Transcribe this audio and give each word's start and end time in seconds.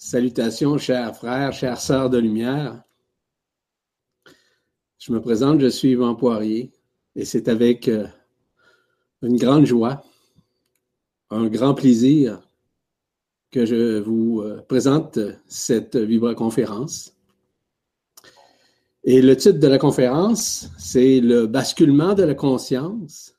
Salutations, 0.00 0.78
chers 0.78 1.16
frères, 1.16 1.52
chères 1.52 1.80
sœurs 1.80 2.08
de 2.08 2.18
lumière. 2.18 2.84
Je 4.96 5.12
me 5.12 5.20
présente, 5.20 5.58
je 5.58 5.66
suis 5.66 5.90
Yvan 5.90 6.14
Poirier 6.14 6.70
et 7.16 7.24
c'est 7.24 7.48
avec 7.48 7.88
euh, 7.88 8.06
une 9.22 9.36
grande 9.36 9.64
joie, 9.64 10.04
un 11.30 11.48
grand 11.48 11.74
plaisir 11.74 12.40
que 13.50 13.66
je 13.66 13.98
vous 13.98 14.40
euh, 14.40 14.62
présente 14.68 15.18
cette 15.48 15.96
vibra-conférence. 15.96 17.16
Et 19.02 19.20
le 19.20 19.36
titre 19.36 19.58
de 19.58 19.66
la 19.66 19.78
conférence, 19.78 20.70
c'est 20.78 21.18
le 21.18 21.48
basculement 21.48 22.14
de 22.14 22.22
la 22.22 22.36
conscience 22.36 23.34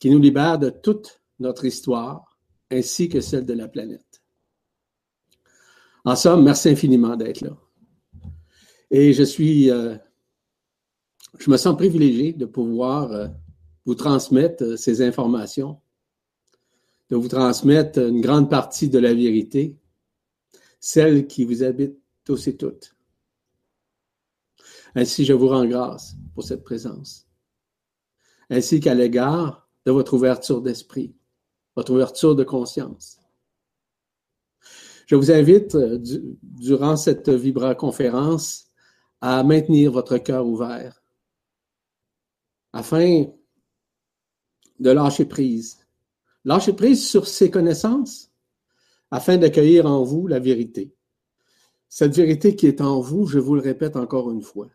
qui 0.00 0.10
nous 0.10 0.18
libère 0.18 0.58
de 0.58 0.70
toute 0.70 1.22
notre 1.38 1.66
histoire 1.66 2.36
ainsi 2.68 3.08
que 3.08 3.20
celle 3.20 3.46
de 3.46 3.54
la 3.54 3.68
planète. 3.68 4.05
En 6.06 6.14
somme, 6.14 6.44
merci 6.44 6.68
infiniment 6.68 7.16
d'être 7.16 7.40
là. 7.40 7.58
Et 8.92 9.12
je 9.12 9.24
suis, 9.24 9.72
euh, 9.72 9.96
je 11.36 11.50
me 11.50 11.56
sens 11.56 11.76
privilégié 11.76 12.32
de 12.32 12.46
pouvoir 12.46 13.10
euh, 13.10 13.26
vous 13.84 13.96
transmettre 13.96 14.62
euh, 14.62 14.76
ces 14.76 15.02
informations, 15.02 15.80
de 17.10 17.16
vous 17.16 17.26
transmettre 17.26 17.98
une 17.98 18.20
grande 18.20 18.48
partie 18.48 18.88
de 18.88 19.00
la 19.00 19.12
vérité, 19.12 19.76
celle 20.78 21.26
qui 21.26 21.44
vous 21.44 21.64
habite 21.64 21.98
tous 22.24 22.46
et 22.46 22.56
toutes. 22.56 22.94
Ainsi, 24.94 25.24
je 25.24 25.32
vous 25.32 25.48
rends 25.48 25.66
grâce 25.66 26.14
pour 26.34 26.44
cette 26.44 26.62
présence, 26.62 27.26
ainsi 28.48 28.78
qu'à 28.78 28.94
l'égard 28.94 29.68
de 29.84 29.90
votre 29.90 30.14
ouverture 30.14 30.62
d'esprit, 30.62 31.16
votre 31.74 31.92
ouverture 31.92 32.36
de 32.36 32.44
conscience. 32.44 33.18
Je 35.06 35.14
vous 35.14 35.30
invite, 35.30 35.74
euh, 35.74 35.98
durant 36.42 36.96
cette 36.96 37.28
vibra-conférence, 37.28 38.66
à 39.20 39.42
maintenir 39.42 39.92
votre 39.92 40.18
cœur 40.18 40.46
ouvert 40.46 41.02
afin 42.72 43.24
de 44.78 44.90
lâcher 44.90 45.24
prise. 45.24 45.78
Lâcher 46.44 46.74
prise 46.74 47.08
sur 47.08 47.26
ces 47.26 47.50
connaissances 47.50 48.30
afin 49.10 49.38
d'accueillir 49.38 49.86
en 49.86 50.04
vous 50.04 50.26
la 50.26 50.38
vérité. 50.38 50.94
Cette 51.88 52.14
vérité 52.14 52.54
qui 52.54 52.66
est 52.66 52.80
en 52.80 53.00
vous, 53.00 53.26
je 53.26 53.38
vous 53.38 53.54
le 53.54 53.62
répète 53.62 53.96
encore 53.96 54.30
une 54.30 54.42
fois. 54.42 54.68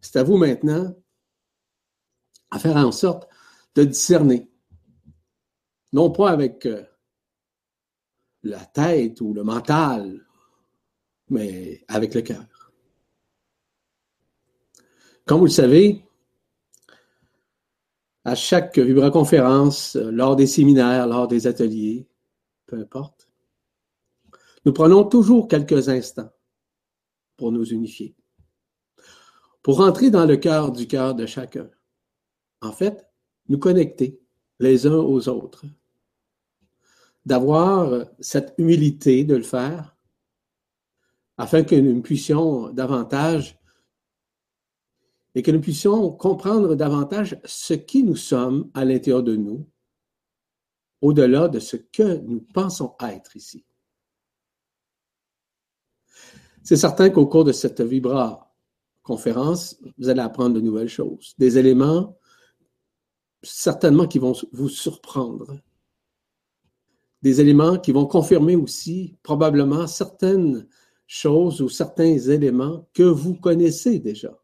C'est 0.00 0.16
à 0.16 0.22
vous 0.22 0.36
maintenant 0.36 0.94
à 2.50 2.58
faire 2.58 2.76
en 2.76 2.92
sorte 2.92 3.28
de 3.74 3.84
discerner. 3.84 4.50
Non 5.92 6.10
pas 6.10 6.30
avec 6.30 6.66
euh, 6.66 6.84
la 8.42 8.64
tête 8.64 9.20
ou 9.20 9.34
le 9.34 9.44
mental, 9.44 10.26
mais 11.30 11.84
avec 11.88 12.14
le 12.14 12.22
cœur. 12.22 12.46
Comme 15.26 15.40
vous 15.40 15.46
le 15.46 15.50
savez, 15.50 16.04
à 18.24 18.34
chaque 18.34 18.78
vibra-conférence, 18.78 19.96
lors 19.96 20.36
des 20.36 20.46
séminaires, 20.46 21.06
lors 21.06 21.28
des 21.28 21.46
ateliers, 21.46 22.06
peu 22.66 22.78
importe, 22.78 23.28
nous 24.64 24.72
prenons 24.72 25.04
toujours 25.04 25.48
quelques 25.48 25.88
instants 25.88 26.30
pour 27.36 27.52
nous 27.52 27.64
unifier, 27.64 28.16
pour 29.62 29.80
entrer 29.80 30.10
dans 30.10 30.26
le 30.26 30.36
cœur 30.36 30.72
du 30.72 30.86
cœur 30.86 31.14
de 31.14 31.26
chacun. 31.26 31.70
En 32.60 32.72
fait, 32.72 33.06
nous 33.48 33.58
connecter 33.58 34.20
les 34.58 34.86
uns 34.86 34.96
aux 34.96 35.28
autres 35.28 35.64
d'avoir 37.28 38.06
cette 38.20 38.54
humilité 38.56 39.22
de 39.22 39.36
le 39.36 39.42
faire 39.42 39.94
afin 41.36 41.62
que 41.62 41.74
nous 41.74 42.00
puissions 42.00 42.70
davantage 42.70 43.60
et 45.34 45.42
que 45.42 45.50
nous 45.50 45.60
puissions 45.60 46.10
comprendre 46.10 46.74
davantage 46.74 47.38
ce 47.44 47.74
qui 47.74 48.02
nous 48.02 48.16
sommes 48.16 48.70
à 48.72 48.86
l'intérieur 48.86 49.22
de 49.22 49.36
nous, 49.36 49.68
au-delà 51.02 51.48
de 51.48 51.58
ce 51.58 51.76
que 51.76 52.16
nous 52.16 52.40
pensons 52.40 52.96
être 53.02 53.36
ici. 53.36 53.62
C'est 56.64 56.76
certain 56.76 57.10
qu'au 57.10 57.26
cours 57.26 57.44
de 57.44 57.52
cette 57.52 57.82
Vibra 57.82 58.54
conférence, 59.02 59.78
vous 59.98 60.08
allez 60.08 60.20
apprendre 60.20 60.54
de 60.54 60.60
nouvelles 60.62 60.88
choses, 60.88 61.34
des 61.36 61.58
éléments 61.58 62.18
certainement 63.42 64.06
qui 64.06 64.18
vont 64.18 64.34
vous 64.52 64.68
surprendre, 64.70 65.60
des 67.22 67.40
éléments 67.40 67.78
qui 67.78 67.92
vont 67.92 68.06
confirmer 68.06 68.56
aussi 68.56 69.16
probablement 69.22 69.86
certaines 69.86 70.68
choses 71.06 71.60
ou 71.60 71.68
certains 71.68 72.18
éléments 72.18 72.88
que 72.94 73.02
vous 73.02 73.34
connaissez 73.34 73.98
déjà. 73.98 74.38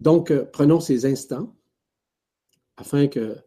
Donc, 0.00 0.30
euh, 0.30 0.44
prenons 0.44 0.80
ces 0.80 1.06
instants 1.06 1.56
afin 2.76 3.06
que 3.06 3.38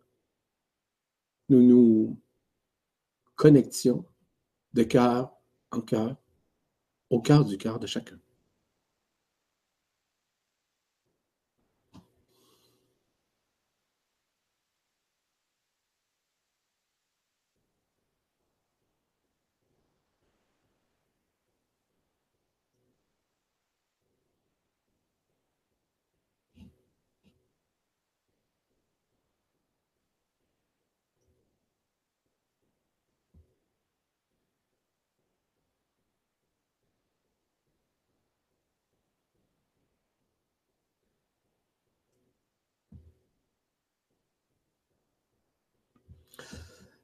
nous 1.50 1.62
nous 1.62 2.22
connections 3.36 4.06
de 4.74 4.84
cœur 4.84 5.32
en 5.72 5.82
cœur, 5.82 6.16
au 7.10 7.22
cœur 7.22 7.46
du 7.46 7.58
cœur 7.58 7.80
de 7.80 7.88
chacun. 7.88 8.20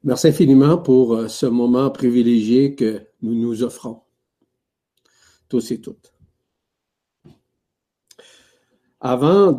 Merci 0.06 0.28
infiniment 0.28 0.76
pour 0.76 1.14
euh, 1.14 1.28
ce 1.28 1.46
moment 1.46 1.90
privilégié 1.90 2.74
que 2.74 3.06
nous 3.22 3.34
nous 3.34 3.62
offrons, 3.62 4.02
tous 5.48 5.70
et 5.70 5.80
toutes. 5.80 6.12
Avant 9.00 9.58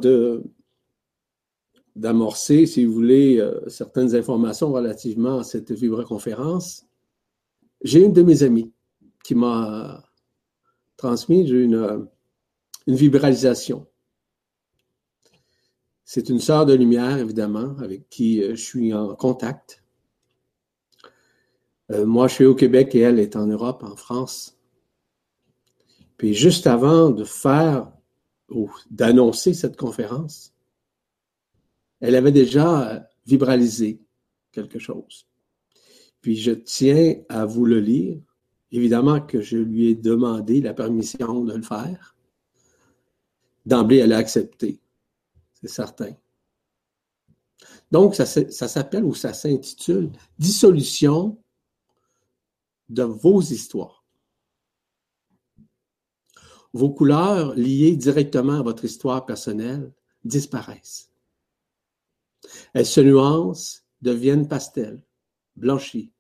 d'amorcer, 1.96 2.68
si 2.68 2.86
vous 2.86 2.94
voulez, 2.94 3.40
euh, 3.40 3.68
certaines 3.70 4.16
informations 4.16 4.72
relativement 4.72 5.40
à 5.40 5.44
cette 5.44 5.72
vibra-conférence, 5.72 6.86
j'ai 7.82 8.04
une 8.04 8.14
de 8.14 8.22
mes 8.22 8.44
amies 8.44 8.72
qui 9.24 9.34
m'a 9.34 10.04
transmis 10.96 11.50
une, 11.50 11.74
euh, 11.74 11.98
une 12.86 12.96
vibralisation. 12.96 13.88
C'est 16.04 16.30
une 16.30 16.40
sœur 16.40 16.68
de 16.68 16.76
lumière, 16.76 17.18
évidemment, 17.18 17.76
avec 17.80 18.08
qui 18.10 18.44
je 18.44 18.54
suis 18.54 18.94
en 18.94 19.16
contact. 19.16 19.82
Euh, 21.92 22.06
moi, 22.06 22.28
je 22.28 22.36
suis 22.36 22.46
au 22.46 22.56
Québec 22.56 22.96
et 22.96 23.00
elle 23.00 23.20
est 23.20 23.36
en 23.36 23.46
Europe, 23.48 23.84
en 23.84 23.96
France. 23.96 24.58
Puis 26.18 26.34
juste 26.34 26.68
avant 26.68 27.10
de 27.10 27.24
faire 27.24 27.92
ou 28.50 28.72
d'annoncer 28.90 29.54
cette 29.54 29.78
conférence, 29.78 30.54
elle 32.00 32.16
avait 32.16 32.32
déjà 32.32 33.08
vibralisé 33.26 34.02
quelque 34.52 34.80
chose. 34.80 35.28
Puis 36.22 36.36
je 36.38 36.52
tiens 36.52 37.16
à 37.30 37.46
vous 37.46 37.66
le 37.66 37.80
lire. 37.80 38.20
Évidemment 38.72 39.22
que 39.22 39.42
je 39.42 39.58
lui 39.58 39.90
ai 39.90 39.96
demandé 39.96 40.62
la 40.62 40.74
permission 40.74 41.44
de 41.44 41.54
le 41.54 41.62
faire. 41.62 42.16
D'emblée, 43.66 43.98
elle 43.98 44.14
a 44.14 44.18
accepté. 44.18 44.80
C'est 45.54 45.70
certain. 45.70 46.14
Donc, 47.92 48.16
ça, 48.16 48.26
ça 48.26 48.68
s'appelle 48.68 49.04
ou 49.04 49.14
ça 49.14 49.34
s'intitule 49.34 50.12
Dissolution 50.38 51.38
de 52.90 53.04
vos 53.04 53.42
histoires. 53.42 54.06
Vos 56.74 56.90
couleurs 56.90 57.56
liées 57.56 57.96
directement 57.96 58.60
à 58.60 58.62
votre 58.62 58.86
histoire 58.86 59.26
personnelle 59.26 59.94
disparaissent. 60.24 61.10
Elles 62.74 62.86
se 62.86 63.02
nuancent, 63.02 63.84
deviennent 64.02 64.48
pastel, 64.48 65.04
blanchies. 65.56 66.12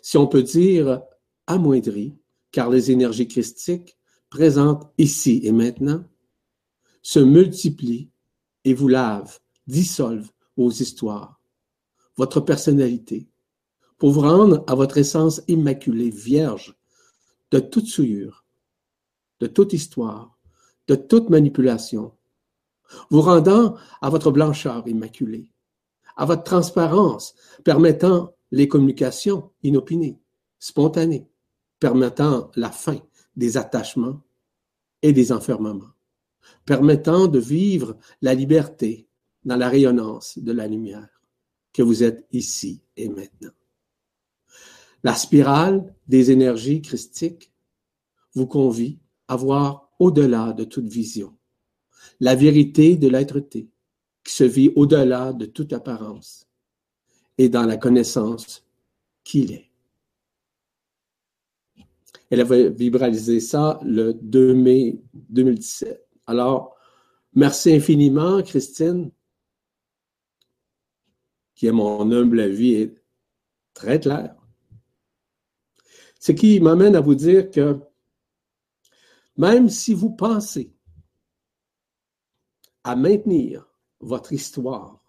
Si 0.00 0.16
on 0.16 0.26
peut 0.26 0.42
dire 0.42 1.02
amoindries, 1.46 2.16
car 2.50 2.70
les 2.70 2.90
énergies 2.90 3.28
christiques 3.28 3.96
présentes 4.30 4.90
ici 4.98 5.40
et 5.44 5.52
maintenant 5.52 6.04
se 7.02 7.18
multiplient 7.18 8.10
et 8.64 8.74
vous 8.74 8.88
lavent, 8.88 9.38
dissolvent 9.66 10.32
vos 10.56 10.70
histoires, 10.70 11.40
votre 12.16 12.40
personnalité, 12.40 13.28
pour 14.02 14.10
vous 14.10 14.22
rendre 14.22 14.64
à 14.66 14.74
votre 14.74 14.98
essence 14.98 15.42
immaculée, 15.46 16.10
vierge 16.10 16.74
de 17.52 17.60
toute 17.60 17.86
souillure, 17.86 18.44
de 19.38 19.46
toute 19.46 19.72
histoire, 19.74 20.36
de 20.88 20.96
toute 20.96 21.30
manipulation, 21.30 22.12
vous 23.10 23.20
rendant 23.20 23.76
à 24.00 24.10
votre 24.10 24.32
blancheur 24.32 24.88
immaculée, 24.88 25.46
à 26.16 26.24
votre 26.24 26.42
transparence, 26.42 27.36
permettant 27.62 28.34
les 28.50 28.66
communications 28.66 29.52
inopinées, 29.62 30.18
spontanées, 30.58 31.28
permettant 31.78 32.50
la 32.56 32.72
fin 32.72 32.98
des 33.36 33.56
attachements 33.56 34.20
et 35.00 35.12
des 35.12 35.30
enfermements, 35.30 35.92
permettant 36.64 37.28
de 37.28 37.38
vivre 37.38 37.96
la 38.20 38.34
liberté 38.34 39.06
dans 39.44 39.56
la 39.56 39.68
rayonnance 39.68 40.40
de 40.40 40.50
la 40.50 40.66
lumière 40.66 41.22
que 41.72 41.82
vous 41.82 42.02
êtes 42.02 42.26
ici 42.32 42.82
et 42.96 43.08
maintenant. 43.08 43.52
La 45.02 45.14
spirale 45.14 45.94
des 46.06 46.30
énergies 46.30 46.80
christiques 46.80 47.52
vous 48.34 48.46
convie 48.46 48.98
à 49.28 49.36
voir 49.36 49.90
au-delà 49.98 50.52
de 50.52 50.64
toute 50.64 50.86
vision, 50.86 51.36
la 52.20 52.34
vérité 52.34 52.96
de 52.96 53.08
l'être-té 53.08 53.68
qui 54.24 54.32
se 54.32 54.44
vit 54.44 54.72
au-delà 54.76 55.32
de 55.32 55.46
toute 55.46 55.72
apparence 55.72 56.46
et 57.38 57.48
dans 57.48 57.64
la 57.64 57.76
connaissance 57.76 58.64
qu'il 59.24 59.52
est. 59.52 59.70
Elle 62.30 62.40
avait 62.40 62.70
vibralisé 62.70 63.40
ça 63.40 63.78
le 63.84 64.14
2 64.14 64.54
mai 64.54 64.98
2017. 65.12 66.06
Alors, 66.26 66.76
merci 67.34 67.74
infiniment, 67.74 68.42
Christine, 68.42 69.10
qui, 71.54 71.68
à 71.68 71.72
mon 71.72 72.10
humble 72.10 72.40
avis, 72.40 72.74
est 72.74 72.94
très 73.74 74.00
claire. 74.00 74.34
Ce 76.22 76.30
qui 76.30 76.60
m'amène 76.60 76.94
à 76.94 77.00
vous 77.00 77.16
dire 77.16 77.50
que 77.50 77.80
même 79.36 79.68
si 79.68 79.92
vous 79.92 80.10
pensez 80.10 80.72
à 82.84 82.94
maintenir 82.94 83.66
votre 83.98 84.32
histoire, 84.32 85.02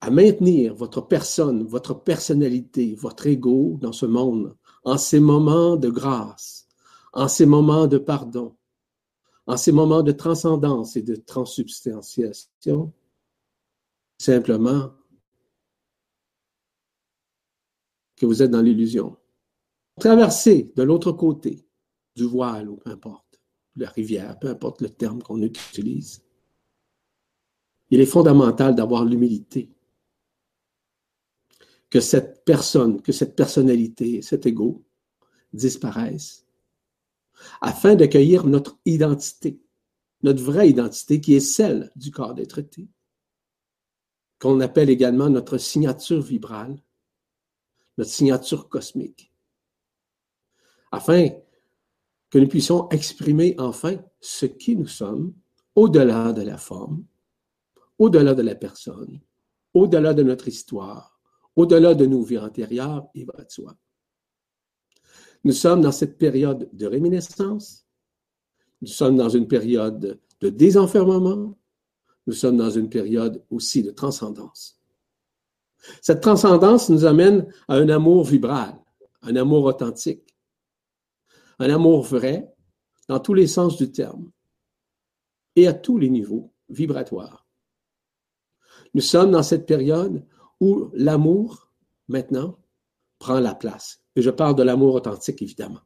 à 0.00 0.10
maintenir 0.10 0.74
votre 0.74 1.02
personne, 1.02 1.62
votre 1.64 1.92
personnalité, 1.92 2.94
votre 2.94 3.26
ego 3.26 3.76
dans 3.82 3.92
ce 3.92 4.06
monde, 4.06 4.56
en 4.82 4.96
ces 4.96 5.20
moments 5.20 5.76
de 5.76 5.90
grâce, 5.90 6.66
en 7.12 7.28
ces 7.28 7.44
moments 7.44 7.86
de 7.86 7.98
pardon, 7.98 8.56
en 9.46 9.58
ces 9.58 9.72
moments 9.72 10.02
de 10.02 10.12
transcendance 10.12 10.96
et 10.96 11.02
de 11.02 11.16
transubstantiation, 11.16 12.94
simplement 14.16 14.94
que 18.22 18.26
vous 18.26 18.40
êtes 18.40 18.52
dans 18.52 18.62
l'illusion. 18.62 19.16
Traversez 19.98 20.72
de 20.76 20.84
l'autre 20.84 21.10
côté 21.10 21.66
du 22.14 22.22
voile 22.22 22.68
ou 22.70 22.76
peu 22.76 22.90
importe, 22.90 23.40
la 23.74 23.88
rivière, 23.88 24.38
peu 24.38 24.46
importe 24.46 24.80
le 24.80 24.90
terme 24.90 25.20
qu'on 25.20 25.42
utilise. 25.42 26.22
Il 27.90 28.00
est 28.00 28.06
fondamental 28.06 28.76
d'avoir 28.76 29.04
l'humilité 29.04 29.72
que 31.90 31.98
cette 31.98 32.44
personne, 32.44 33.02
que 33.02 33.10
cette 33.10 33.34
personnalité, 33.34 34.22
cet 34.22 34.46
ego 34.46 34.84
disparaissent 35.52 36.46
afin 37.60 37.96
d'accueillir 37.96 38.46
notre 38.46 38.78
identité, 38.84 39.60
notre 40.22 40.44
vraie 40.44 40.70
identité 40.70 41.20
qui 41.20 41.34
est 41.34 41.40
celle 41.40 41.90
du 41.96 42.12
corps 42.12 42.34
d'être 42.34 42.60
été, 42.60 42.88
qu'on 44.38 44.60
appelle 44.60 44.90
également 44.90 45.28
notre 45.28 45.58
signature 45.58 46.22
vibrale, 46.22 46.80
notre 47.98 48.10
signature 48.10 48.68
cosmique, 48.68 49.32
afin 50.90 51.28
que 52.30 52.38
nous 52.38 52.48
puissions 52.48 52.88
exprimer 52.90 53.54
enfin 53.58 53.96
ce 54.20 54.46
qui 54.46 54.76
nous 54.76 54.86
sommes 54.86 55.34
au-delà 55.74 56.32
de 56.32 56.42
la 56.42 56.58
forme, 56.58 57.04
au-delà 57.98 58.34
de 58.34 58.42
la 58.42 58.54
personne, 58.54 59.20
au-delà 59.74 60.14
de 60.14 60.22
notre 60.22 60.48
histoire, 60.48 61.20
au-delà 61.56 61.94
de 61.94 62.06
nos 62.06 62.22
vies 62.22 62.38
antérieures, 62.38 63.06
il 63.14 63.26
va 63.26 63.44
de 63.44 63.50
soi. 63.50 63.76
Nous 65.44 65.52
sommes 65.52 65.82
dans 65.82 65.92
cette 65.92 66.18
période 66.18 66.68
de 66.72 66.86
réminiscence, 66.86 67.86
nous 68.80 68.88
sommes 68.88 69.16
dans 69.16 69.28
une 69.28 69.48
période 69.48 70.20
de 70.40 70.48
désenfermement, 70.48 71.58
nous 72.26 72.32
sommes 72.32 72.56
dans 72.56 72.70
une 72.70 72.88
période 72.88 73.44
aussi 73.50 73.82
de 73.82 73.90
transcendance. 73.90 74.81
Cette 76.00 76.20
transcendance 76.20 76.88
nous 76.90 77.04
amène 77.04 77.46
à 77.68 77.74
un 77.74 77.88
amour 77.88 78.24
vibral, 78.24 78.78
un 79.22 79.36
amour 79.36 79.64
authentique, 79.64 80.36
un 81.58 81.70
amour 81.70 82.02
vrai 82.02 82.52
dans 83.08 83.20
tous 83.20 83.34
les 83.34 83.46
sens 83.46 83.76
du 83.76 83.90
terme 83.90 84.30
et 85.56 85.66
à 85.66 85.74
tous 85.74 85.98
les 85.98 86.08
niveaux 86.08 86.52
vibratoires. 86.68 87.46
Nous 88.94 89.00
sommes 89.00 89.30
dans 89.30 89.42
cette 89.42 89.66
période 89.66 90.24
où 90.60 90.90
l'amour, 90.94 91.70
maintenant, 92.08 92.58
prend 93.18 93.40
la 93.40 93.54
place. 93.54 94.02
Et 94.16 94.22
je 94.22 94.30
parle 94.30 94.54
de 94.54 94.62
l'amour 94.62 94.94
authentique, 94.94 95.42
évidemment. 95.42 95.80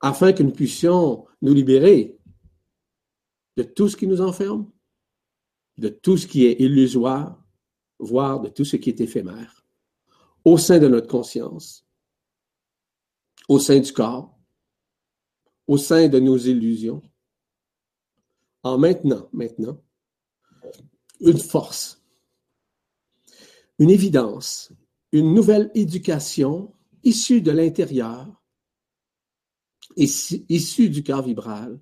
Afin 0.00 0.32
que 0.32 0.42
nous 0.42 0.52
puissions 0.52 1.26
nous 1.42 1.54
libérer 1.54 2.18
de 3.56 3.62
tout 3.62 3.88
ce 3.88 3.96
qui 3.96 4.06
nous 4.06 4.20
enferme, 4.20 4.70
de 5.78 5.88
tout 5.88 6.16
ce 6.16 6.26
qui 6.26 6.46
est 6.46 6.60
illusoire, 6.60 7.41
voire 8.02 8.40
de 8.40 8.48
tout 8.48 8.64
ce 8.64 8.76
qui 8.76 8.90
est 8.90 9.00
éphémère, 9.00 9.64
au 10.44 10.58
sein 10.58 10.78
de 10.78 10.88
notre 10.88 11.06
conscience, 11.06 11.86
au 13.48 13.58
sein 13.58 13.78
du 13.78 13.92
corps, 13.92 14.36
au 15.66 15.78
sein 15.78 16.08
de 16.08 16.18
nos 16.18 16.36
illusions, 16.36 17.02
en 18.64 18.76
maintenant, 18.76 19.28
maintenant, 19.32 19.80
une 21.20 21.38
force, 21.38 22.02
une 23.78 23.90
évidence, 23.90 24.72
une 25.12 25.32
nouvelle 25.32 25.70
éducation 25.74 26.74
issue 27.04 27.40
de 27.40 27.52
l'intérieur, 27.52 28.42
issue 29.96 30.90
du 30.90 31.02
cœur 31.02 31.22
vibral, 31.22 31.80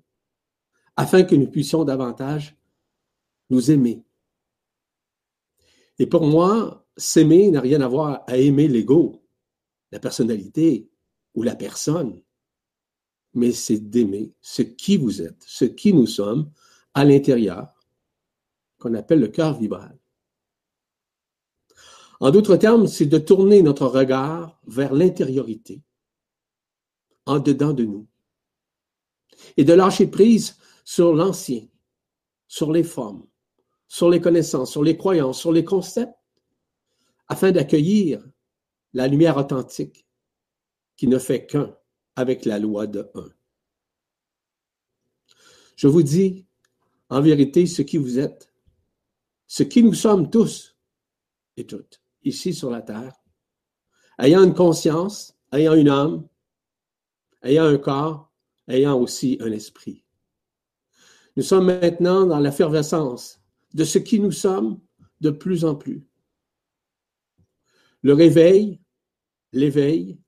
afin 0.95 1.23
que 1.23 1.35
nous 1.35 1.49
puissions 1.49 1.83
davantage 1.83 2.55
nous 3.49 3.71
aimer. 3.71 4.03
Et 5.99 6.07
pour 6.07 6.25
moi, 6.25 6.85
s'aimer 6.97 7.51
n'a 7.51 7.61
rien 7.61 7.81
à 7.81 7.87
voir 7.87 8.23
à 8.27 8.37
aimer 8.37 8.67
l'ego, 8.67 9.23
la 9.91 9.99
personnalité, 9.99 10.89
ou 11.33 11.43
la 11.43 11.55
personne, 11.55 12.21
mais 13.33 13.51
c'est 13.51 13.79
d'aimer 13.79 14.33
ce 14.41 14.61
qui 14.61 14.97
vous 14.97 15.21
êtes, 15.21 15.43
ce 15.47 15.65
qui 15.65 15.93
nous 15.93 16.07
sommes 16.07 16.51
à 16.93 17.05
l'intérieur, 17.05 17.73
qu'on 18.77 18.93
appelle 18.95 19.19
le 19.19 19.29
cœur 19.29 19.57
vibral. 19.57 19.97
En 22.19 22.31
d'autres 22.31 22.57
termes, 22.57 22.87
c'est 22.87 23.05
de 23.05 23.17
tourner 23.17 23.61
notre 23.63 23.87
regard 23.87 24.59
vers 24.67 24.93
l'intériorité, 24.93 25.81
en 27.25 27.39
dedans 27.39 27.73
de 27.73 27.85
nous, 27.85 28.07
et 29.57 29.63
de 29.63 29.73
lâcher 29.73 30.07
prise 30.07 30.57
sur 30.83 31.15
l'ancien, 31.15 31.65
sur 32.47 32.71
les 32.71 32.83
formes, 32.83 33.25
sur 33.91 34.09
les 34.09 34.21
connaissances, 34.21 34.71
sur 34.71 34.83
les 34.83 34.95
croyances, 34.95 35.37
sur 35.37 35.51
les 35.51 35.65
concepts, 35.65 36.15
afin 37.27 37.51
d'accueillir 37.51 38.25
la 38.93 39.05
lumière 39.05 39.35
authentique 39.35 40.07
qui 40.95 41.07
ne 41.07 41.19
fait 41.19 41.45
qu'un 41.45 41.75
avec 42.15 42.45
la 42.45 42.57
loi 42.57 42.87
de 42.87 43.11
un. 43.15 43.29
Je 45.75 45.89
vous 45.89 46.03
dis 46.03 46.45
en 47.09 47.19
vérité 47.19 47.65
ce 47.65 47.81
qui 47.81 47.97
vous 47.97 48.17
êtes, 48.17 48.53
ce 49.47 49.63
qui 49.63 49.83
nous 49.83 49.93
sommes 49.93 50.29
tous 50.29 50.77
et 51.57 51.67
toutes, 51.67 52.01
ici 52.23 52.53
sur 52.53 52.69
la 52.69 52.81
terre, 52.81 53.13
ayant 54.19 54.45
une 54.45 54.53
conscience, 54.53 55.37
ayant 55.51 55.73
une 55.73 55.89
âme, 55.89 56.25
ayant 57.43 57.65
un 57.65 57.77
corps, 57.77 58.31
ayant 58.69 58.97
aussi 58.97 59.37
un 59.41 59.51
esprit. 59.51 60.05
Nous 61.35 61.43
sommes 61.43 61.65
maintenant 61.65 62.25
dans 62.25 62.39
l'effervescence 62.39 63.40
de 63.73 63.83
ce 63.83 63.97
qui 63.97 64.19
nous 64.19 64.31
sommes 64.31 64.79
de 65.21 65.29
plus 65.29 65.65
en 65.65 65.75
plus. 65.75 66.05
Le 68.01 68.13
réveil, 68.13 68.81
l'éveil, 69.53 70.19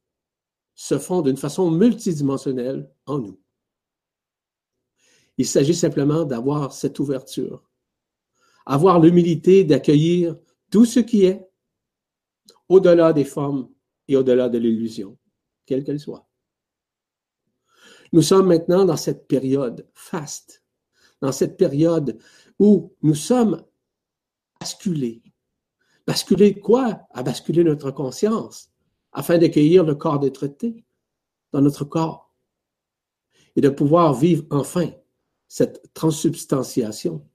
se 0.76 0.98
font 0.98 1.22
d'une 1.22 1.38
façon 1.38 1.72
multidimensionnelle 1.72 2.92
en 3.06 3.20
nous. 3.20 3.40
Il 5.38 5.46
s'agit 5.46 5.76
simplement 5.76 6.26
d'avoir 6.26 6.74
cette 6.74 7.00
ouverture, 7.00 7.70
avoir 8.66 9.00
l'humilité 9.00 9.64
d'accueillir 9.64 10.38
tout 10.70 10.86
ce 10.86 11.00
qui 11.00 11.26
est 11.26 11.48
au-delà 12.70 13.14
des 13.14 13.26
formes 13.26 13.70
et 14.08 14.16
au-delà 14.16 14.50
de 14.50 14.58
l'illusion, 14.58 15.18
quelle 15.66 15.84
qu'elle 15.84 16.00
soit. 16.00 16.28
Nous 18.12 18.22
sommes 18.22 18.48
maintenant 18.48 18.86
dans 18.86 18.98
cette 18.98 19.28
période 19.28 19.88
faste, 19.94 20.64
dans 21.22 21.32
cette 21.32 21.58
période 21.58 22.20
où 22.64 22.96
nous 23.02 23.14
sommes 23.14 23.62
basculés, 24.58 25.22
Basculer 26.08 26.60
quoi? 26.60 27.02
À 27.12 27.22
basculer 27.22 27.64
notre 27.66 27.92
conscience 27.92 28.70
afin 29.12 29.38
d'accueillir 29.38 29.84
le 29.84 29.96
corps 29.96 30.20
d'être 30.20 30.50
dans 31.52 31.62
notre 31.62 31.84
corps 31.84 32.34
et 33.58 33.62
de 33.62 33.70
pouvoir 33.70 34.14
vivre 34.14 34.46
enfin 34.50 34.92
cette 35.50 35.94
transsubstantiation. 35.94 37.28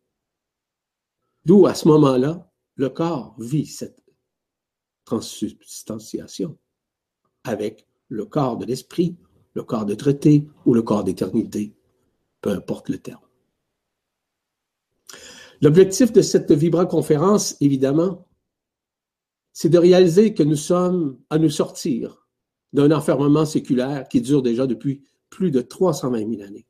D'où, 1.44 1.66
à 1.66 1.74
ce 1.74 1.88
moment-là, 1.88 2.50
le 2.74 2.88
corps 2.88 3.34
vit 3.38 3.66
cette 3.66 4.02
transsubstantiation 5.04 6.56
avec 7.44 7.86
le 8.08 8.24
corps 8.24 8.56
de 8.56 8.64
l'esprit, 8.64 9.16
le 9.52 9.62
corps 9.62 9.84
de 9.84 9.94
traité 9.94 10.48
ou 10.64 10.72
le 10.72 10.82
corps 10.82 11.04
d'éternité, 11.04 11.74
peu 12.40 12.50
importe 12.50 12.88
le 12.88 12.98
terme. 12.98 13.27
L'objectif 15.60 16.12
de 16.12 16.22
cette 16.22 16.52
vibra-conférence, 16.52 17.56
évidemment, 17.60 18.28
c'est 19.52 19.68
de 19.68 19.78
réaliser 19.78 20.34
que 20.34 20.44
nous 20.44 20.56
sommes 20.56 21.18
à 21.30 21.38
nous 21.38 21.50
sortir 21.50 22.28
d'un 22.72 22.92
enfermement 22.92 23.44
séculaire 23.44 24.08
qui 24.08 24.20
dure 24.20 24.42
déjà 24.42 24.66
depuis 24.66 25.02
plus 25.30 25.50
de 25.50 25.60
320 25.60 26.18
000 26.36 26.42
années. 26.42 26.66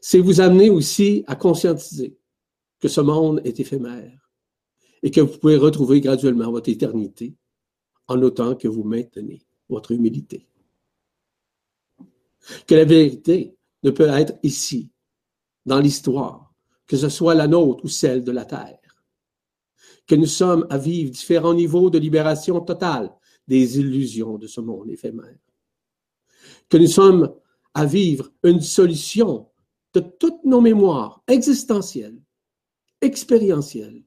C'est 0.00 0.20
vous 0.20 0.40
amener 0.40 0.70
aussi 0.70 1.24
à 1.26 1.34
conscientiser 1.34 2.18
que 2.78 2.88
ce 2.88 3.00
monde 3.00 3.40
est 3.44 3.58
éphémère 3.58 4.30
et 5.02 5.10
que 5.10 5.20
vous 5.20 5.38
pouvez 5.38 5.56
retrouver 5.56 6.00
graduellement 6.00 6.50
votre 6.50 6.68
éternité 6.68 7.34
en 8.06 8.20
autant 8.22 8.54
que 8.54 8.68
vous 8.68 8.84
maintenez 8.84 9.42
votre 9.68 9.92
humilité. 9.92 10.46
Que 12.66 12.74
la 12.74 12.84
vérité 12.84 13.56
ne 13.82 13.90
peut 13.90 14.08
être 14.08 14.34
ici, 14.42 14.90
dans 15.64 15.80
l'histoire, 15.80 16.43
que 16.86 16.96
ce 16.96 17.08
soit 17.08 17.34
la 17.34 17.46
nôtre 17.46 17.84
ou 17.84 17.88
celle 17.88 18.22
de 18.24 18.32
la 18.32 18.44
terre. 18.44 18.78
Que 20.06 20.14
nous 20.14 20.26
sommes 20.26 20.66
à 20.70 20.78
vivre 20.78 21.10
différents 21.10 21.54
niveaux 21.54 21.90
de 21.90 21.98
libération 21.98 22.60
totale 22.60 23.10
des 23.48 23.78
illusions 23.78 24.38
de 24.38 24.46
ce 24.46 24.60
monde 24.60 24.90
éphémère. 24.90 25.38
Que 26.68 26.76
nous 26.76 26.86
sommes 26.86 27.34
à 27.72 27.86
vivre 27.86 28.30
une 28.42 28.60
solution 28.60 29.48
de 29.94 30.00
toutes 30.00 30.44
nos 30.44 30.60
mémoires 30.60 31.22
existentielles, 31.26 32.20
expérientielles 33.00 34.02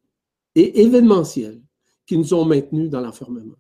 et 0.55 0.81
événementielles 0.81 1.61
qui 2.05 2.17
nous 2.17 2.33
ont 2.33 2.45
maintenus 2.45 2.89
dans 2.89 3.01
l'enfermement 3.01 3.57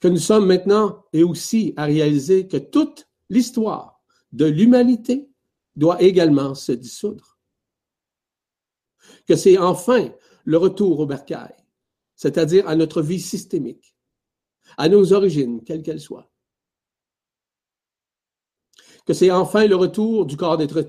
que 0.00 0.08
nous 0.08 0.18
sommes 0.18 0.46
maintenant 0.46 1.04
et 1.12 1.22
aussi 1.22 1.74
à 1.76 1.84
réaliser 1.84 2.46
que 2.46 2.56
toute 2.56 3.08
l'histoire 3.30 4.00
de 4.32 4.44
l'humanité 4.44 5.27
doit 5.78 6.02
également 6.02 6.54
se 6.54 6.72
dissoudre. 6.72 7.38
Que 9.26 9.36
c'est 9.36 9.58
enfin 9.58 10.12
le 10.44 10.58
retour 10.58 11.00
au 11.00 11.06
bercail, 11.06 11.54
c'est-à-dire 12.16 12.68
à 12.68 12.76
notre 12.76 13.00
vie 13.02 13.20
systémique, 13.20 13.96
à 14.76 14.88
nos 14.88 15.12
origines, 15.12 15.62
quelles 15.64 15.82
qu'elles 15.82 16.00
soient. 16.00 16.30
Que 19.06 19.14
c'est 19.14 19.30
enfin 19.30 19.66
le 19.66 19.76
retour 19.76 20.26
du 20.26 20.36
corps 20.36 20.58
d'être 20.58 20.86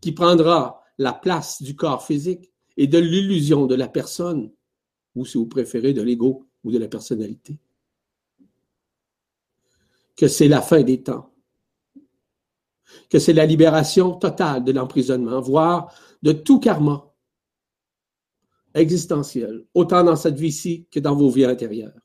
qui 0.00 0.12
prendra 0.12 0.84
la 0.98 1.12
place 1.12 1.62
du 1.62 1.74
corps 1.74 2.04
physique 2.04 2.52
et 2.76 2.86
de 2.86 2.98
l'illusion 2.98 3.66
de 3.66 3.74
la 3.74 3.88
personne, 3.88 4.52
ou 5.14 5.24
si 5.24 5.38
vous 5.38 5.46
préférez, 5.46 5.92
de 5.92 6.02
l'ego 6.02 6.46
ou 6.62 6.70
de 6.70 6.78
la 6.78 6.88
personnalité 6.88 7.58
que 10.20 10.28
c'est 10.28 10.48
la 10.48 10.60
fin 10.60 10.82
des 10.82 11.02
temps, 11.02 11.29
que 13.08 13.18
c'est 13.18 13.32
la 13.32 13.46
libération 13.46 14.14
totale 14.14 14.64
de 14.64 14.72
l'emprisonnement, 14.72 15.40
voire 15.40 15.94
de 16.22 16.32
tout 16.32 16.60
karma 16.60 17.12
existentiel, 18.74 19.66
autant 19.74 20.04
dans 20.04 20.16
cette 20.16 20.38
vie-ci 20.38 20.86
que 20.90 21.00
dans 21.00 21.16
vos 21.16 21.30
vies 21.30 21.44
intérieures, 21.44 22.00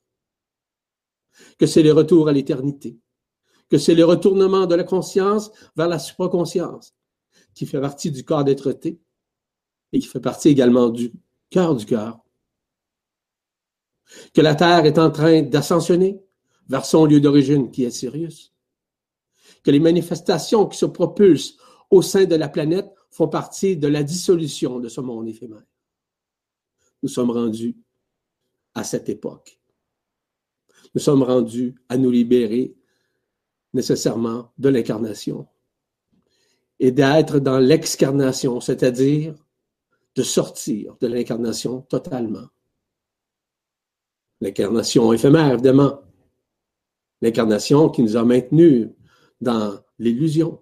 que 1.59 1.67
c'est 1.67 1.83
le 1.83 1.93
retour 1.93 2.27
à 2.27 2.31
l'éternité, 2.31 2.97
que 3.69 3.77
c'est 3.77 3.95
le 3.95 4.05
retournement 4.05 4.65
de 4.65 4.75
la 4.75 4.83
conscience 4.83 5.51
vers 5.75 5.87
la 5.87 5.99
supraconscience, 5.99 6.95
qui 7.53 7.65
fait 7.65 7.81
partie 7.81 8.11
du 8.11 8.23
corps 8.23 8.43
d'être 8.43 8.77
et 9.91 9.99
qui 9.99 10.07
fait 10.07 10.19
partie 10.19 10.49
également 10.49 10.89
du 10.89 11.13
cœur 11.49 11.75
du 11.75 11.85
cœur. 11.85 12.19
Que 14.33 14.41
la 14.41 14.55
Terre 14.55 14.85
est 14.85 14.99
en 14.99 15.09
train 15.11 15.41
d'ascensionner, 15.41 16.21
vers 16.67 16.85
son 16.85 17.05
lieu 17.05 17.19
d'origine 17.21 17.71
qui 17.71 17.83
est 17.83 17.91
Sirius. 17.91 18.54
Que 19.65 19.71
les 19.71 19.79
manifestations 19.79 20.67
qui 20.67 20.77
se 20.77 20.85
propulsent 20.85 21.57
au 21.89 22.03
sein 22.03 22.25
de 22.25 22.35
la 22.35 22.49
planète 22.49 22.93
font 23.09 23.27
partie 23.27 23.77
de 23.77 23.87
la 23.87 24.03
dissolution 24.03 24.79
de 24.79 24.89
ce 24.89 25.01
monde 25.01 25.27
éphémère. 25.27 25.65
Nous 27.01 27.09
sommes 27.09 27.31
rendus 27.31 27.75
à 28.75 28.83
cette 28.83 29.09
époque. 29.09 29.59
Nous 30.93 31.01
sommes 31.01 31.23
rendus 31.23 31.73
à 31.89 31.97
nous 31.97 32.11
libérer 32.11 32.75
nécessairement 33.73 34.51
de 34.59 34.69
l'incarnation 34.69 35.47
et 36.79 36.91
d'être 36.91 37.39
dans 37.39 37.57
l'excarnation, 37.57 38.61
c'est-à-dire 38.61 39.33
de 40.15 40.23
sortir 40.23 40.95
de 41.01 41.07
l'incarnation 41.07 41.81
totalement. 41.81 42.49
L'incarnation 44.41 45.11
éphémère, 45.11 45.53
évidemment, 45.53 46.01
l'incarnation 47.21 47.89
qui 47.89 48.03
nous 48.03 48.15
a 48.15 48.23
maintenus 48.23 48.89
dans 49.41 49.79
l'illusion. 49.99 50.61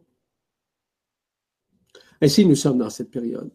Ainsi, 2.22 2.46
nous 2.46 2.56
sommes 2.56 2.77
dans 2.77 2.89
cette 2.89 3.12
période. 3.12 3.51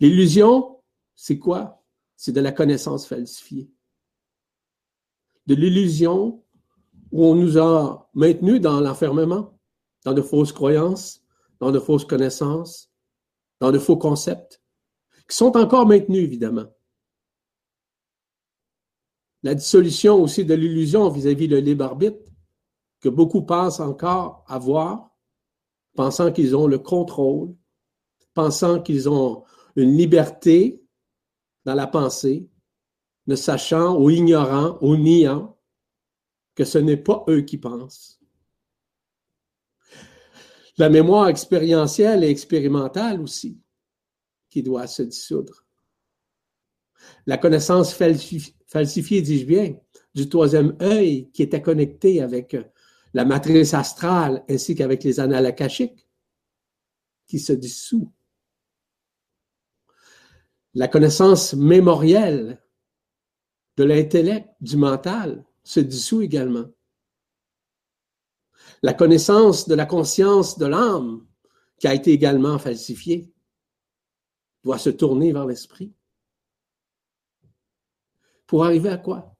L'illusion, 0.00 0.82
c'est 1.14 1.38
quoi? 1.38 1.84
C'est 2.16 2.32
de 2.32 2.40
la 2.40 2.52
connaissance 2.52 3.06
falsifiée. 3.06 3.70
De 5.46 5.54
l'illusion 5.54 6.42
où 7.12 7.24
on 7.24 7.34
nous 7.34 7.58
a 7.58 8.10
maintenus 8.14 8.60
dans 8.60 8.80
l'enfermement, 8.80 9.58
dans 10.04 10.12
de 10.12 10.22
fausses 10.22 10.52
croyances, 10.52 11.22
dans 11.60 11.70
de 11.70 11.78
fausses 11.78 12.04
connaissances, 12.04 12.90
dans 13.60 13.72
de 13.72 13.78
faux 13.78 13.96
concepts, 13.96 14.60
qui 15.28 15.36
sont 15.36 15.56
encore 15.56 15.86
maintenus, 15.86 16.24
évidemment 16.24 16.66
la 19.46 19.54
dissolution 19.54 20.20
aussi 20.20 20.44
de 20.44 20.54
l'illusion 20.54 21.08
vis-à-vis 21.08 21.46
le 21.46 21.60
libre 21.60 21.84
arbitre, 21.84 22.25
que 23.00 23.08
beaucoup 23.08 23.42
pensent 23.42 23.80
encore 23.80 24.44
avoir, 24.48 25.16
pensant 25.94 26.32
qu'ils 26.32 26.56
ont 26.56 26.66
le 26.66 26.78
contrôle, 26.78 27.54
pensant 28.34 28.80
qu'ils 28.80 29.08
ont 29.08 29.44
une 29.76 29.96
liberté 29.96 30.82
dans 31.64 31.74
la 31.74 31.86
pensée, 31.86 32.48
ne 33.26 33.34
sachant 33.34 33.96
ou 34.00 34.10
ignorant 34.10 34.78
ou 34.80 34.96
niant 34.96 35.58
que 36.54 36.64
ce 36.64 36.78
n'est 36.78 36.96
pas 36.96 37.24
eux 37.28 37.42
qui 37.42 37.58
pensent. 37.58 38.20
La 40.78 40.88
mémoire 40.88 41.28
expérientielle 41.28 42.22
et 42.22 42.30
expérimentale 42.30 43.20
aussi, 43.20 43.60
qui 44.50 44.62
doit 44.62 44.86
se 44.86 45.02
dissoudre. 45.02 45.64
La 47.26 47.38
connaissance 47.38 47.94
falsifiée 47.94 48.56
falsifié, 48.66 49.22
dis-je 49.22 49.46
bien, 49.46 49.76
du 50.14 50.28
troisième 50.28 50.76
œil 50.82 51.30
qui 51.30 51.42
était 51.42 51.62
connecté 51.62 52.20
avec 52.20 52.56
la 53.16 53.24
matrice 53.24 53.72
astrale 53.72 54.44
ainsi 54.46 54.74
qu'avec 54.74 55.02
les 55.02 55.20
annales 55.20 55.46
akashiques, 55.46 56.06
qui 57.26 57.38
se 57.38 57.54
dissout. 57.54 58.12
La 60.74 60.86
connaissance 60.86 61.54
mémorielle 61.54 62.62
de 63.78 63.84
l'intellect, 63.84 64.50
du 64.60 64.76
mental, 64.76 65.46
se 65.64 65.80
dissout 65.80 66.20
également. 66.20 66.66
La 68.82 68.92
connaissance 68.92 69.66
de 69.66 69.74
la 69.74 69.86
conscience 69.86 70.58
de 70.58 70.66
l'âme, 70.66 71.26
qui 71.78 71.88
a 71.88 71.94
été 71.94 72.12
également 72.12 72.58
falsifiée, 72.58 73.32
doit 74.62 74.78
se 74.78 74.90
tourner 74.90 75.32
vers 75.32 75.46
l'esprit. 75.46 75.94
Pour 78.46 78.66
arriver 78.66 78.90
à 78.90 78.98
quoi? 78.98 79.35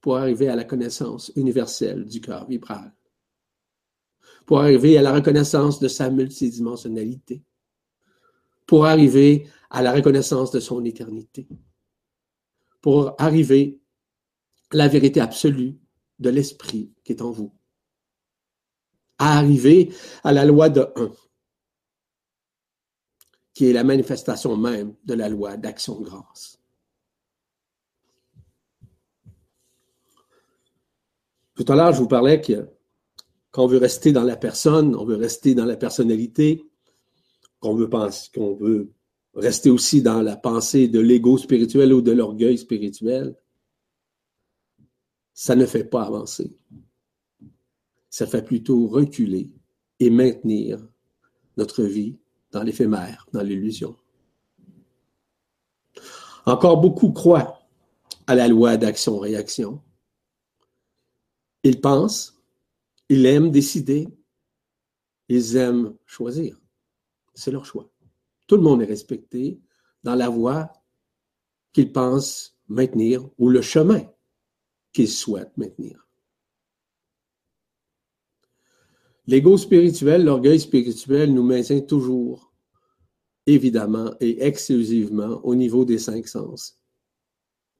Pour 0.00 0.16
arriver 0.16 0.48
à 0.48 0.56
la 0.56 0.64
connaissance 0.64 1.30
universelle 1.36 2.06
du 2.06 2.20
cœur 2.20 2.46
vibral. 2.46 2.92
Pour 4.46 4.60
arriver 4.60 4.96
à 4.98 5.02
la 5.02 5.12
reconnaissance 5.12 5.78
de 5.80 5.88
sa 5.88 6.10
multidimensionnalité. 6.10 7.42
Pour 8.66 8.86
arriver 8.86 9.48
à 9.68 9.82
la 9.82 9.92
reconnaissance 9.92 10.50
de 10.50 10.60
son 10.60 10.84
éternité. 10.84 11.46
Pour 12.80 13.14
arriver 13.18 13.80
à 14.72 14.76
la 14.76 14.88
vérité 14.88 15.20
absolue 15.20 15.78
de 16.18 16.30
l'esprit 16.30 16.92
qui 17.04 17.12
est 17.12 17.22
en 17.22 17.30
vous. 17.30 17.52
À 19.18 19.38
arriver 19.38 19.92
à 20.24 20.32
la 20.32 20.44
loi 20.44 20.70
de 20.70 20.86
un, 20.96 21.12
qui 23.52 23.66
est 23.66 23.72
la 23.74 23.84
manifestation 23.84 24.56
même 24.56 24.94
de 25.04 25.12
la 25.12 25.28
loi 25.28 25.56
d'action 25.58 26.00
de 26.00 26.04
grâce. 26.06 26.58
Tout 31.60 31.70
à 31.70 31.76
l'heure, 31.76 31.92
je 31.92 31.98
vous 31.98 32.08
parlais 32.08 32.40
que 32.40 32.70
quand 33.50 33.64
on 33.64 33.66
veut 33.66 33.76
rester 33.76 34.12
dans 34.12 34.22
la 34.22 34.38
personne, 34.38 34.96
on 34.96 35.04
veut 35.04 35.16
rester 35.16 35.54
dans 35.54 35.66
la 35.66 35.76
personnalité, 35.76 36.64
qu'on 37.58 37.74
veut 37.74 37.90
penser, 37.90 38.30
qu'on 38.34 38.54
veut 38.54 38.94
rester 39.34 39.68
aussi 39.68 40.00
dans 40.00 40.22
la 40.22 40.36
pensée 40.36 40.88
de 40.88 40.98
l'ego 40.98 41.36
spirituel 41.36 41.92
ou 41.92 42.00
de 42.00 42.12
l'orgueil 42.12 42.56
spirituel, 42.56 43.36
ça 45.34 45.54
ne 45.54 45.66
fait 45.66 45.84
pas 45.84 46.04
avancer. 46.04 46.56
Ça 48.08 48.26
fait 48.26 48.42
plutôt 48.42 48.86
reculer 48.86 49.50
et 49.98 50.08
maintenir 50.08 50.80
notre 51.58 51.82
vie 51.82 52.16
dans 52.52 52.62
l'éphémère, 52.62 53.26
dans 53.34 53.42
l'illusion. 53.42 53.96
Encore 56.46 56.80
beaucoup 56.80 57.12
croient 57.12 57.60
à 58.26 58.34
la 58.34 58.48
loi 58.48 58.78
d'action-réaction. 58.78 59.82
Ils 61.62 61.80
pensent, 61.80 62.40
ils 63.08 63.26
aiment 63.26 63.50
décider, 63.50 64.08
ils 65.28 65.56
aiment 65.56 65.96
choisir. 66.06 66.60
C'est 67.34 67.50
leur 67.50 67.64
choix. 67.64 67.90
Tout 68.46 68.56
le 68.56 68.62
monde 68.62 68.82
est 68.82 68.86
respecté 68.86 69.60
dans 70.02 70.14
la 70.14 70.28
voie 70.28 70.72
qu'ils 71.72 71.92
pensent 71.92 72.56
maintenir 72.68 73.28
ou 73.38 73.48
le 73.48 73.62
chemin 73.62 74.02
qu'ils 74.92 75.08
souhaitent 75.08 75.56
maintenir. 75.56 76.08
L'ego 79.26 79.56
spirituel, 79.56 80.24
l'orgueil 80.24 80.58
spirituel 80.58 81.32
nous 81.32 81.44
maintient 81.44 81.80
toujours, 81.80 82.52
évidemment 83.46 84.14
et 84.18 84.44
exclusivement, 84.44 85.40
au 85.44 85.54
niveau 85.54 85.84
des 85.84 85.98
cinq 85.98 86.26
sens. 86.26 86.80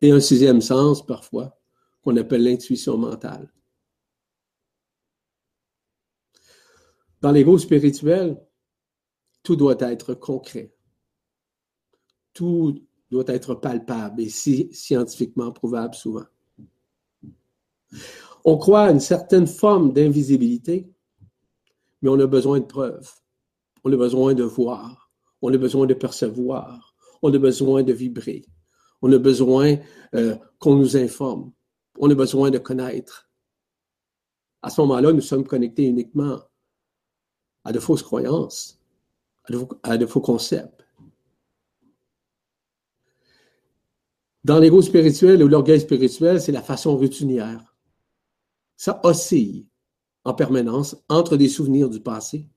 Et 0.01 0.13
un 0.13 0.21
sixième 0.21 0.61
sens, 0.61 1.05
parfois, 1.05 1.59
qu'on 2.03 2.17
appelle 2.17 2.45
l'intuition 2.45 2.97
mentale. 2.97 3.53
Dans 7.21 7.33
l'ego 7.33 7.59
spirituel, 7.59 8.41
tout 9.43 9.57
doit 9.57 9.77
être 9.81 10.15
concret. 10.15 10.75
Tout 12.33 12.83
doit 13.11 13.25
être 13.27 13.55
palpable 13.55 14.23
et 14.23 14.29
scientifiquement 14.29 15.53
prouvable 15.53 15.95
souvent. 15.95 16.27
On 18.45 18.57
croit 18.57 18.85
à 18.85 18.91
une 18.91 19.01
certaine 19.01 19.47
forme 19.47 19.93
d'invisibilité, 19.93 20.89
mais 22.01 22.09
on 22.09 22.19
a 22.21 22.27
besoin 22.27 22.61
de 22.61 22.65
preuves. 22.65 23.11
On 23.85 23.93
a 23.93 23.97
besoin 23.97 24.35
de 24.35 24.45
voir. 24.45 25.11
On 25.43 25.53
a 25.53 25.59
besoin 25.59 25.87
de 25.87 25.95
percevoir. 25.95 26.95
On 27.23 27.33
a 27.35 27.39
besoin 27.39 27.83
de 27.83 27.93
vibrer. 27.93 28.45
On 29.03 29.13
a 29.13 29.19
besoin 29.19 29.77
euh, 30.15 30.37
qu'on 30.59 30.77
nous 30.77 30.97
informe. 30.97 31.53
On 31.99 32.11
a 32.11 32.15
besoin 32.15 32.51
de 32.51 32.59
connaître. 32.59 33.31
À 34.63 34.71
ce 34.71 34.81
moment-là, 34.83 35.13
nous 35.13 35.21
sommes 35.21 35.47
connectés 35.47 35.87
uniquement 35.87 36.39
à 37.65 37.73
de 37.73 37.79
fausses 37.79 38.03
croyances, 38.03 38.81
à 39.83 39.97
de, 39.97 40.07
faux 40.07 40.21
concepts. 40.21 40.87
Dans 44.45 44.59
l'ego 44.59 44.81
spirituel 44.81 45.43
ou 45.43 45.49
l'orgueil 45.49 45.81
spirituel, 45.81 46.41
c'est 46.41 46.53
la 46.53 46.63
façon 46.63 46.97
routinière. 46.97 47.77
Ça 48.77 49.01
oscille 49.05 49.67
en 50.25 50.35
permanence 50.35 50.97
entre 51.09 51.37
des 51.37 51.49
souvenirs 51.49 51.91
du 51.91 52.01
passé 52.01 52.49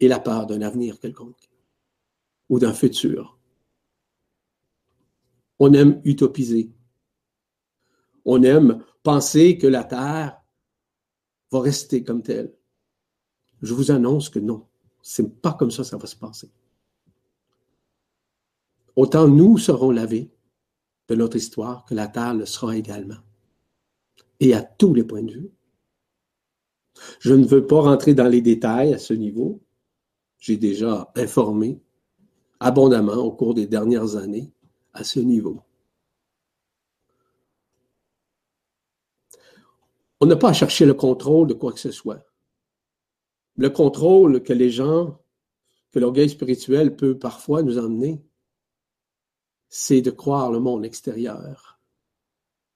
et 0.00 0.08
la 0.08 0.20
peur 0.20 0.46
d'un 0.46 0.62
avenir 0.62 1.00
quelconque 1.00 1.50
ou 2.48 2.58
d'un 2.58 2.74
futur. 2.74 3.38
On 5.58 5.72
aime 5.72 6.00
utopiser. 6.04 6.70
On 8.24 8.42
aime 8.42 8.84
penser 9.02 9.58
que 9.58 9.66
la 9.66 9.84
Terre 9.84 10.40
va 11.50 11.60
rester 11.60 12.02
comme 12.02 12.22
telle. 12.22 12.54
Je 13.62 13.74
vous 13.74 13.90
annonce 13.90 14.28
que 14.28 14.38
non. 14.38 14.66
C'est 15.02 15.40
pas 15.40 15.52
comme 15.52 15.70
ça 15.70 15.82
que 15.82 15.88
ça 15.88 15.96
va 15.96 16.06
se 16.06 16.16
passer. 16.16 16.50
Autant 18.96 19.28
nous 19.28 19.58
serons 19.58 19.90
lavés 19.90 20.30
de 21.08 21.14
notre 21.14 21.36
histoire 21.36 21.84
que 21.84 21.94
la 21.94 22.08
Terre 22.08 22.34
le 22.34 22.46
sera 22.46 22.76
également. 22.76 23.18
Et 24.40 24.54
à 24.54 24.62
tous 24.62 24.94
les 24.94 25.04
points 25.04 25.22
de 25.22 25.32
vue. 25.32 25.50
Je 27.18 27.34
ne 27.34 27.44
veux 27.44 27.66
pas 27.66 27.80
rentrer 27.80 28.14
dans 28.14 28.28
les 28.28 28.40
détails 28.40 28.94
à 28.94 28.98
ce 28.98 29.14
niveau. 29.14 29.60
J'ai 30.38 30.56
déjà 30.56 31.10
informé 31.16 31.80
abondamment 32.60 33.14
au 33.14 33.32
cours 33.32 33.54
des 33.54 33.66
dernières 33.66 34.16
années 34.16 34.52
à 34.92 35.04
ce 35.04 35.20
niveau. 35.20 35.60
On 40.20 40.26
n'a 40.26 40.36
pas 40.36 40.50
à 40.50 40.52
chercher 40.52 40.86
le 40.86 40.94
contrôle 40.94 41.48
de 41.48 41.54
quoi 41.54 41.72
que 41.72 41.80
ce 41.80 41.90
soit 41.90 42.24
le 43.56 43.70
contrôle 43.70 44.42
que 44.42 44.52
les 44.52 44.70
gens, 44.70 45.20
que 45.92 45.98
l'orgueil 45.98 46.28
spirituel 46.28 46.96
peut 46.96 47.18
parfois 47.18 47.62
nous 47.62 47.78
emmener, 47.78 48.22
c'est 49.68 50.02
de 50.02 50.10
croire 50.10 50.50
le 50.52 50.60
monde 50.60 50.84
extérieur, 50.84 51.78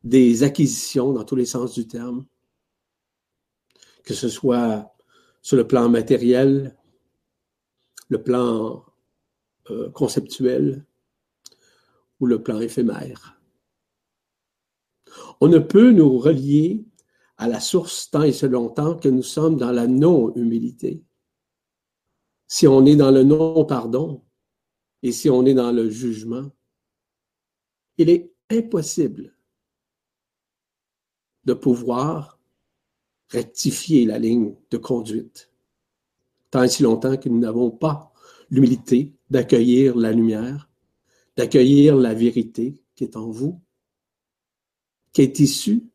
des 0.05 0.43
acquisitions 0.43 1.13
dans 1.13 1.25
tous 1.25 1.37
les 1.37 1.47
sens 1.47 1.75
du 1.75 1.87
terme, 1.87 2.27
que 4.05 4.15
ce 4.15 4.29
soit 4.29 4.95
sur 5.43 5.57
le 5.57 5.67
plan 5.67 5.89
matériel, 5.89 6.77
le 8.09 8.23
plan 8.23 8.85
euh, 9.71 9.91
conceptuel 9.91 10.85
ou 12.21 12.27
le 12.27 12.43
plan 12.43 12.61
éphémère. 12.61 13.39
On 15.41 15.49
ne 15.49 15.59
peut 15.59 15.91
nous 15.93 16.19
relier 16.19 16.85
à 17.39 17.49
la 17.49 17.61
source 17.61 18.11
tant 18.11 18.25
et 18.25 18.33
si 18.33 18.47
longtemps 18.49 18.97
que 18.97 19.09
nous 19.09 19.23
sommes 19.23 19.57
dans 19.57 19.73
la 19.73 19.87
non-humilité. 19.87 21.05
Si 22.47 22.67
on 22.67 22.85
est 22.85 22.97
dans 22.97 23.11
le 23.11 23.23
non-pardon 23.23 24.25
et 25.03 25.13
si 25.13 25.31
on 25.31 25.47
est 25.47 25.55
dans 25.55 25.73
le 25.73 25.89
jugement, 25.89 26.51
il 27.97 28.11
est 28.11 28.33
impossible 28.51 29.37
de 31.45 31.55
pouvoir 31.55 32.39
rectifier 33.31 34.05
la 34.05 34.19
ligne 34.19 34.57
de 34.71 34.77
conduite 34.77 35.51
tant 36.51 36.63
et 36.63 36.69
si 36.69 36.83
longtemps 36.83 37.17
que 37.17 37.29
nous 37.29 37.39
n'avons 37.39 37.71
pas 37.71 38.13
l'humilité 38.51 39.15
d'accueillir 39.31 39.97
la 39.97 40.13
lumière, 40.13 40.71
d'accueillir 41.37 41.97
la 41.97 42.15
vérité 42.15 42.83
qui 42.95 43.05
est 43.05 43.17
en 43.17 43.31
vous, 43.31 43.61
qui 45.13 45.23
est 45.23 45.39
issue 45.41 45.89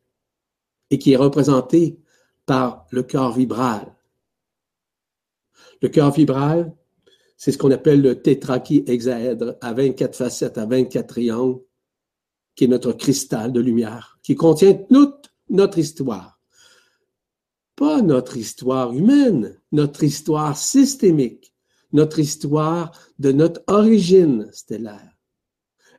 et 0.93 0.99
qui 0.99 1.13
est 1.13 1.17
représenté 1.17 1.97
par 2.45 2.85
le 2.91 3.01
cœur 3.01 3.33
vibral. 3.33 3.95
Le 5.81 5.89
cœur 5.89 6.11
vibral, 6.11 6.71
c'est 7.35 7.51
ce 7.51 7.57
qu'on 7.57 7.71
appelle 7.71 8.03
le 8.03 8.21
tétrachihexaèdre 8.21 9.57
à 9.59 9.73
24 9.73 10.15
facettes, 10.15 10.59
à 10.59 10.67
24 10.67 11.07
triangles, 11.07 11.61
qui 12.53 12.65
est 12.65 12.67
notre 12.67 12.91
cristal 12.91 13.51
de 13.51 13.59
lumière, 13.59 14.19
qui 14.21 14.35
contient 14.35 14.75
toute 14.75 15.33
notre 15.49 15.79
histoire. 15.79 16.39
Pas 17.75 18.03
notre 18.03 18.37
histoire 18.37 18.93
humaine, 18.93 19.59
notre 19.71 20.03
histoire 20.03 20.55
systémique, 20.55 21.55
notre 21.91 22.19
histoire 22.19 22.91
de 23.17 23.31
notre 23.31 23.63
origine 23.65 24.47
stellaire, 24.51 25.17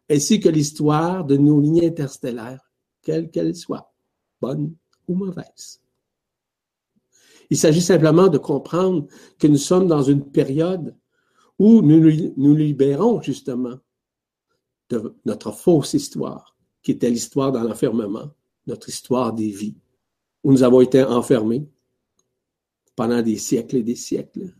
ainsi 0.08 0.38
que 0.38 0.48
l'histoire 0.48 1.24
de 1.24 1.36
nos 1.36 1.60
lignes 1.60 1.84
interstellaires, 1.84 2.70
quelles 3.02 3.32
qu'elles 3.32 3.56
soient, 3.56 3.92
bonnes 4.40 4.76
ou 5.08 5.14
mauvaise. 5.14 5.80
Il 7.50 7.56
s'agit 7.56 7.82
simplement 7.82 8.28
de 8.28 8.38
comprendre 8.38 9.06
que 9.38 9.46
nous 9.46 9.58
sommes 9.58 9.86
dans 9.86 10.02
une 10.02 10.30
période 10.30 10.96
où 11.58 11.82
nous 11.82 12.32
nous 12.36 12.54
libérons 12.54 13.20
justement 13.22 13.78
de 14.88 15.14
notre 15.24 15.52
fausse 15.52 15.94
histoire, 15.94 16.56
qui 16.82 16.92
était 16.92 17.10
l'histoire 17.10 17.52
dans 17.52 17.62
l'enfermement, 17.62 18.30
notre 18.66 18.88
histoire 18.88 19.32
des 19.32 19.50
vies, 19.50 19.76
où 20.42 20.52
nous 20.52 20.62
avons 20.62 20.80
été 20.80 21.02
enfermés 21.02 21.68
pendant 22.96 23.22
des 23.22 23.38
siècles 23.38 23.76
et 23.76 23.82
des 23.82 23.96
siècles, 23.96 24.54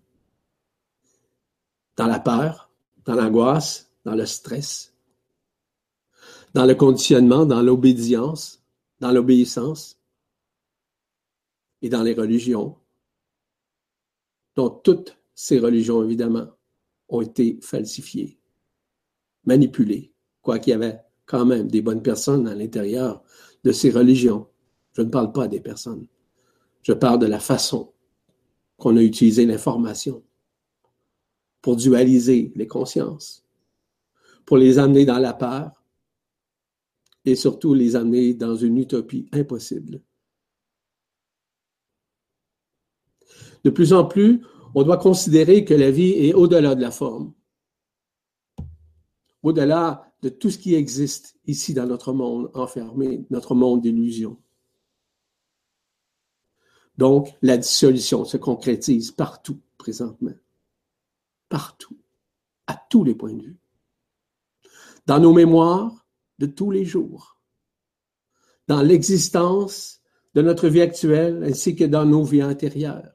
dans 1.96 2.06
la 2.06 2.18
peur, 2.18 2.70
dans 3.04 3.14
l'angoisse, 3.14 3.90
dans 4.04 4.14
le 4.14 4.26
stress, 4.26 4.92
dans 6.52 6.64
le 6.64 6.74
conditionnement, 6.74 7.46
dans 7.46 7.62
l'obédience, 7.62 8.62
dans 9.00 9.10
l'obéissance, 9.10 9.98
et 11.84 11.90
dans 11.90 12.02
les 12.02 12.14
religions, 12.14 12.78
dont 14.56 14.70
toutes 14.70 15.18
ces 15.34 15.58
religions, 15.58 16.02
évidemment, 16.02 16.46
ont 17.10 17.20
été 17.20 17.58
falsifiées, 17.60 18.38
manipulées, 19.44 20.10
quoiqu'il 20.40 20.70
y 20.70 20.72
avait 20.72 20.98
quand 21.26 21.44
même 21.44 21.68
des 21.68 21.82
bonnes 21.82 22.02
personnes 22.02 22.48
à 22.48 22.54
l'intérieur 22.54 23.22
de 23.64 23.70
ces 23.70 23.90
religions. 23.90 24.48
Je 24.94 25.02
ne 25.02 25.10
parle 25.10 25.30
pas 25.30 25.46
des 25.46 25.60
personnes. 25.60 26.06
Je 26.82 26.94
parle 26.94 27.18
de 27.18 27.26
la 27.26 27.38
façon 27.38 27.92
qu'on 28.78 28.96
a 28.96 29.02
utilisé 29.02 29.44
l'information 29.44 30.22
pour 31.60 31.76
dualiser 31.76 32.50
les 32.56 32.66
consciences, 32.66 33.44
pour 34.46 34.56
les 34.56 34.78
amener 34.78 35.04
dans 35.04 35.18
la 35.18 35.34
peur 35.34 35.84
et 37.26 37.36
surtout 37.36 37.74
les 37.74 37.94
amener 37.94 38.32
dans 38.32 38.56
une 38.56 38.78
utopie 38.78 39.28
impossible. 39.32 40.00
De 43.64 43.70
plus 43.70 43.92
en 43.92 44.04
plus, 44.04 44.42
on 44.74 44.82
doit 44.82 44.98
considérer 44.98 45.64
que 45.64 45.74
la 45.74 45.90
vie 45.90 46.12
est 46.12 46.34
au-delà 46.34 46.74
de 46.74 46.80
la 46.80 46.90
forme. 46.90 47.32
au-delà 49.42 50.10
de 50.22 50.30
tout 50.30 50.50
ce 50.50 50.56
qui 50.56 50.74
existe 50.74 51.36
ici 51.46 51.74
dans 51.74 51.84
notre 51.84 52.14
monde 52.14 52.50
enfermé, 52.54 53.26
notre 53.28 53.54
monde 53.54 53.82
d'illusions. 53.82 54.38
Donc, 56.96 57.34
la 57.42 57.58
dissolution 57.58 58.24
se 58.24 58.38
concrétise 58.38 59.10
partout 59.10 59.60
présentement. 59.76 60.32
Partout. 61.50 61.96
À 62.66 62.74
tous 62.88 63.04
les 63.04 63.14
points 63.14 63.34
de 63.34 63.42
vue. 63.42 63.58
Dans 65.04 65.20
nos 65.20 65.34
mémoires 65.34 66.06
de 66.38 66.46
tous 66.46 66.70
les 66.70 66.86
jours. 66.86 67.38
Dans 68.66 68.80
l'existence 68.80 70.00
de 70.34 70.40
notre 70.40 70.68
vie 70.68 70.80
actuelle 70.80 71.44
ainsi 71.44 71.76
que 71.76 71.84
dans 71.84 72.06
nos 72.06 72.24
vies 72.24 72.42
antérieures. 72.42 73.13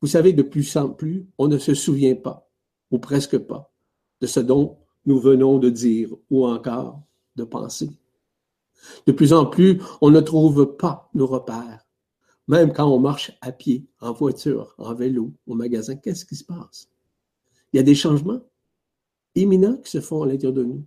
Vous 0.00 0.08
savez, 0.08 0.32
de 0.32 0.42
plus 0.42 0.76
en 0.76 0.88
plus, 0.88 1.26
on 1.38 1.48
ne 1.48 1.58
se 1.58 1.74
souvient 1.74 2.14
pas, 2.14 2.48
ou 2.90 2.98
presque 2.98 3.38
pas, 3.38 3.72
de 4.20 4.26
ce 4.26 4.40
dont 4.40 4.78
nous 5.06 5.18
venons 5.18 5.58
de 5.58 5.70
dire 5.70 6.10
ou 6.30 6.46
encore 6.46 7.02
de 7.36 7.44
penser. 7.44 7.90
De 9.06 9.12
plus 9.12 9.32
en 9.32 9.46
plus, 9.46 9.80
on 10.00 10.10
ne 10.10 10.20
trouve 10.20 10.76
pas 10.76 11.10
nos 11.14 11.26
repères. 11.26 11.86
Même 12.48 12.72
quand 12.72 12.90
on 12.90 12.98
marche 12.98 13.32
à 13.40 13.52
pied, 13.52 13.86
en 14.00 14.12
voiture, 14.12 14.74
en 14.78 14.94
vélo, 14.94 15.32
au 15.46 15.54
magasin, 15.54 15.96
qu'est-ce 15.96 16.24
qui 16.24 16.36
se 16.36 16.44
passe? 16.44 16.88
Il 17.72 17.76
y 17.76 17.80
a 17.80 17.84
des 17.84 17.94
changements 17.94 18.40
imminents 19.34 19.76
qui 19.76 19.90
se 19.90 20.00
font 20.00 20.22
à 20.22 20.26
l'intérieur 20.26 20.54
de 20.54 20.64
nous. 20.64 20.84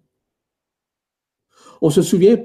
On 1.82 1.90
se 1.90 2.02
souvient 2.02 2.38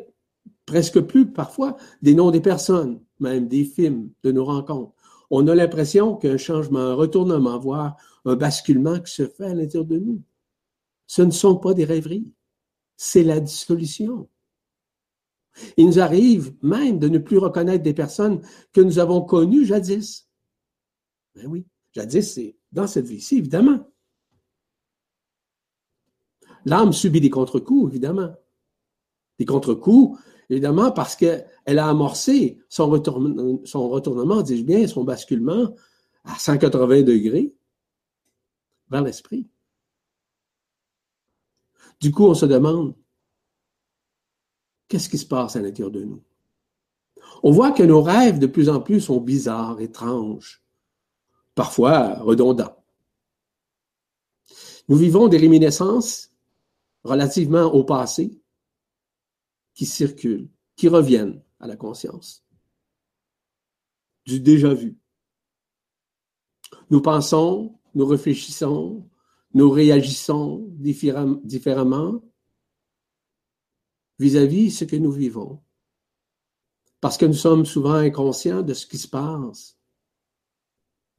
presque 0.66 1.00
plus 1.00 1.32
parfois 1.32 1.76
des 2.02 2.14
noms 2.14 2.30
des 2.30 2.40
personnes, 2.40 3.00
même 3.18 3.48
des 3.48 3.64
films, 3.64 4.10
de 4.22 4.30
nos 4.30 4.44
rencontres. 4.44 4.94
On 5.30 5.46
a 5.46 5.54
l'impression 5.54 6.16
qu'un 6.16 6.36
changement, 6.36 6.78
un 6.78 6.94
retournement, 6.94 7.58
voire 7.58 7.96
un 8.24 8.36
basculement 8.36 8.98
qui 9.00 9.12
se 9.12 9.26
fait 9.26 9.46
à 9.46 9.54
l'intérieur 9.54 9.84
de 9.84 9.98
nous. 9.98 10.22
Ce 11.06 11.22
ne 11.22 11.30
sont 11.30 11.56
pas 11.56 11.74
des 11.74 11.84
rêveries, 11.84 12.32
c'est 12.96 13.22
la 13.22 13.40
dissolution. 13.40 14.28
Il 15.76 15.86
nous 15.86 16.00
arrive 16.00 16.54
même 16.62 16.98
de 16.98 17.08
ne 17.08 17.18
plus 17.18 17.38
reconnaître 17.38 17.82
des 17.82 17.94
personnes 17.94 18.42
que 18.72 18.80
nous 18.80 18.98
avons 18.98 19.22
connues 19.22 19.64
jadis. 19.64 20.28
Ben 21.34 21.46
oui, 21.46 21.66
jadis, 21.92 22.34
c'est 22.34 22.56
dans 22.72 22.86
cette 22.86 23.06
vie-ci, 23.06 23.38
évidemment. 23.38 23.90
L'âme 26.64 26.92
subit 26.92 27.20
des 27.20 27.30
contre-coups, 27.30 27.90
évidemment. 27.90 28.34
Des 29.38 29.46
contre-coups, 29.46 30.18
évidemment, 30.50 30.92
parce 30.92 31.16
qu'elle 31.16 31.78
a 31.78 31.88
amorcé 31.88 32.58
son, 32.68 32.88
retournement, 32.88 34.42
dis-je 34.42 34.64
bien, 34.64 34.86
son 34.86 35.04
basculement 35.04 35.74
à 36.24 36.38
180 36.38 37.02
degrés 37.02 37.54
vers 38.90 39.02
l'esprit. 39.02 39.46
Du 42.00 42.12
coup, 42.12 42.26
on 42.26 42.34
se 42.34 42.46
demande, 42.46 42.94
qu'est-ce 44.88 45.08
qui 45.08 45.18
se 45.18 45.26
passe 45.26 45.56
à 45.56 45.60
l'intérieur 45.60 45.90
de 45.90 46.04
nous? 46.04 46.22
On 47.42 47.50
voit 47.50 47.72
que 47.72 47.82
nos 47.82 48.02
rêves 48.02 48.38
de 48.38 48.46
plus 48.46 48.68
en 48.68 48.80
plus 48.80 49.00
sont 49.00 49.20
bizarres, 49.20 49.80
étranges, 49.80 50.62
parfois 51.54 52.14
redondants. 52.20 52.76
Nous 54.88 54.96
vivons 54.96 55.28
des 55.28 55.36
réminiscences 55.36 56.32
relativement 57.04 57.64
au 57.64 57.84
passé 57.84 58.40
qui 59.78 59.86
circulent, 59.86 60.50
qui 60.74 60.88
reviennent 60.88 61.40
à 61.60 61.68
la 61.68 61.76
conscience. 61.76 62.44
Du 64.26 64.40
déjà 64.40 64.74
vu. 64.74 64.98
Nous 66.90 67.00
pensons, 67.00 67.78
nous 67.94 68.04
réfléchissons, 68.04 69.08
nous 69.54 69.70
réagissons 69.70 70.66
différemment 70.80 72.20
vis-à-vis 74.18 74.72
ce 74.72 74.84
que 74.84 74.96
nous 74.96 75.12
vivons. 75.12 75.62
Parce 77.00 77.16
que 77.16 77.26
nous 77.26 77.32
sommes 77.32 77.64
souvent 77.64 77.94
inconscients 77.94 78.62
de 78.62 78.74
ce 78.74 78.84
qui 78.84 78.98
se 78.98 79.06
passe 79.06 79.78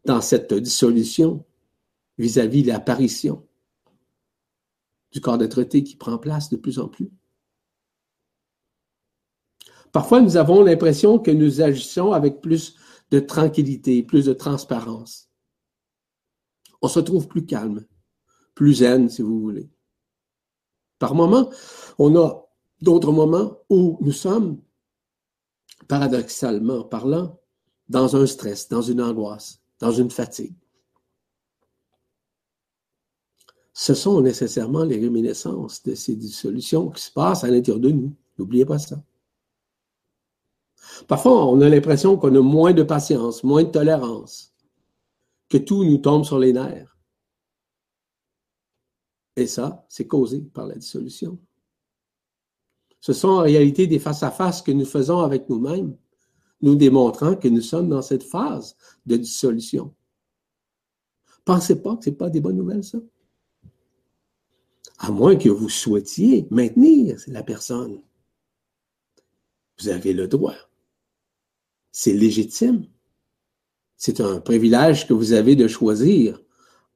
dans 0.04 0.20
cette 0.20 0.54
dissolution 0.54 1.46
vis-à-vis 2.18 2.64
l'apparition 2.64 3.48
du 5.14 5.22
corps 5.22 5.38
d'être 5.38 5.64
qui 5.64 5.96
prend 5.96 6.18
place 6.18 6.50
de 6.50 6.58
plus 6.58 6.78
en 6.78 6.90
plus. 6.90 7.10
Parfois, 9.92 10.22
nous 10.22 10.38
avons 10.38 10.64
l'impression 10.64 11.20
que 11.20 11.32
nous 11.32 11.62
agissons 11.62 12.12
avec 12.12 12.42
plus 12.42 12.76
de 13.12 13.20
tranquillité, 13.20 14.04
plus 14.04 14.26
de 14.26 14.34
transparence. 14.34 15.30
On 16.82 16.88
se 16.88 17.00
trouve 17.00 17.28
plus 17.28 17.46
calme, 17.46 17.86
plus 18.56 18.76
zen, 18.76 19.10
si 19.10 19.22
vous 19.22 19.40
voulez. 19.40 19.70
Par 21.00 21.16
moments, 21.16 21.50
on 21.98 22.16
a 22.18 22.46
d'autres 22.82 23.12
moments 23.12 23.58
où 23.70 23.98
nous 24.02 24.12
sommes, 24.12 24.62
paradoxalement 25.88 26.84
parlant, 26.84 27.40
dans 27.88 28.16
un 28.16 28.28
stress, 28.28 28.70
dans 28.70 28.82
une 28.82 29.02
angoisse, 29.02 29.62
dans 29.80 29.92
une 29.92 30.12
fatigue. 30.12 30.56
Ce 33.74 33.94
sont 33.94 34.22
nécessairement 34.22 34.84
les 34.84 35.00
réminiscences 35.00 35.82
de 35.84 35.96
ces 35.96 36.16
dissolutions 36.16 36.90
qui 36.90 37.02
se 37.02 37.12
passent 37.12 37.44
à 37.44 37.48
l'intérieur 37.48 37.80
de 37.80 37.90
nous. 37.90 38.14
N'oubliez 38.38 38.66
pas 38.66 38.78
ça. 38.78 39.02
Parfois, 41.08 41.46
on 41.46 41.62
a 41.62 41.70
l'impression 41.70 42.18
qu'on 42.18 42.36
a 42.36 42.42
moins 42.42 42.74
de 42.74 42.84
patience, 42.84 43.44
moins 43.44 43.64
de 43.64 43.70
tolérance, 43.70 44.54
que 45.50 45.58
tout 45.58 45.84
nous 45.84 45.98
tombe 45.98 46.26
sur 46.26 46.40
les 46.40 46.54
nerfs. 46.54 46.98
Et 49.36 49.48
ça, 49.48 49.86
c'est 49.90 50.08
causé 50.08 50.42
par 50.42 50.68
la 50.68 50.76
dissolution. 50.76 51.40
Ce 53.02 53.14
sont 53.14 53.30
en 53.30 53.42
réalité 53.42 53.88
des 53.88 54.00
face-à-face 54.00 54.62
que 54.62 54.72
nous 54.72 54.86
faisons 54.86 55.20
avec 55.20 55.50
nous-mêmes, 55.50 55.96
nous 56.62 56.76
démontrant 56.76 57.36
que 57.36 57.48
nous 57.48 57.62
sommes 57.62 57.88
dans 57.88 58.02
cette 58.02 58.24
phase 58.24 58.76
de 59.06 59.16
dissolution. 59.16 59.96
Pensez 61.46 61.82
pas 61.82 61.96
que 61.96 62.04
ce 62.04 62.10
n'est 62.10 62.16
pas 62.16 62.30
des 62.30 62.42
bonnes 62.42 62.58
nouvelles, 62.58 62.84
ça. 62.84 63.00
À 64.98 65.12
moins 65.12 65.38
que 65.38 65.48
vous 65.48 65.70
souhaitiez 65.70 66.46
maintenir 66.52 67.18
la 67.28 67.42
personne. 67.42 68.02
Vous 69.80 69.88
avez 69.88 70.12
le 70.12 70.28
droit. 70.28 70.69
C'est 72.02 72.14
légitime. 72.14 72.86
C'est 73.98 74.22
un 74.22 74.40
privilège 74.40 75.06
que 75.06 75.12
vous 75.12 75.34
avez 75.34 75.58
de 75.58 75.68
choisir 75.68 76.42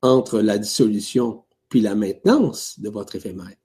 entre 0.02 0.40
la 0.40 0.58
dissolution 0.58 1.44
puis 1.68 1.82
la 1.82 1.94
maintenance 1.94 2.80
de 2.80 2.88
votre 2.88 3.18
éphémère. 3.18 3.58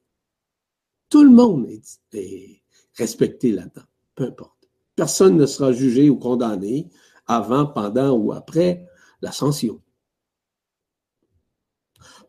Tout 1.09 1.23
le 1.23 1.31
monde 1.31 1.69
est, 2.13 2.61
respecté 2.95 3.53
là-dedans, 3.53 3.87
peu 4.17 4.25
importe. 4.25 4.69
Personne 4.97 5.37
ne 5.37 5.47
sera 5.47 5.71
jugé 5.71 6.11
ou 6.11 6.17
condamné 6.17 6.91
avant, 7.29 7.67
pendant 7.67 8.17
ou 8.17 8.33
après 8.33 8.85
l'ascension. 9.23 9.81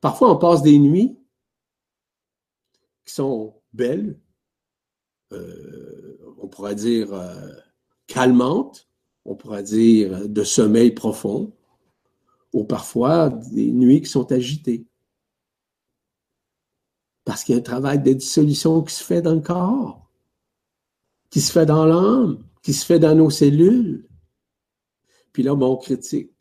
Parfois, 0.01 0.31
on 0.31 0.37
passe 0.37 0.61
des 0.61 0.77
nuits 0.77 1.17
qui 3.03 3.15
sont 3.15 3.59
belles, 3.73 4.21
euh, 5.31 6.35
on 6.37 6.47
pourrait 6.47 6.75
dire 6.75 7.11
euh, 7.11 7.49
calmantes, 8.05 8.88
on 9.29 9.35
pourrait 9.35 9.61
dire 9.61 10.27
de 10.27 10.43
sommeil 10.43 10.89
profond, 10.89 11.53
ou 12.51 12.63
parfois 12.63 13.29
des 13.29 13.71
nuits 13.71 14.01
qui 14.01 14.09
sont 14.09 14.31
agitées. 14.31 14.87
Parce 17.25 17.43
qu'il 17.43 17.53
y 17.53 17.57
a 17.57 17.59
un 17.59 17.63
travail 17.63 18.01
de 18.01 18.13
dissolution 18.13 18.81
qui 18.81 18.95
se 18.95 19.03
fait 19.03 19.21
dans 19.21 19.35
le 19.35 19.41
corps, 19.41 20.09
qui 21.29 21.41
se 21.41 21.51
fait 21.51 21.67
dans 21.67 21.85
l'âme, 21.85 22.43
qui 22.63 22.73
se 22.73 22.83
fait 22.83 22.97
dans 22.97 23.13
nos 23.13 23.29
cellules. 23.29 24.09
Puis 25.31 25.43
là, 25.43 25.53
on 25.53 25.77
critique, 25.77 26.33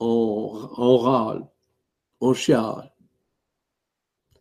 on, 0.00 0.68
on 0.76 0.98
râle, 0.98 1.46
on 2.20 2.34
chiale. 2.34 2.92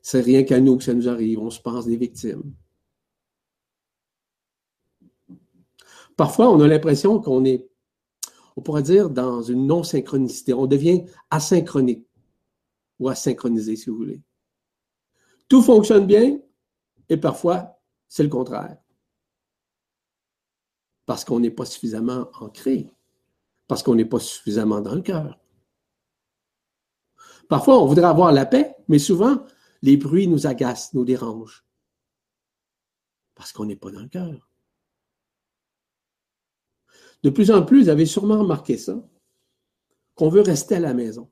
C'est 0.01 0.21
rien 0.21 0.41
qu'à 0.41 0.59
nous 0.59 0.77
que 0.77 0.83
ça 0.83 0.95
nous 0.95 1.07
arrive, 1.07 1.39
on 1.39 1.51
se 1.51 1.61
pense 1.61 1.85
des 1.85 1.97
victimes. 1.97 2.55
Parfois, 6.15 6.49
on 6.49 6.60
a 6.62 6.67
l'impression 6.67 7.19
qu'on 7.19 7.43
est, 7.45 7.67
on 8.56 8.62
pourrait 8.62 8.84
dire, 8.84 9.10
dans 9.10 9.41
une 9.41 9.67
non-synchronicité. 9.67 10.54
On 10.54 10.65
devient 10.65 11.06
asynchronique 11.30 12.08
ou 12.99 13.10
asynchronisé, 13.10 13.75
si 13.75 13.89
vous 13.89 13.97
voulez. 13.97 14.21
Tout 15.47 15.62
fonctionne 15.62 16.08
bien 16.08 16.39
et 17.10 17.17
parfois, 17.17 17.80
c'est 18.08 18.23
le 18.23 18.30
contraire. 18.30 18.78
Parce 21.06 21.23
qu'on 21.23 21.39
n'est 21.39 21.51
pas 21.51 21.65
suffisamment 21.65 22.30
ancré, 22.39 22.89
parce 23.67 23.84
qu'on 23.84 23.95
n'est 23.95 24.06
pas 24.06 24.19
suffisamment 24.19 24.82
dans 24.82 24.95
le 24.95 25.01
cœur. 25.01 25.39
Parfois, 27.47 27.82
on 27.82 27.86
voudrait 27.86 28.06
avoir 28.06 28.32
la 28.32 28.45
paix, 28.45 28.75
mais 28.88 28.97
souvent, 28.97 29.45
les 29.84 29.97
bruits 29.97 30.28
nous 30.28 30.47
agacent, 30.47 30.93
nous 30.95 31.06
dérangent. 31.06 31.63
Parce 33.36 33.51
qu'on 33.51 33.65
n'est 33.65 33.75
pas 33.75 33.91
dans 33.91 34.01
le 34.01 34.08
cœur. 34.08 34.49
De 37.25 37.31
plus 37.31 37.49
en 37.49 37.63
plus, 37.63 37.81
vous 37.81 37.89
avez 37.89 38.05
sûrement 38.05 38.38
remarqué 38.38 38.77
ça, 38.77 39.03
qu'on 40.13 40.29
veut 40.29 40.41
rester 40.41 40.75
à 40.75 40.79
la 40.79 40.93
maison, 40.93 41.31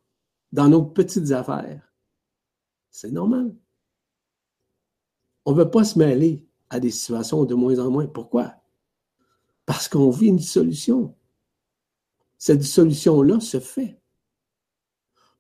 dans 0.51 0.67
nos 0.67 0.83
petites 0.83 1.31
affaires, 1.31 1.93
C'est 2.89 3.11
normal. 3.11 3.55
On 5.45 5.51
ne 5.51 5.57
veut 5.57 5.69
pas 5.69 5.83
se 5.83 5.99
mêler 5.99 6.47
à 6.71 6.79
des 6.79 6.89
situations 6.89 7.45
de 7.45 7.53
moins 7.53 7.77
en 7.77 7.91
moins. 7.91 8.07
Pourquoi? 8.07 8.55
Parce 9.67 9.87
qu'on 9.87 10.09
vit 10.09 10.29
une 10.29 10.39
solution. 10.39 11.15
Cette 12.39 12.63
solution-là 12.63 13.39
se 13.39 13.59
fait. 13.59 14.01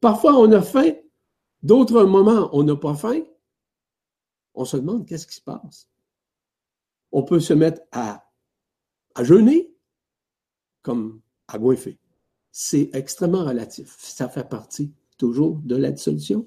Parfois, 0.01 0.35
on 0.35 0.51
a 0.51 0.61
faim. 0.61 0.91
D'autres 1.63 2.03
moments, 2.03 2.51
on 2.53 2.61
n'a 2.61 2.75
pas 2.75 2.93
faim. 2.93 3.23
On 4.53 4.65
se 4.65 4.77
demande 4.77 5.07
qu'est-ce 5.07 5.25
qui 5.25 5.33
se 5.33 5.41
passe. 5.41 5.89
On 7.11 7.23
peut 7.23 7.39
se 7.39 7.53
mettre 7.53 7.81
à, 7.91 8.29
à 9.15 9.23
jeûner 9.23 9.72
comme 10.83 11.21
à 11.47 11.57
goinfrer. 11.57 11.97
C'est 12.51 12.91
extrêmement 12.93 13.45
relatif. 13.45 13.95
Ça 13.97 14.29
fait 14.29 14.47
partie 14.47 14.93
toujours 15.17 15.59
de 15.63 15.75
la 15.75 15.95
solution. 15.95 16.45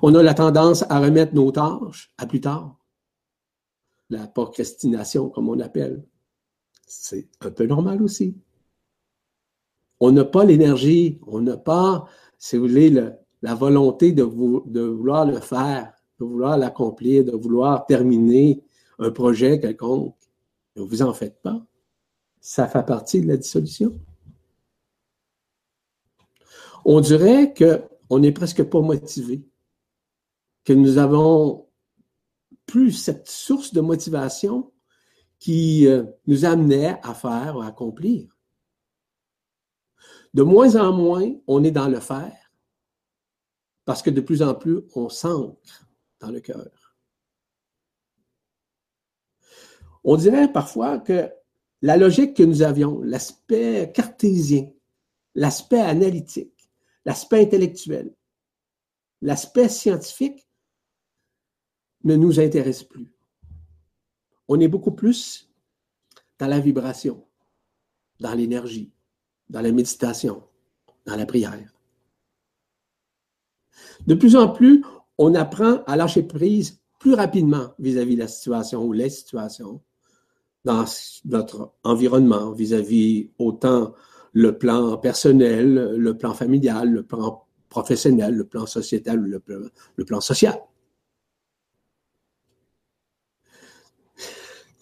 On 0.00 0.14
a 0.14 0.22
la 0.22 0.32
tendance 0.32 0.84
à 0.88 1.00
remettre 1.00 1.34
nos 1.34 1.50
tâches 1.50 2.12
à 2.16 2.26
plus 2.26 2.40
tard. 2.40 2.78
La 4.08 4.26
procrastination, 4.28 5.28
comme 5.28 5.48
on 5.48 5.58
appelle. 5.60 6.04
C'est 6.86 7.28
un 7.40 7.50
peu 7.50 7.66
normal 7.66 8.00
aussi. 8.02 8.36
On 9.98 10.12
n'a 10.12 10.24
pas 10.24 10.44
l'énergie, 10.44 11.20
on 11.26 11.40
n'a 11.40 11.56
pas, 11.56 12.06
si 12.38 12.56
vous 12.56 12.68
voulez, 12.68 12.90
la 13.42 13.54
volonté 13.54 14.12
de 14.12 14.22
vouloir 14.22 15.26
le 15.26 15.40
faire, 15.40 15.92
de 16.20 16.24
vouloir 16.24 16.56
l'accomplir, 16.56 17.24
de 17.24 17.32
vouloir 17.32 17.86
terminer 17.86 18.62
un 18.98 19.10
projet 19.10 19.58
quelconque. 19.58 20.14
Ne 20.76 20.82
vous 20.82 21.02
en 21.02 21.12
faites 21.12 21.40
pas. 21.42 21.66
Ça 22.40 22.68
fait 22.68 22.84
partie 22.84 23.20
de 23.20 23.28
la 23.28 23.36
dissolution. 23.36 23.98
On 26.84 27.00
dirait 27.00 27.52
qu'on 27.54 28.18
n'est 28.18 28.32
presque 28.32 28.62
pas 28.62 28.80
motivé 28.80 29.44
que 30.64 30.72
nous 30.72 30.98
avons 30.98 31.68
plus 32.66 32.92
cette 32.92 33.28
source 33.28 33.72
de 33.72 33.80
motivation 33.80 34.72
qui 35.38 35.86
euh, 35.86 36.04
nous 36.26 36.44
amenait 36.44 36.98
à 37.02 37.14
faire, 37.14 37.58
à 37.58 37.66
accomplir. 37.66 38.36
De 40.34 40.42
moins 40.42 40.76
en 40.76 40.92
moins, 40.92 41.32
on 41.46 41.64
est 41.64 41.70
dans 41.70 41.88
le 41.88 42.00
faire, 42.00 42.52
parce 43.84 44.02
que 44.02 44.10
de 44.10 44.20
plus 44.20 44.42
en 44.42 44.54
plus, 44.54 44.82
on 44.94 45.08
s'ancre 45.08 45.86
dans 46.20 46.30
le 46.30 46.40
cœur. 46.40 46.85
On 50.08 50.16
dirait 50.16 50.52
parfois 50.52 51.00
que 51.00 51.32
la 51.82 51.96
logique 51.96 52.36
que 52.36 52.44
nous 52.44 52.62
avions, 52.62 53.00
l'aspect 53.02 53.90
cartésien, 53.92 54.70
l'aspect 55.34 55.80
analytique, 55.80 56.70
l'aspect 57.04 57.42
intellectuel, 57.42 58.14
l'aspect 59.20 59.68
scientifique 59.68 60.48
ne 62.04 62.14
nous 62.14 62.38
intéresse 62.38 62.84
plus. 62.84 63.12
On 64.46 64.60
est 64.60 64.68
beaucoup 64.68 64.92
plus 64.92 65.50
dans 66.38 66.46
la 66.46 66.60
vibration, 66.60 67.26
dans 68.20 68.32
l'énergie, 68.32 68.92
dans 69.48 69.60
la 69.60 69.72
méditation, 69.72 70.44
dans 71.04 71.16
la 71.16 71.26
prière. 71.26 71.74
De 74.06 74.14
plus 74.14 74.36
en 74.36 74.50
plus, 74.50 74.84
on 75.18 75.34
apprend 75.34 75.82
à 75.82 75.96
lâcher 75.96 76.22
prise 76.22 76.80
plus 77.00 77.14
rapidement 77.14 77.74
vis-à-vis 77.80 78.14
de 78.14 78.20
la 78.20 78.28
situation 78.28 78.84
ou 78.84 78.92
les 78.92 79.10
situations 79.10 79.82
dans 80.66 80.84
notre 81.24 81.72
environnement, 81.84 82.50
vis-à-vis 82.50 83.30
autant 83.38 83.94
le 84.32 84.58
plan 84.58 84.98
personnel, 84.98 85.94
le 85.96 86.18
plan 86.18 86.34
familial, 86.34 86.90
le 86.90 87.04
plan 87.04 87.44
professionnel, 87.68 88.34
le 88.34 88.44
plan 88.44 88.66
sociétal, 88.66 89.20
le 89.20 89.40
le 89.94 90.04
plan 90.04 90.20
social. 90.20 90.58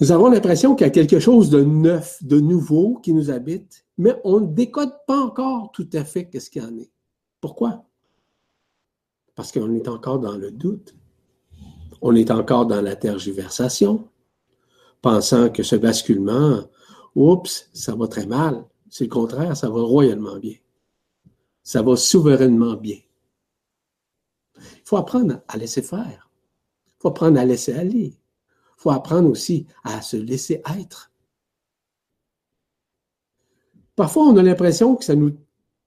Nous 0.00 0.10
avons 0.10 0.28
l'impression 0.30 0.74
qu'il 0.74 0.86
y 0.86 0.90
a 0.90 0.92
quelque 0.92 1.20
chose 1.20 1.50
de 1.50 1.62
neuf, 1.62 2.18
de 2.22 2.40
nouveau 2.40 2.96
qui 3.02 3.12
nous 3.12 3.30
habite, 3.30 3.84
mais 3.98 4.16
on 4.24 4.40
ne 4.40 4.46
décode 4.46 4.92
pas 5.06 5.20
encore 5.20 5.70
tout 5.72 5.88
à 5.92 6.04
fait 6.04 6.28
qu'est-ce 6.28 6.50
qu'il 6.50 6.62
y 6.62 6.64
en 6.64 6.76
est. 6.78 6.90
Pourquoi? 7.42 7.84
Parce 9.34 9.52
qu'on 9.52 9.72
est 9.74 9.86
encore 9.86 10.18
dans 10.18 10.36
le 10.36 10.50
doute. 10.50 10.96
On 12.00 12.14
est 12.16 12.30
encore 12.30 12.66
dans 12.66 12.80
la 12.80 12.96
tergiversation, 12.96 14.08
pensant 15.04 15.50
que 15.50 15.62
ce 15.62 15.76
basculement, 15.76 16.64
oups, 17.14 17.68
ça 17.72 17.94
va 17.94 18.08
très 18.08 18.26
mal. 18.26 18.64
C'est 18.88 19.04
le 19.04 19.10
contraire, 19.10 19.56
ça 19.56 19.68
va 19.68 19.80
royalement 19.80 20.38
bien. 20.38 20.56
Ça 21.62 21.82
va 21.82 21.96
souverainement 21.96 22.74
bien. 22.74 22.98
Il 24.56 24.82
faut 24.84 24.96
apprendre 24.96 25.42
à 25.48 25.56
laisser 25.56 25.82
faire. 25.82 26.30
Il 26.86 27.02
faut 27.02 27.08
apprendre 27.08 27.38
à 27.38 27.44
laisser 27.44 27.72
aller 27.72 28.18
faut 28.84 28.90
apprendre 28.90 29.30
aussi 29.30 29.66
à 29.82 30.02
se 30.02 30.18
laisser 30.18 30.60
être. 30.78 31.10
Parfois, 33.96 34.24
on 34.24 34.36
a 34.36 34.42
l'impression 34.42 34.94
que 34.94 35.06
ça 35.06 35.14
nous, 35.14 35.32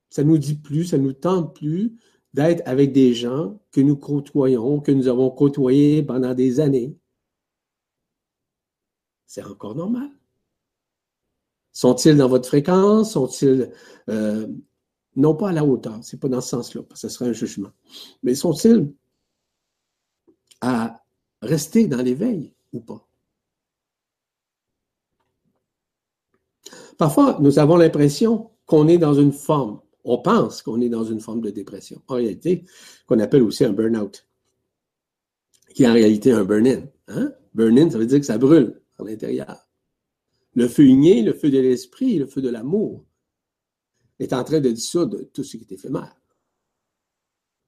ça 0.10 0.24
nous 0.24 0.40
dit 0.40 0.56
plus, 0.56 0.86
ça 0.86 0.98
nous 0.98 1.14
tente 1.14 1.56
plus 1.56 1.94
d'être 2.34 2.64
avec 2.66 2.94
des 2.94 3.14
gens 3.14 3.60
que 3.72 3.82
nous 3.82 3.98
côtoyons, 3.98 4.80
que 4.80 4.92
nous 4.92 5.08
avons 5.08 5.30
côtoyés 5.30 6.02
pendant 6.02 6.34
des 6.34 6.60
années. 6.60 6.98
C'est 9.28 9.44
encore 9.44 9.76
normal. 9.76 10.10
Sont-ils 11.74 12.18
dans 12.18 12.30
votre 12.30 12.48
fréquence? 12.48 13.12
Sont-ils 13.12 13.72
euh, 14.10 14.48
non 15.18 15.36
pas 15.36 15.50
à 15.50 15.52
la 15.52 15.66
hauteur, 15.66 16.00
c'est 16.04 16.20
pas 16.20 16.30
dans 16.30 16.42
ce 16.42 16.50
sens-là, 16.50 16.84
parce 16.84 17.02
que 17.02 17.10
ce 17.10 17.14
serait 17.14 17.30
un 17.30 17.34
jugement. 17.34 17.72
Mais 18.24 18.36
sont-ils 18.36 18.94
à 20.62 21.04
rester 21.42 21.88
dans 21.88 22.02
l'éveil? 22.02 22.54
ou 22.74 22.82
pas? 22.82 23.08
Parfois, 26.98 27.38
nous 27.40 27.60
avons 27.60 27.78
l'impression 27.78 28.52
qu'on 28.66 28.88
est 28.88 28.98
dans 28.98 29.14
une 29.14 29.32
forme, 29.32 29.82
on 30.04 30.20
pense 30.20 30.62
qu'on 30.62 30.82
est 30.82 30.90
dans 30.90 31.04
une 31.04 31.20
forme 31.20 31.42
de 31.42 31.50
dépression. 31.50 32.02
En 32.08 32.16
réalité, 32.16 32.66
qu'on 33.06 33.20
appelle 33.20 33.44
aussi 33.44 33.66
un 33.66 33.74
burn-out, 33.74 34.28
qui 35.74 35.84
est 35.84 35.88
en 35.88 35.94
réalité 35.94 36.32
un 36.32 36.44
burn-in. 36.44 36.84
Hein? 37.08 37.32
Burn-in, 37.54 37.90
ça 37.90 37.98
veut 37.98 38.06
dire 38.06 38.20
que 38.20 38.26
ça 38.26 38.38
brûle 38.38 38.82
à 39.00 39.04
l'intérieur. 39.04 39.68
Le 40.54 40.68
feu 40.68 40.86
igné, 40.86 41.22
le 41.22 41.34
feu 41.34 41.50
de 41.50 41.60
l'esprit, 41.60 42.18
le 42.18 42.26
feu 42.26 42.42
de 42.42 42.50
l'amour 42.50 43.06
est 44.20 44.34
en 44.34 44.44
train 44.44 44.60
de 44.60 44.70
dissoudre 44.70 45.20
tout 45.34 45.44
ce 45.44 45.58
qui 45.58 45.64
est 45.64 45.72
éphémère. 45.72 46.16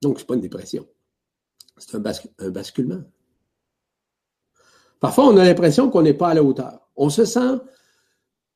Donc, 0.01 0.17
ce 0.17 0.23
n'est 0.23 0.27
pas 0.27 0.35
une 0.35 0.41
dépression. 0.41 0.87
C'est 1.77 1.95
un 1.95 2.49
basculement. 2.49 3.03
Parfois, 4.99 5.27
on 5.27 5.37
a 5.37 5.45
l'impression 5.45 5.89
qu'on 5.89 6.01
n'est 6.01 6.13
pas 6.13 6.29
à 6.29 6.33
la 6.33 6.43
hauteur. 6.43 6.89
On 6.95 7.09
se 7.09 7.25
sent 7.25 7.59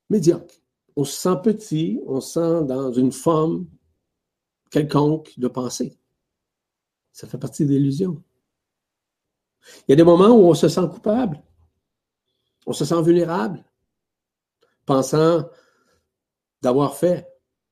médiocre. 0.09 0.55
On 0.95 1.05
se 1.05 1.13
sent 1.13 1.37
petit, 1.43 1.99
on 2.05 2.21
se 2.21 2.33
sent 2.33 2.65
dans 2.65 2.91
une 2.91 3.11
forme 3.11 3.67
quelconque 4.69 5.37
de 5.37 5.47
pensée. 5.47 5.97
Ça 7.11 7.27
fait 7.27 7.37
partie 7.37 7.65
de 7.65 7.71
l'illusion. 7.71 8.21
Il 9.87 9.91
y 9.91 9.93
a 9.93 9.95
des 9.95 10.03
moments 10.03 10.31
où 10.31 10.45
on 10.49 10.53
se 10.53 10.67
sent 10.67 10.87
coupable. 10.91 11.41
On 12.65 12.73
se 12.73 12.85
sent 12.85 13.01
vulnérable, 13.01 13.63
pensant 14.85 15.49
d'avoir 16.61 16.95
fait. 16.95 17.27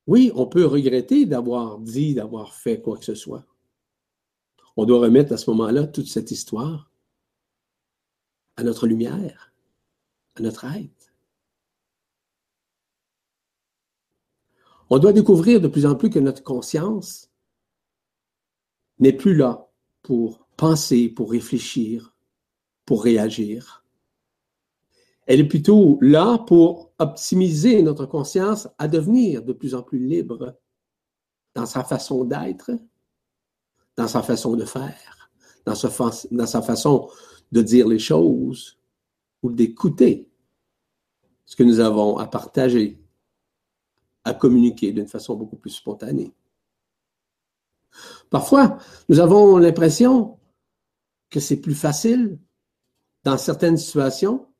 Oui, 0.08 0.32
on 0.36 0.48
peut 0.48 0.66
regretter 0.66 1.26
d'avoir 1.26 1.80
dit, 1.80 2.14
d'avoir 2.14 2.54
fait 2.54 2.82
quoi 2.82 2.98
que 2.98 3.06
ce 3.06 3.16
soit. 3.16 3.46
On 4.76 4.86
doit 4.86 5.00
remettre 5.00 5.34
à 5.34 5.38
ce 5.38 5.50
moment-là 5.52 5.88
toute 5.88 6.08
cette 6.08 6.32
histoire 6.32 6.92
à 8.58 8.64
notre 8.64 8.88
lumière, 8.88 9.54
à 10.36 10.42
notre 10.42 10.66
être. 10.66 11.14
On 14.90 15.00
doit 15.00 15.14
découvrir 15.14 15.62
de 15.62 15.70
plus 15.70 15.86
en 15.86 15.96
plus 15.96 16.10
que 16.10 16.20
notre 16.20 16.44
conscience 16.44 17.32
n'est 19.00 19.14
plus 19.14 19.36
là 19.36 19.70
pour 20.02 20.46
penser, 20.58 21.10
pour 21.10 21.32
réfléchir, 21.32 22.16
pour 22.86 23.04
réagir. 23.04 23.81
Elle 25.32 25.40
est 25.40 25.48
plutôt 25.48 25.98
là 26.02 26.40
pour 26.40 26.92
optimiser 27.00 27.82
notre 27.84 28.06
conscience 28.06 28.68
à 28.78 28.90
devenir 28.90 29.42
de 29.42 29.54
plus 29.54 29.76
en 29.76 29.82
plus 29.82 29.98
libre 29.98 30.60
dans 31.56 31.66
sa 31.66 31.86
façon 31.86 32.26
d'être, 32.26 32.72
dans 33.96 34.10
sa 34.10 34.24
façon 34.24 34.58
de 34.58 34.66
faire, 34.66 35.32
dans 35.66 35.74
sa, 35.74 35.90
façon 36.62 37.10
de 37.50 37.62
dire 37.62 37.88
les 37.88 37.98
choses 37.98 38.78
ou 39.42 39.54
d'écouter 39.54 40.30
ce 41.46 41.56
que 41.56 41.64
nous 41.64 41.80
avons 41.80 42.18
à 42.18 42.28
partager, 42.28 43.02
à 44.26 44.34
communiquer 44.34 44.92
d'une 44.92 45.08
façon 45.08 45.36
beaucoup 45.36 45.56
plus 45.56 45.70
spontanée. 45.72 46.34
Parfois, 48.30 48.80
nous 49.08 49.22
avons 49.22 49.56
l'impression 49.56 50.40
que 51.30 51.40
c'est 51.40 51.62
plus 51.62 51.76
facile 51.76 52.38
dans 53.24 53.38
certaines 53.38 53.78
situations 53.78 54.51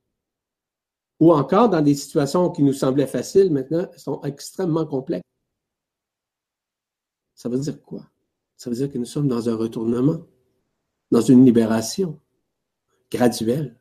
ou 1.22 1.32
encore 1.32 1.70
dans 1.70 1.82
des 1.82 1.94
situations 1.94 2.50
qui 2.50 2.64
nous 2.64 2.74
semblaient 2.74 3.06
faciles, 3.06 3.52
maintenant, 3.52 3.88
sont 3.96 4.22
extrêmement 4.24 4.88
complexes. 4.88 5.22
Ça 7.36 7.48
veut 7.48 7.60
dire 7.60 7.80
quoi? 7.80 8.02
Ça 8.58 8.72
veut 8.72 8.76
dire 8.76 8.92
que 8.92 8.98
nous 8.98 9.06
sommes 9.06 9.28
dans 9.28 9.48
un 9.48 9.56
retournement, 9.56 10.26
dans 11.12 11.22
une 11.22 11.46
libération 11.46 12.20
graduelle, 13.12 13.80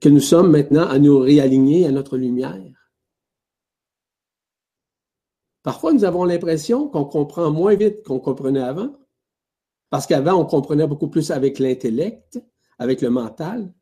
que 0.00 0.08
nous 0.08 0.20
sommes 0.20 0.52
maintenant 0.52 0.86
à 0.86 1.00
nous 1.00 1.18
réaligner 1.18 1.88
à 1.88 1.90
notre 1.90 2.16
lumière. 2.16 2.92
Parfois, 5.64 5.92
nous 5.92 6.04
avons 6.04 6.24
l'impression 6.24 6.88
qu'on 6.88 7.04
comprend 7.04 7.50
moins 7.50 7.74
vite 7.74 8.04
qu'on 8.04 8.20
comprenait 8.20 8.62
avant, 8.62 8.94
parce 9.90 10.06
qu'avant, 10.06 10.34
on 10.34 10.46
comprenait 10.46 10.86
beaucoup 10.86 11.08
plus 11.08 11.32
avec 11.32 11.58
l'intellect, 11.58 12.40
avec 12.78 13.00
le 13.00 13.10
mental, 13.10 13.74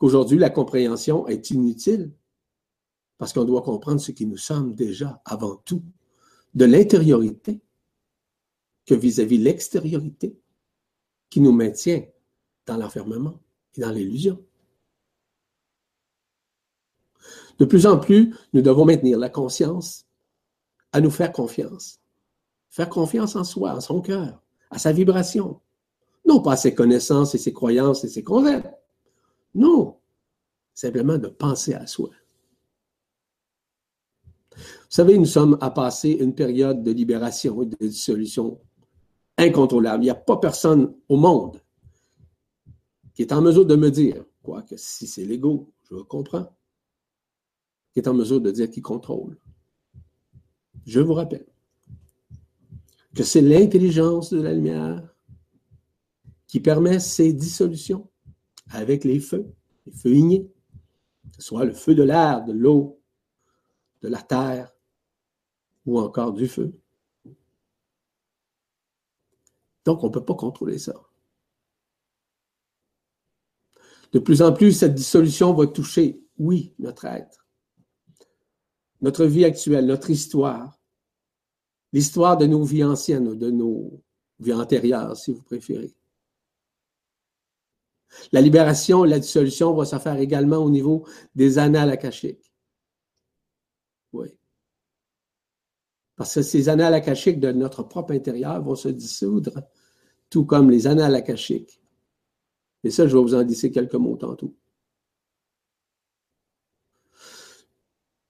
qu'aujourd'hui, 0.00 0.38
la 0.38 0.50
compréhension 0.50 1.28
est 1.28 1.50
inutile, 1.50 2.10
parce 3.18 3.34
qu'on 3.34 3.44
doit 3.44 3.62
comprendre 3.62 4.00
ce 4.00 4.12
qui 4.12 4.26
nous 4.26 4.38
sommes 4.38 4.74
déjà 4.74 5.20
avant 5.26 5.56
tout, 5.56 5.82
de 6.54 6.64
l'intériorité 6.64 7.60
que 8.86 8.94
vis-à-vis 8.94 9.38
l'extériorité 9.38 10.36
qui 11.28 11.40
nous 11.40 11.52
maintient 11.52 12.02
dans 12.66 12.78
l'enfermement 12.78 13.38
et 13.76 13.82
dans 13.82 13.90
l'illusion. 13.90 14.42
De 17.58 17.66
plus 17.66 17.86
en 17.86 17.98
plus, 17.98 18.34
nous 18.54 18.62
devons 18.62 18.86
maintenir 18.86 19.18
la 19.18 19.28
conscience 19.28 20.06
à 20.92 21.02
nous 21.02 21.10
faire 21.10 21.30
confiance. 21.30 22.00
Faire 22.70 22.88
confiance 22.88 23.36
en 23.36 23.44
soi, 23.44 23.74
en 23.74 23.80
son 23.80 24.00
cœur, 24.00 24.42
à 24.70 24.78
sa 24.78 24.92
vibration. 24.92 25.60
Non 26.24 26.40
pas 26.40 26.52
à 26.52 26.56
ses 26.56 26.74
connaissances 26.74 27.34
et 27.34 27.38
ses 27.38 27.52
croyances 27.52 28.02
et 28.04 28.08
ses 28.08 28.24
concepts. 28.24 28.79
Non. 29.54 29.96
Simplement 30.74 31.18
de 31.18 31.28
penser 31.28 31.74
à 31.74 31.86
soi. 31.86 32.10
Vous 34.56 34.96
savez, 34.96 35.18
nous 35.18 35.26
sommes 35.26 35.56
à 35.60 35.70
passer 35.70 36.10
une 36.10 36.34
période 36.34 36.82
de 36.82 36.90
libération 36.90 37.62
et 37.62 37.66
de 37.66 37.76
dissolution 37.80 38.60
incontrôlable. 39.38 40.02
Il 40.02 40.06
n'y 40.06 40.10
a 40.10 40.14
pas 40.14 40.36
personne 40.36 40.94
au 41.08 41.16
monde 41.16 41.60
qui 43.14 43.22
est 43.22 43.32
en 43.32 43.40
mesure 43.40 43.66
de 43.66 43.76
me 43.76 43.90
dire, 43.90 44.24
quoique 44.42 44.76
si 44.76 45.06
c'est 45.06 45.24
l'ego, 45.24 45.72
je 45.90 45.96
comprends, 45.96 46.56
qui 47.92 48.00
est 48.00 48.08
en 48.08 48.14
mesure 48.14 48.40
de 48.40 48.50
dire 48.50 48.70
qu'il 48.70 48.82
contrôle. 48.82 49.38
Je 50.86 51.00
vous 51.00 51.14
rappelle 51.14 51.46
que 53.14 53.22
c'est 53.22 53.42
l'intelligence 53.42 54.32
de 54.32 54.40
la 54.40 54.52
lumière 54.52 55.14
qui 56.46 56.60
permet 56.60 56.98
ces 56.98 57.32
dissolutions 57.32 58.09
avec 58.70 59.04
les 59.04 59.20
feux, 59.20 59.52
les 59.86 59.92
feux 59.92 60.14
ignés, 60.14 60.50
que 61.30 61.36
ce 61.36 61.42
soit 61.42 61.64
le 61.64 61.72
feu 61.72 61.94
de 61.94 62.02
l'air, 62.02 62.44
de 62.44 62.52
l'eau, 62.52 63.00
de 64.02 64.08
la 64.08 64.22
terre 64.22 64.72
ou 65.86 65.98
encore 65.98 66.32
du 66.32 66.48
feu. 66.48 66.72
Donc, 69.84 70.02
on 70.02 70.08
ne 70.08 70.12
peut 70.12 70.24
pas 70.24 70.34
contrôler 70.34 70.78
ça. 70.78 70.94
De 74.12 74.18
plus 74.18 74.42
en 74.42 74.52
plus, 74.52 74.72
cette 74.72 74.94
dissolution 74.94 75.54
va 75.54 75.66
toucher, 75.66 76.20
oui, 76.38 76.74
notre 76.78 77.04
être, 77.04 77.46
notre 79.00 79.24
vie 79.24 79.44
actuelle, 79.44 79.86
notre 79.86 80.10
histoire, 80.10 80.80
l'histoire 81.92 82.36
de 82.36 82.46
nos 82.46 82.64
vies 82.64 82.84
anciennes, 82.84 83.36
de 83.36 83.50
nos 83.50 84.02
vies 84.38 84.52
antérieures, 84.52 85.16
si 85.16 85.32
vous 85.32 85.42
préférez. 85.42 85.94
La 88.32 88.40
libération, 88.40 89.04
la 89.04 89.18
dissolution 89.18 89.74
va 89.74 89.84
se 89.84 89.98
faire 89.98 90.18
également 90.18 90.58
au 90.58 90.70
niveau 90.70 91.06
des 91.34 91.58
annales 91.58 91.90
akashiques. 91.90 92.52
Oui. 94.12 94.28
Parce 96.16 96.34
que 96.34 96.42
ces 96.42 96.68
annales 96.68 96.94
akashiques 96.94 97.40
de 97.40 97.52
notre 97.52 97.82
propre 97.82 98.12
intérieur 98.12 98.60
vont 98.62 98.74
se 98.74 98.88
dissoudre, 98.88 99.62
tout 100.28 100.44
comme 100.44 100.70
les 100.70 100.86
annales 100.86 101.14
akashiques. 101.14 101.80
Et 102.84 102.90
ça, 102.90 103.06
je 103.06 103.16
vais 103.16 103.22
vous 103.22 103.34
en 103.34 103.42
dire 103.42 103.72
quelques 103.72 103.94
mots 103.94 104.16
tantôt. 104.16 104.54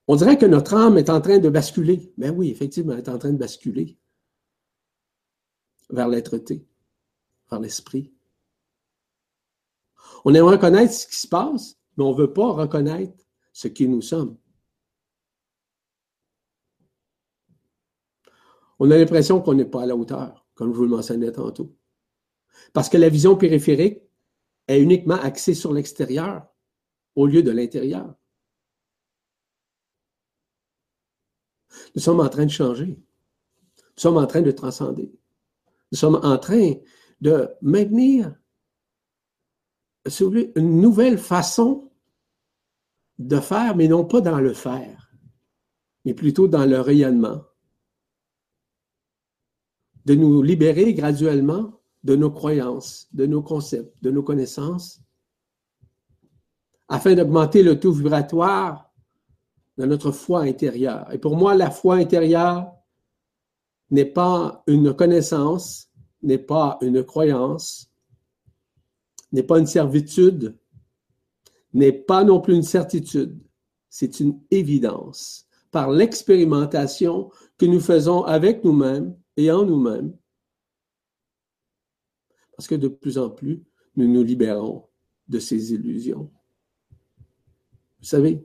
On 0.08 0.16
dirait 0.16 0.38
que 0.38 0.46
notre 0.46 0.74
âme 0.74 0.98
est 0.98 1.08
en 1.08 1.20
train 1.20 1.38
de 1.38 1.48
basculer. 1.48 2.12
Ben 2.18 2.34
oui, 2.36 2.50
effectivement, 2.50 2.94
elle 2.94 2.98
est 2.98 3.08
en 3.08 3.18
train 3.18 3.32
de 3.32 3.38
basculer 3.38 3.96
vers 5.88 6.08
l'être-té, 6.08 6.66
vers 7.50 7.60
l'esprit. 7.60 8.12
On 10.24 10.34
aimerait 10.34 10.56
reconnaître 10.56 10.92
ce 10.92 11.06
qui 11.06 11.16
se 11.16 11.28
passe, 11.28 11.76
mais 11.96 12.04
on 12.04 12.12
ne 12.12 12.18
veut 12.18 12.32
pas 12.32 12.52
reconnaître 12.52 13.24
ce 13.52 13.68
qui 13.68 13.88
nous 13.88 14.02
sommes. 14.02 14.36
On 18.78 18.90
a 18.90 18.96
l'impression 18.96 19.40
qu'on 19.40 19.54
n'est 19.54 19.66
pas 19.66 19.82
à 19.82 19.86
la 19.86 19.96
hauteur, 19.96 20.46
comme 20.54 20.72
je 20.72 20.76
vous 20.78 20.84
le 20.84 20.90
mentionnais 20.90 21.32
tantôt. 21.32 21.76
Parce 22.72 22.88
que 22.88 22.96
la 22.96 23.08
vision 23.08 23.36
périphérique 23.36 24.02
est 24.68 24.80
uniquement 24.80 25.16
axée 25.16 25.54
sur 25.54 25.72
l'extérieur 25.72 26.46
au 27.14 27.26
lieu 27.26 27.42
de 27.42 27.50
l'intérieur. 27.50 28.14
Nous 31.94 32.00
sommes 32.00 32.20
en 32.20 32.28
train 32.28 32.46
de 32.46 32.50
changer. 32.50 32.86
Nous 32.86 34.02
sommes 34.02 34.16
en 34.16 34.26
train 34.26 34.42
de 34.42 34.50
transcender. 34.50 35.12
Nous 35.92 35.98
sommes 35.98 36.20
en 36.22 36.38
train 36.38 36.74
de 37.20 37.48
maintenir 37.60 38.34
une 40.04 40.80
nouvelle 40.80 41.18
façon 41.18 41.90
de 43.18 43.38
faire, 43.38 43.76
mais 43.76 43.88
non 43.88 44.04
pas 44.04 44.20
dans 44.20 44.40
le 44.40 44.54
faire, 44.54 45.12
mais 46.04 46.14
plutôt 46.14 46.48
dans 46.48 46.64
le 46.64 46.80
rayonnement. 46.80 47.44
De 50.06 50.14
nous 50.14 50.42
libérer 50.42 50.94
graduellement 50.94 51.80
de 52.02 52.16
nos 52.16 52.30
croyances, 52.30 53.08
de 53.12 53.26
nos 53.26 53.42
concepts, 53.42 53.94
de 54.02 54.10
nos 54.10 54.22
connaissances, 54.22 55.02
afin 56.88 57.14
d'augmenter 57.14 57.62
le 57.62 57.78
taux 57.78 57.92
vibratoire 57.92 58.90
dans 59.76 59.86
notre 59.86 60.10
foi 60.10 60.42
intérieure. 60.42 61.12
Et 61.12 61.18
pour 61.18 61.36
moi, 61.36 61.54
la 61.54 61.70
foi 61.70 61.96
intérieure 61.96 62.72
n'est 63.90 64.06
pas 64.06 64.62
une 64.66 64.94
connaissance, 64.94 65.90
n'est 66.22 66.38
pas 66.38 66.78
une 66.80 67.04
croyance, 67.04 67.89
n'est 69.32 69.42
pas 69.42 69.58
une 69.58 69.66
servitude, 69.66 70.56
n'est 71.72 71.92
pas 71.92 72.24
non 72.24 72.40
plus 72.40 72.54
une 72.54 72.62
certitude. 72.62 73.38
C'est 73.88 74.20
une 74.20 74.40
évidence 74.50 75.46
par 75.70 75.90
l'expérimentation 75.90 77.30
que 77.58 77.66
nous 77.66 77.80
faisons 77.80 78.22
avec 78.24 78.64
nous-mêmes 78.64 79.16
et 79.36 79.50
en 79.50 79.64
nous-mêmes. 79.64 80.16
Parce 82.56 82.68
que 82.68 82.74
de 82.74 82.88
plus 82.88 83.18
en 83.18 83.30
plus, 83.30 83.62
nous 83.96 84.08
nous 84.08 84.22
libérons 84.22 84.84
de 85.28 85.38
ces 85.38 85.72
illusions. 85.72 86.30
Vous 88.00 88.06
savez, 88.06 88.44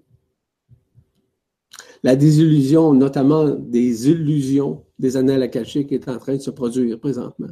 la 2.04 2.16
désillusion, 2.16 2.94
notamment 2.94 3.50
des 3.50 4.10
illusions 4.10 4.86
des 5.00 5.18
annales 5.18 5.42
akashiques, 5.42 5.92
est 5.92 6.08
en 6.08 6.18
train 6.18 6.36
de 6.36 6.42
se 6.42 6.52
produire 6.52 7.00
présentement. 7.00 7.50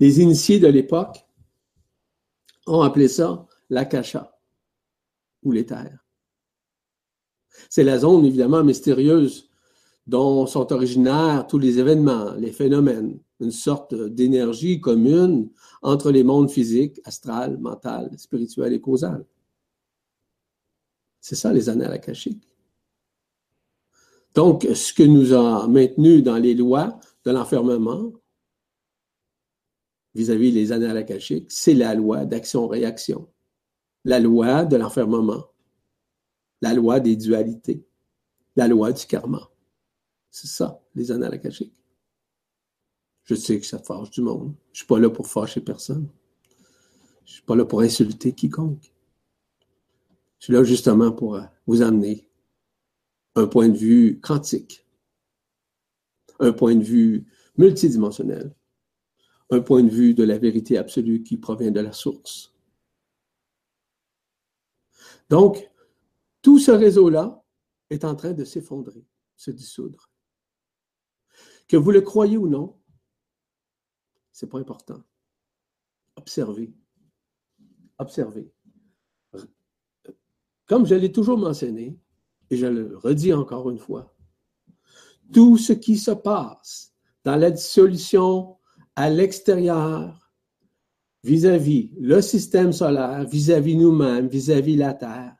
Les 0.00 0.20
initiés 0.20 0.58
de 0.58 0.68
l'époque 0.68 1.26
ont 2.66 2.82
appelé 2.82 3.08
ça 3.08 3.46
l'akasha 3.70 4.38
ou 5.42 5.52
l'éther. 5.52 6.04
C'est 7.70 7.84
la 7.84 7.98
zone 7.98 8.24
évidemment 8.24 8.62
mystérieuse 8.62 9.48
dont 10.06 10.46
sont 10.46 10.72
originaires 10.72 11.46
tous 11.46 11.58
les 11.58 11.78
événements, 11.78 12.34
les 12.34 12.52
phénomènes, 12.52 13.18
une 13.40 13.50
sorte 13.50 13.94
d'énergie 13.94 14.80
commune 14.80 15.50
entre 15.82 16.10
les 16.10 16.22
mondes 16.22 16.50
physiques, 16.50 17.00
astral, 17.04 17.58
mental, 17.58 18.10
spirituel 18.16 18.72
et 18.72 18.80
causal. 18.80 19.24
C'est 21.20 21.34
ça 21.34 21.52
les 21.52 21.68
annales 21.68 21.92
akashiques. 21.92 22.46
Donc, 24.34 24.68
ce 24.74 24.92
que 24.92 25.02
nous 25.02 25.32
a 25.32 25.66
maintenu 25.66 26.22
dans 26.22 26.36
les 26.36 26.54
lois 26.54 27.00
de 27.24 27.30
l'enfermement 27.30 28.12
vis-à-vis 30.16 30.52
des 30.52 30.72
annales 30.72 31.06
c'est 31.48 31.74
la 31.74 31.94
loi 31.94 32.24
d'action-réaction, 32.24 33.28
la 34.04 34.18
loi 34.18 34.64
de 34.64 34.76
l'enfermement, 34.76 35.44
la 36.62 36.72
loi 36.72 37.00
des 37.00 37.16
dualités, 37.16 37.84
la 38.56 38.66
loi 38.66 38.92
du 38.92 39.04
karma. 39.06 39.50
C'est 40.30 40.46
ça, 40.46 40.80
les 40.94 41.12
annales. 41.12 41.40
Je 43.24 43.34
sais 43.34 43.60
que 43.60 43.66
ça 43.66 43.78
fâche 43.78 44.10
du 44.10 44.22
monde. 44.22 44.54
Je 44.68 44.70
ne 44.70 44.76
suis 44.76 44.86
pas 44.86 44.98
là 44.98 45.10
pour 45.10 45.26
fâcher 45.26 45.60
personne. 45.60 46.08
Je 47.24 47.30
ne 47.30 47.34
suis 47.34 47.42
pas 47.42 47.56
là 47.56 47.64
pour 47.64 47.80
insulter 47.80 48.32
quiconque. 48.32 48.92
Je 50.38 50.44
suis 50.44 50.52
là 50.52 50.64
justement 50.64 51.12
pour 51.12 51.34
euh, 51.34 51.42
vous 51.66 51.82
amener 51.82 52.28
un 53.34 53.46
point 53.46 53.68
de 53.68 53.76
vue 53.76 54.18
quantique, 54.20 54.86
un 56.38 56.52
point 56.52 56.74
de 56.74 56.84
vue 56.84 57.26
multidimensionnel, 57.58 58.54
un 59.50 59.60
point 59.60 59.82
de 59.82 59.90
vue 59.90 60.14
de 60.14 60.24
la 60.24 60.38
vérité 60.38 60.76
absolue 60.78 61.22
qui 61.22 61.36
provient 61.36 61.70
de 61.70 61.80
la 61.80 61.92
source. 61.92 62.54
Donc, 65.28 65.70
tout 66.42 66.58
ce 66.58 66.70
réseau-là 66.70 67.44
est 67.90 68.04
en 68.04 68.14
train 68.14 68.32
de 68.32 68.44
s'effondrer, 68.44 69.06
se 69.36 69.50
dissoudre. 69.50 70.10
Que 71.68 71.76
vous 71.76 71.90
le 71.90 72.00
croyez 72.00 72.36
ou 72.36 72.48
non, 72.48 72.78
c'est 74.32 74.48
pas 74.48 74.58
important. 74.58 75.02
Observez. 76.16 76.72
Observez. 77.98 78.52
Comme 80.66 80.86
je 80.86 80.94
l'ai 80.94 81.12
toujours 81.12 81.38
mentionné, 81.38 81.98
et 82.50 82.56
je 82.56 82.66
le 82.66 82.96
redis 82.96 83.32
encore 83.32 83.70
une 83.70 83.78
fois, 83.78 84.14
tout 85.32 85.56
ce 85.56 85.72
qui 85.72 85.96
se 85.96 86.12
passe 86.12 86.94
dans 87.24 87.36
la 87.36 87.50
dissolution 87.50 88.55
à 88.96 89.10
l'extérieur, 89.10 90.32
vis-à-vis 91.22 91.90
le 92.00 92.20
système 92.22 92.72
solaire, 92.72 93.24
vis-à-vis 93.26 93.76
nous-mêmes, 93.76 94.28
vis-à-vis 94.28 94.76
la 94.76 94.94
Terre, 94.94 95.36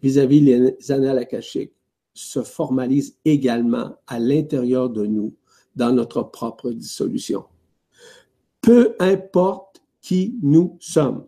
vis-à-vis 0.00 0.40
les 0.40 0.90
annales 0.90 1.18
akashiques, 1.18 1.74
se 2.14 2.42
formalise 2.42 3.16
également 3.24 3.96
à 4.06 4.18
l'intérieur 4.18 4.90
de 4.90 5.06
nous, 5.06 5.34
dans 5.76 5.92
notre 5.92 6.22
propre 6.22 6.70
dissolution. 6.70 7.44
Peu 8.60 8.96
importe 8.98 9.82
qui 10.00 10.36
nous 10.42 10.76
sommes. 10.80 11.26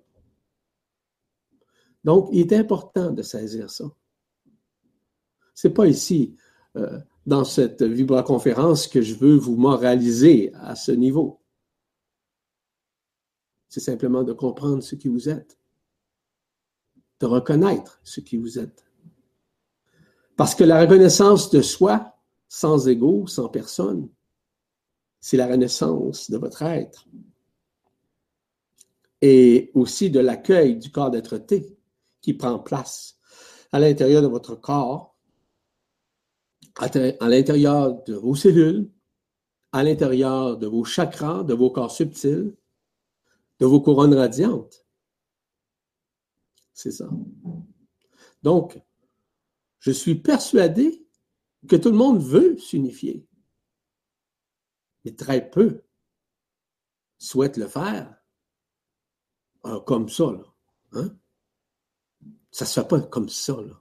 Donc, 2.05 2.29
il 2.33 2.41
est 2.41 2.53
important 2.53 3.11
de 3.11 3.23
saisir 3.23 3.71
ça. 3.71 3.85
C'est 5.55 5.71
pas 5.71 5.87
ici, 5.87 6.35
euh, 6.77 6.99
dans 7.27 7.45
cette 7.45 7.83
vibra-conférence, 7.83 8.89
que 8.89 9.03
je 9.03 9.15
veux 9.15 9.37
vous 9.37 9.57
moraliser 9.57 10.53
à 10.55 10.75
ce 10.75 10.93
niveau. 10.93 11.40
C'est 13.71 13.81
simplement 13.81 14.25
de 14.25 14.33
comprendre 14.33 14.83
ce 14.83 14.97
qui 14.97 15.09
vous 15.09 15.29
êtes, 15.29 15.57
de 17.21 17.27
reconnaître 17.27 18.01
ce 18.03 18.21
qui 18.21 18.37
vous 18.37 18.59
êtes. 18.59 18.85
Parce 20.37 20.57
que 20.57 20.65
la 20.65 20.81
reconnaissance 20.81 21.51
de 21.51 21.63
soi, 21.63 22.17
sans 22.49 22.89
ego, 22.89 23.29
sans 23.29 23.49
personne, 23.49 24.09
c'est 25.21 25.37
la 25.37 25.47
renaissance 25.47 26.33
de 26.33 26.37
votre 26.37 26.63
être. 26.63 27.07
Et 29.23 29.71
aussi 29.75 30.11
de 30.11 30.19
l'accueil 30.19 30.77
du 30.77 30.91
corps 30.91 31.13
d'être-té 31.13 31.79
qui 32.23 32.35
prend 32.35 32.59
place 32.59 33.19
à 33.71 33.79
l'intérieur 33.79 34.21
de 34.21 34.27
votre 34.27 34.57
corps, 34.57 35.17
à 36.77 37.29
l'intérieur 37.29 38.03
de 38.03 38.15
vos 38.15 38.35
cellules, 38.35 38.91
à 39.71 39.85
l'intérieur 39.85 40.57
de 40.57 40.67
vos 40.67 40.83
chakras, 40.83 41.45
de 41.45 41.55
vos 41.55 41.71
corps 41.71 41.93
subtils, 41.93 42.53
de 43.61 43.67
vos 43.67 43.81
couronnes 43.81 44.15
radiantes. 44.15 44.87
C'est 46.73 46.91
ça. 46.91 47.09
Donc, 48.43 48.81
je 49.81 49.91
suis 49.91 50.15
persuadé 50.15 51.07
que 51.69 51.77
tout 51.77 51.91
le 51.91 51.97
monde 51.97 52.23
veut 52.23 52.57
s'unifier, 52.57 53.29
mais 55.05 55.15
très 55.15 55.51
peu 55.51 55.85
souhaitent 57.19 57.59
le 57.59 57.69
faire 57.69 58.17
euh, 59.67 59.79
comme 59.81 60.09
ça. 60.09 60.33
Là. 60.33 60.45
Hein? 60.93 61.19
Ça 62.51 62.65
ne 62.65 62.69
se 62.69 62.81
fait 62.81 62.89
pas 62.89 63.01
comme 63.03 63.29
ça. 63.29 63.61
Là. 63.61 63.79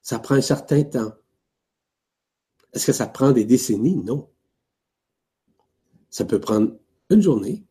Ça 0.00 0.18
prend 0.18 0.36
un 0.36 0.40
certain 0.40 0.82
temps. 0.84 1.12
Est-ce 2.72 2.86
que 2.86 2.92
ça 2.92 3.06
prend 3.06 3.32
des 3.32 3.44
décennies? 3.44 4.02
Non. 4.02 4.32
Ça 6.08 6.24
peut 6.24 6.40
prendre 6.40 6.81
une 7.12 7.22
journée, 7.22 7.64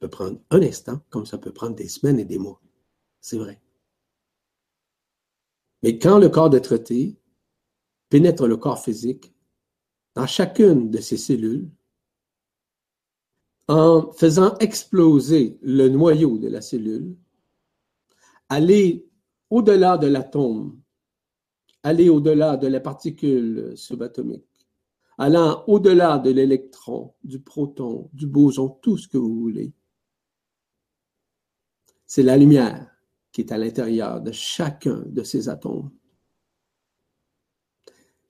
peut 0.00 0.08
prendre 0.08 0.40
un 0.50 0.62
instant, 0.62 1.00
comme 1.10 1.26
ça 1.26 1.38
peut 1.38 1.52
prendre 1.52 1.76
des 1.76 1.88
semaines 1.88 2.18
et 2.18 2.24
des 2.24 2.38
mois. 2.38 2.60
C'est 3.20 3.38
vrai. 3.38 3.60
Mais 5.82 5.98
quand 5.98 6.18
le 6.18 6.28
corps 6.28 6.50
de 6.50 6.58
traité 6.58 7.18
pénètre 8.08 8.46
le 8.46 8.56
corps 8.56 8.82
physique, 8.82 9.32
dans 10.14 10.26
chacune 10.26 10.90
de 10.90 10.98
ses 10.98 11.16
cellules, 11.16 11.70
en 13.68 14.10
faisant 14.12 14.56
exploser 14.58 15.58
le 15.62 15.88
noyau 15.88 16.38
de 16.38 16.48
la 16.48 16.60
cellule, 16.60 17.16
aller 18.48 19.08
au-delà 19.48 19.96
de 19.96 20.08
l'atome, 20.08 20.80
aller 21.84 22.08
au-delà 22.08 22.56
de 22.56 22.66
la 22.66 22.80
particule 22.80 23.76
subatomique, 23.76 24.49
allant 25.20 25.64
au-delà 25.66 26.18
de 26.18 26.30
l'électron, 26.30 27.12
du 27.24 27.40
proton, 27.40 28.08
du 28.14 28.26
boson, 28.26 28.70
tout 28.80 28.96
ce 28.96 29.06
que 29.06 29.18
vous 29.18 29.38
voulez. 29.38 29.74
C'est 32.06 32.22
la 32.22 32.38
lumière 32.38 32.90
qui 33.30 33.42
est 33.42 33.52
à 33.52 33.58
l'intérieur 33.58 34.22
de 34.22 34.32
chacun 34.32 35.04
de 35.06 35.22
ces 35.22 35.50
atomes. 35.50 35.90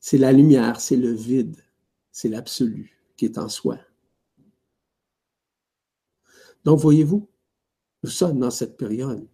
C'est 0.01 0.19
la 0.19 0.33
lumière, 0.33 0.81
c'est 0.81 0.97
le 0.97 1.13
vide, 1.13 1.65
c'est 2.11 2.29
l'absolu 2.29 3.01
qui 3.17 3.27
est 3.27 3.39
en 3.39 3.49
soi. 3.49 3.79
Donc, 6.65 6.81
voyez-vous, 6.81 7.29
nous 8.03 8.11
sommes 8.11 8.41
dans 8.41 8.51
cette 8.51 8.77
période. 8.77 9.29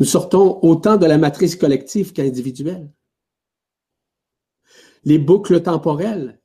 Nous 0.00 0.06
sortons 0.06 0.58
autant 0.62 0.96
de 0.96 1.04
la 1.04 1.18
matrice 1.18 1.54
collective 1.54 2.14
qu'individuelle. 2.14 2.90
Les 5.04 5.18
boucles 5.18 5.62
temporelles 5.62 6.40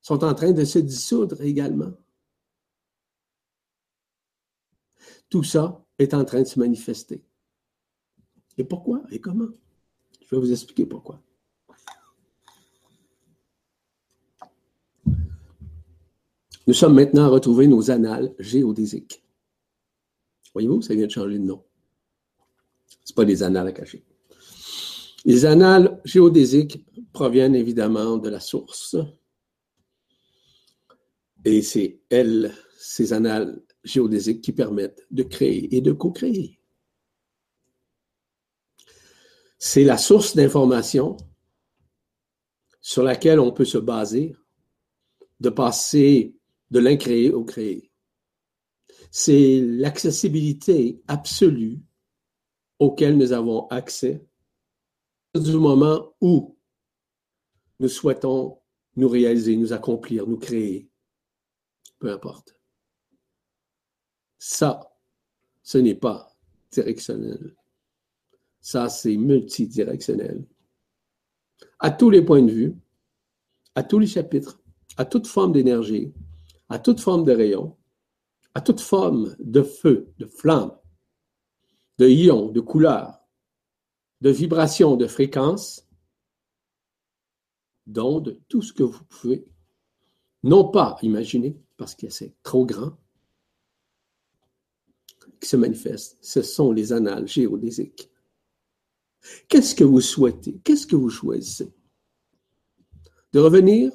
sont 0.00 0.24
en 0.24 0.34
train 0.34 0.52
de 0.52 0.64
se 0.64 0.78
dissoudre 0.78 1.40
également. 1.42 1.92
Tout 5.28 5.42
ça 5.42 5.84
est 5.98 6.14
en 6.14 6.24
train 6.24 6.42
de 6.42 6.46
se 6.46 6.58
manifester. 6.58 7.22
Et 8.56 8.64
pourquoi 8.64 9.02
et 9.10 9.20
comment? 9.20 9.48
Je 10.22 10.34
vais 10.34 10.40
vous 10.40 10.52
expliquer 10.52 10.86
pourquoi. 10.86 11.22
Nous 16.66 16.74
sommes 16.74 16.94
maintenant 16.94 17.24
à 17.24 17.28
retrouver 17.28 17.66
nos 17.66 17.90
annales 17.90 18.34
géodésiques. 18.38 19.24
Voyez-vous, 20.52 20.82
ça 20.82 20.94
vient 20.94 21.06
de 21.06 21.10
changer 21.10 21.38
de 21.38 21.44
nom. 21.44 21.64
Ce 23.04 23.12
pas 23.14 23.24
des 23.24 23.42
annales 23.42 23.68
à 23.68 23.72
cacher. 23.72 24.04
Les 25.24 25.44
annales 25.44 26.00
géodésiques 26.04 26.84
proviennent 27.12 27.54
évidemment 27.54 28.18
de 28.18 28.28
la 28.28 28.40
source. 28.40 28.96
Et 31.44 31.62
c'est 31.62 32.00
elles, 32.10 32.54
ces 32.78 33.12
annales 33.12 33.60
géodésiques, 33.82 34.42
qui 34.42 34.52
permettent 34.52 35.06
de 35.10 35.22
créer 35.22 35.74
et 35.74 35.80
de 35.80 35.92
co-créer. 35.92 36.60
C'est 39.58 39.84
la 39.84 39.98
source 39.98 40.36
d'information 40.36 41.16
sur 42.80 43.02
laquelle 43.02 43.40
on 43.40 43.52
peut 43.52 43.64
se 43.64 43.78
baser, 43.78 44.36
de 45.40 45.50
passer 45.50 46.36
de 46.70 46.78
l'incréé 46.78 47.32
au 47.32 47.44
créé. 47.44 47.90
C'est 49.10 49.60
l'accessibilité 49.60 51.02
absolue 51.08 51.80
auquel 52.78 53.16
nous 53.16 53.32
avons 53.32 53.66
accès 53.68 54.27
du 55.34 55.56
moment 55.56 56.14
où 56.20 56.56
nous 57.80 57.88
souhaitons 57.88 58.58
nous 58.96 59.08
réaliser, 59.08 59.56
nous 59.56 59.72
accomplir, 59.72 60.26
nous 60.26 60.38
créer. 60.38 60.90
Peu 61.98 62.10
importe. 62.10 62.58
Ça, 64.38 64.92
ce 65.62 65.78
n'est 65.78 65.94
pas 65.94 66.36
directionnel. 66.70 67.54
Ça, 68.60 68.88
c'est 68.88 69.16
multidirectionnel. 69.16 70.44
À 71.78 71.90
tous 71.90 72.10
les 72.10 72.22
points 72.22 72.42
de 72.42 72.50
vue, 72.50 72.76
à 73.74 73.82
tous 73.82 73.98
les 73.98 74.06
chapitres, 74.06 74.60
à 74.96 75.04
toute 75.04 75.26
forme 75.26 75.52
d'énergie, 75.52 76.12
à 76.68 76.78
toute 76.78 77.00
forme 77.00 77.24
de 77.24 77.32
rayon, 77.32 77.76
à 78.54 78.60
toute 78.60 78.80
forme 78.80 79.34
de 79.38 79.62
feu, 79.62 80.12
de 80.18 80.26
flamme, 80.26 80.76
de 81.98 82.08
ions, 82.08 82.50
de 82.50 82.60
couleurs, 82.60 83.17
de 84.20 84.30
vibrations, 84.30 84.96
de 84.96 85.06
fréquences, 85.06 85.86
d'ondes, 87.86 88.38
tout 88.48 88.62
ce 88.62 88.72
que 88.72 88.82
vous 88.82 89.04
pouvez, 89.04 89.44
non 90.42 90.68
pas 90.68 90.96
imaginer, 91.02 91.56
parce 91.76 91.94
que 91.94 92.08
c'est 92.08 92.34
trop 92.42 92.66
grand, 92.66 92.96
qui 95.40 95.48
se 95.48 95.56
manifeste. 95.56 96.18
Ce 96.20 96.42
sont 96.42 96.72
les 96.72 96.92
annales 96.92 97.28
géodésiques. 97.28 98.10
Qu'est-ce 99.48 99.74
que 99.74 99.84
vous 99.84 100.00
souhaitez? 100.00 100.60
Qu'est-ce 100.64 100.86
que 100.86 100.96
vous 100.96 101.10
choisissez? 101.10 101.72
De 103.32 103.40
revenir 103.40 103.92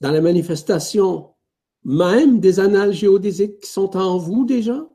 dans 0.00 0.10
la 0.10 0.20
manifestation 0.20 1.34
même 1.84 2.40
des 2.40 2.60
annales 2.60 2.92
géodésiques 2.92 3.60
qui 3.60 3.70
sont 3.70 3.96
en 3.96 4.18
vous 4.18 4.44
déjà? 4.44 4.86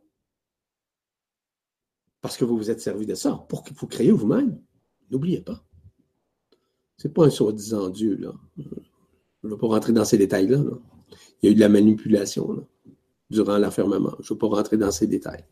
Parce 2.23 2.37
que 2.37 2.45
vous 2.45 2.55
vous 2.55 2.71
êtes 2.71 2.79
servi 2.79 3.05
de 3.05 3.15
ça 3.15 3.45
pour 3.49 3.63
que 3.63 3.73
vous 3.73 3.85
créez 3.85 4.11
vous-même. 4.11 4.57
N'oubliez 5.11 5.41
pas. 5.41 5.61
Ce 6.95 7.09
n'est 7.09 7.13
pas 7.13 7.25
un 7.25 7.29
soi-disant 7.29 7.89
Dieu. 7.89 8.15
Là. 8.15 8.33
Je 8.57 8.63
ne 9.43 9.49
vais 9.49 9.57
pas 9.57 9.67
rentrer 9.67 9.91
dans 9.91 10.05
ces 10.05 10.17
détails-là. 10.17 10.63
Il 11.41 11.45
y 11.45 11.49
a 11.49 11.51
eu 11.51 11.55
de 11.55 11.59
la 11.59 11.67
manipulation 11.67 12.65
durant 13.29 13.57
l'enfermement. 13.57 14.15
Je 14.21 14.33
ne 14.33 14.35
vais 14.35 14.39
pas 14.39 14.47
rentrer 14.47 14.77
dans 14.77 14.89
ces 14.89 15.05
détails. 15.05 15.43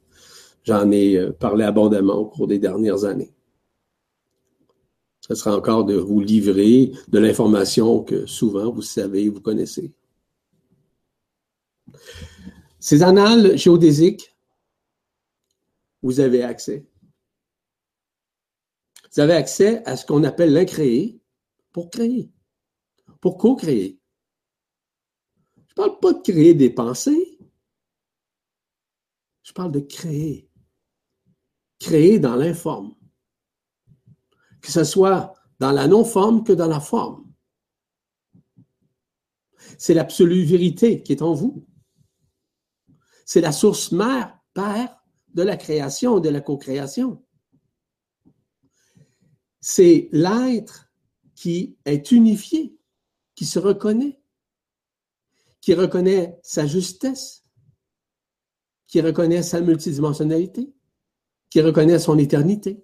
J'en 0.63 0.89
ai 0.91 1.17
euh, 1.17 1.33
parlé 1.33 1.65
abondamment 1.65 2.15
au 2.15 2.27
cours 2.27 2.47
des 2.47 2.57
dernières 2.57 3.03
années. 3.03 3.33
Ce 5.19 5.35
sera 5.35 5.57
encore 5.57 5.83
de 5.83 5.95
vous 5.95 6.21
livrer 6.21 6.93
de 7.09 7.19
l'information 7.19 8.01
que 8.01 8.25
souvent 8.25 8.71
vous 8.71 8.81
savez, 8.81 9.27
vous 9.27 9.41
connaissez. 9.41 9.91
Ces 12.79 13.03
annales 13.03 13.57
géodésiques, 13.57 14.33
vous 16.01 16.19
avez 16.19 16.43
accès. 16.43 16.87
Vous 19.13 19.19
avez 19.19 19.33
accès 19.33 19.83
à 19.85 19.97
ce 19.97 20.05
qu'on 20.05 20.23
appelle 20.23 20.53
l'incréé 20.53 21.21
pour 21.71 21.89
créer, 21.89 22.31
pour 23.19 23.37
co-créer. 23.37 23.99
Je 25.67 25.73
ne 25.73 25.87
parle 25.87 25.99
pas 25.99 26.13
de 26.13 26.21
créer 26.21 26.53
des 26.53 26.69
pensées. 26.69 27.39
Je 29.43 29.53
parle 29.53 29.71
de 29.71 29.79
créer. 29.79 30.49
Créer 31.79 32.19
dans 32.19 32.35
l'informe. 32.35 32.95
Que 34.61 34.71
ce 34.71 34.83
soit 34.83 35.33
dans 35.59 35.71
la 35.71 35.87
non-forme 35.87 36.43
que 36.43 36.53
dans 36.53 36.67
la 36.67 36.79
forme. 36.79 37.31
C'est 39.77 39.93
l'absolue 39.93 40.43
vérité 40.43 41.03
qui 41.03 41.11
est 41.11 41.21
en 41.21 41.33
vous. 41.33 41.67
C'est 43.25 43.41
la 43.41 43.51
source 43.51 43.91
mère, 43.91 44.39
père 44.53 45.00
de 45.33 45.43
la 45.43 45.57
création, 45.57 46.19
de 46.19 46.29
la 46.29 46.41
co-création. 46.41 47.23
C'est 49.59 50.09
l'être 50.11 50.91
qui 51.35 51.77
est 51.85 52.11
unifié, 52.11 52.77
qui 53.35 53.45
se 53.45 53.59
reconnaît, 53.59 54.21
qui 55.61 55.73
reconnaît 55.73 56.39
sa 56.43 56.65
justesse, 56.65 57.45
qui 58.87 59.01
reconnaît 59.01 59.43
sa 59.43 59.61
multidimensionnalité, 59.61 60.73
qui 61.49 61.61
reconnaît 61.61 61.99
son 61.99 62.17
éternité. 62.17 62.83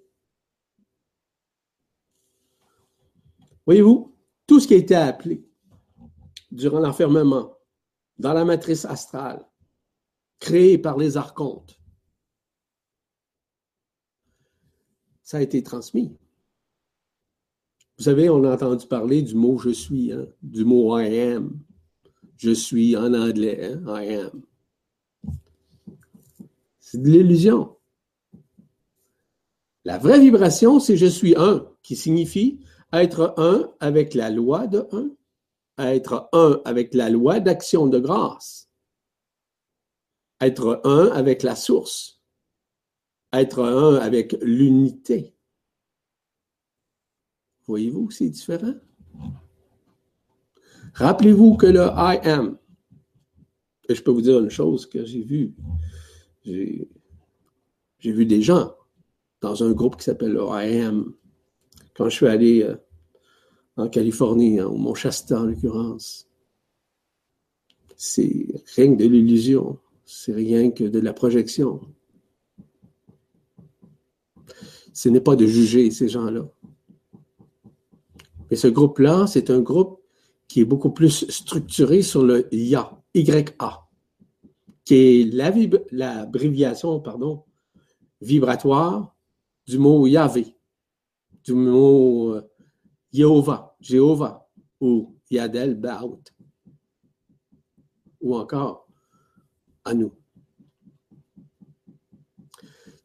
Voyez-vous, 3.66 4.16
tout 4.46 4.60
ce 4.60 4.66
qui 4.66 4.74
a 4.74 4.78
été 4.78 4.94
appelé 4.94 5.46
durant 6.50 6.80
l'enfermement, 6.80 7.54
dans 8.18 8.32
la 8.32 8.44
matrice 8.44 8.84
astrale, 8.84 9.46
créé 10.40 10.78
par 10.78 10.96
les 10.96 11.16
archontes, 11.16 11.77
ça 15.28 15.36
a 15.36 15.40
été 15.42 15.62
transmis. 15.62 16.16
Vous 17.98 18.04
savez, 18.04 18.30
on 18.30 18.44
a 18.44 18.54
entendu 18.54 18.86
parler 18.86 19.20
du 19.20 19.34
mot 19.34 19.58
je 19.58 19.68
suis, 19.68 20.10
hein, 20.10 20.26
du 20.42 20.64
mot 20.64 20.98
I 20.98 21.20
am. 21.20 21.60
Je 22.38 22.50
suis 22.50 22.96
en 22.96 23.12
anglais, 23.12 23.74
hein, 23.74 24.02
I 24.02 24.14
am. 24.14 24.42
C'est 26.80 27.02
de 27.02 27.10
l'illusion. 27.10 27.76
La 29.84 29.98
vraie 29.98 30.18
vibration, 30.18 30.80
c'est 30.80 30.96
je 30.96 31.04
suis 31.04 31.36
un, 31.36 31.68
qui 31.82 31.94
signifie 31.94 32.60
être 32.94 33.34
un 33.36 33.70
avec 33.80 34.14
la 34.14 34.30
loi 34.30 34.66
de 34.66 34.88
un, 34.92 35.10
être 35.76 36.30
un 36.32 36.62
avec 36.64 36.94
la 36.94 37.10
loi 37.10 37.38
d'action 37.38 37.86
de 37.86 37.98
grâce, 37.98 38.70
être 40.40 40.80
un 40.84 41.08
avec 41.08 41.42
la 41.42 41.54
source, 41.54 42.17
être 43.32 43.62
un 43.62 43.96
avec 43.96 44.36
l'unité. 44.42 45.34
Voyez-vous, 47.66 48.10
c'est 48.10 48.28
différent? 48.28 48.74
Rappelez-vous 50.94 51.56
que 51.56 51.66
le 51.66 51.86
I 51.96 52.18
am, 52.24 52.58
et 53.88 53.94
je 53.94 54.02
peux 54.02 54.10
vous 54.10 54.22
dire 54.22 54.40
une 54.40 54.50
chose 54.50 54.86
que 54.86 55.04
j'ai 55.04 55.22
vu, 55.22 55.54
j'ai 56.44 56.88
vu 58.02 58.26
des 58.26 58.42
gens 58.42 58.74
dans 59.40 59.62
un 59.62 59.72
groupe 59.72 59.96
qui 59.96 60.04
s'appelle 60.04 60.32
le 60.32 60.42
I 60.48 60.80
am, 60.80 61.14
quand 61.94 62.08
je 62.08 62.16
suis 62.16 62.26
allé 62.26 62.62
euh, 62.62 62.76
en 63.76 63.88
Californie, 63.88 64.58
hein, 64.60 64.66
au 64.66 64.76
Mont 64.76 64.94
Shasta 64.94 65.40
en 65.40 65.44
l'occurrence. 65.44 66.28
C'est 67.96 68.46
rien 68.76 68.94
que 68.94 69.02
de 69.02 69.08
l'illusion, 69.08 69.78
c'est 70.04 70.32
rien 70.32 70.70
que 70.70 70.84
de 70.84 70.98
la 71.00 71.12
projection. 71.12 71.80
Ce 74.98 75.08
n'est 75.08 75.20
pas 75.20 75.36
de 75.36 75.46
juger 75.46 75.92
ces 75.92 76.08
gens-là. 76.08 76.50
Mais 78.50 78.56
ce 78.56 78.66
groupe-là, 78.66 79.28
c'est 79.28 79.48
un 79.48 79.60
groupe 79.60 80.02
qui 80.48 80.62
est 80.62 80.64
beaucoup 80.64 80.90
plus 80.90 81.24
structuré 81.30 82.02
sur 82.02 82.24
le 82.24 82.52
YA, 82.52 83.00
Y-A, 83.14 83.88
qui 84.84 84.94
est 84.96 85.32
l'abréviation 85.92 86.98
pardon, 86.98 87.44
vibratoire 88.20 89.14
du 89.68 89.78
mot 89.78 90.04
Yahvé, 90.08 90.56
du 91.44 91.54
mot 91.54 92.34
euh, 92.34 92.50
Jéhovah, 93.12 93.76
Jéhovah, 93.80 94.50
ou 94.80 95.14
Yadel 95.30 95.76
Baout, 95.76 96.24
ou 98.20 98.34
encore 98.34 98.88
à 99.84 99.94
nous. 99.94 100.12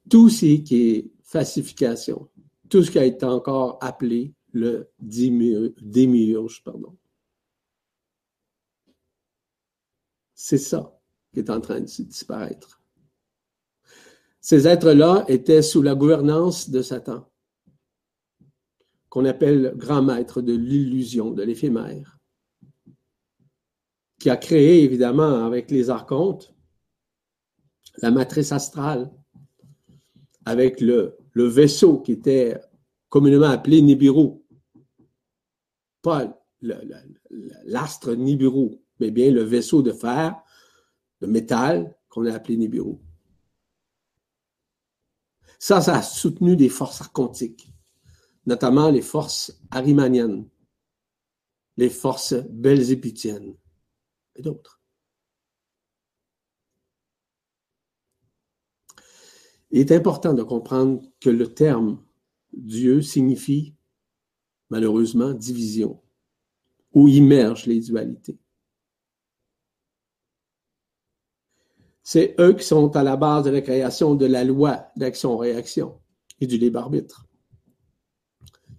Tout 0.10 0.30
ce 0.30 0.56
qui 0.58 0.90
est 0.90 1.13
falsification, 1.34 2.30
tout 2.70 2.84
ce 2.84 2.92
qui 2.92 3.00
a 3.00 3.06
été 3.06 3.26
encore 3.26 3.80
appelé 3.82 4.34
le 4.52 4.92
démiurge, 5.00 6.64
pardon. 6.64 6.96
C'est 10.36 10.60
ça 10.60 11.00
qui 11.34 11.40
est 11.40 11.50
en 11.50 11.60
train 11.60 11.80
de 11.80 11.86
disparaître. 11.86 12.80
Ces 14.40 14.68
êtres-là 14.68 15.26
étaient 15.28 15.64
sous 15.64 15.82
la 15.82 15.96
gouvernance 15.96 16.70
de 16.70 16.84
Satan, 16.84 17.28
qu'on 19.10 19.26
appelle 19.26 19.74
grand 19.76 20.04
maître 20.04 20.42
de 20.42 20.54
l'illusion, 20.54 21.32
de 21.32 21.42
l'éphémère, 21.42 22.20
qui 24.20 24.30
a 24.30 24.38
créé 24.38 24.84
évidemment 24.84 25.46
avec 25.46 25.72
les 25.72 25.90
archontes 25.90 26.54
la 27.98 28.12
matrice 28.12 28.52
astrale, 28.52 29.12
avec 30.46 30.82
le, 30.82 31.16
le 31.34 31.46
vaisseau 31.46 32.00
qui 32.00 32.14
était 32.14 32.60
communément 33.10 33.50
appelé 33.50 33.82
Nibiru, 33.82 34.40
pas 36.02 36.40
l'astre 37.66 38.14
Nibiru, 38.14 38.80
mais 39.00 39.12
bien 39.12 39.32
le 39.32 39.44
vaisseau 39.44 39.82
de 39.82 39.92
fer, 39.92 40.36
de 41.22 41.28
métal 41.28 41.96
qu'on 42.10 42.26
a 42.26 42.34
appelé 42.34 42.58
Nibiru. 42.58 42.96
Ça, 45.60 45.82
ça 45.82 45.98
a 45.98 46.02
soutenu 46.02 46.56
des 46.56 46.70
forces 46.70 47.02
archontiques, 47.02 47.72
notamment 48.46 48.90
les 48.90 49.02
forces 49.02 49.62
arimaniennes, 49.72 50.48
les 51.78 51.90
forces 51.90 52.36
belzéputiennes 52.50 53.56
et 54.36 54.42
d'autres. 54.42 54.83
Il 59.74 59.80
est 59.80 59.92
important 59.92 60.34
de 60.34 60.44
comprendre 60.44 61.02
que 61.20 61.30
le 61.30 61.54
terme 61.54 62.02
Dieu 62.54 63.02
signifie 63.02 63.76
malheureusement, 64.74 65.34
division, 65.34 66.02
où 66.94 67.08
immergent 67.08 67.68
les 67.68 67.80
dualités. 67.80 68.40
C'est 72.02 72.34
eux 72.40 72.54
qui 72.54 72.66
sont 72.66 72.96
à 72.96 73.04
la 73.04 73.16
base 73.16 73.46
de 73.46 73.52
la 73.52 73.62
création 73.62 74.16
de 74.16 74.26
la 74.26 74.44
loi 74.44 74.88
d'action-réaction 74.96 76.02
et 76.40 76.48
du 76.48 76.58
libre 76.58 76.80
arbitre, 76.80 77.28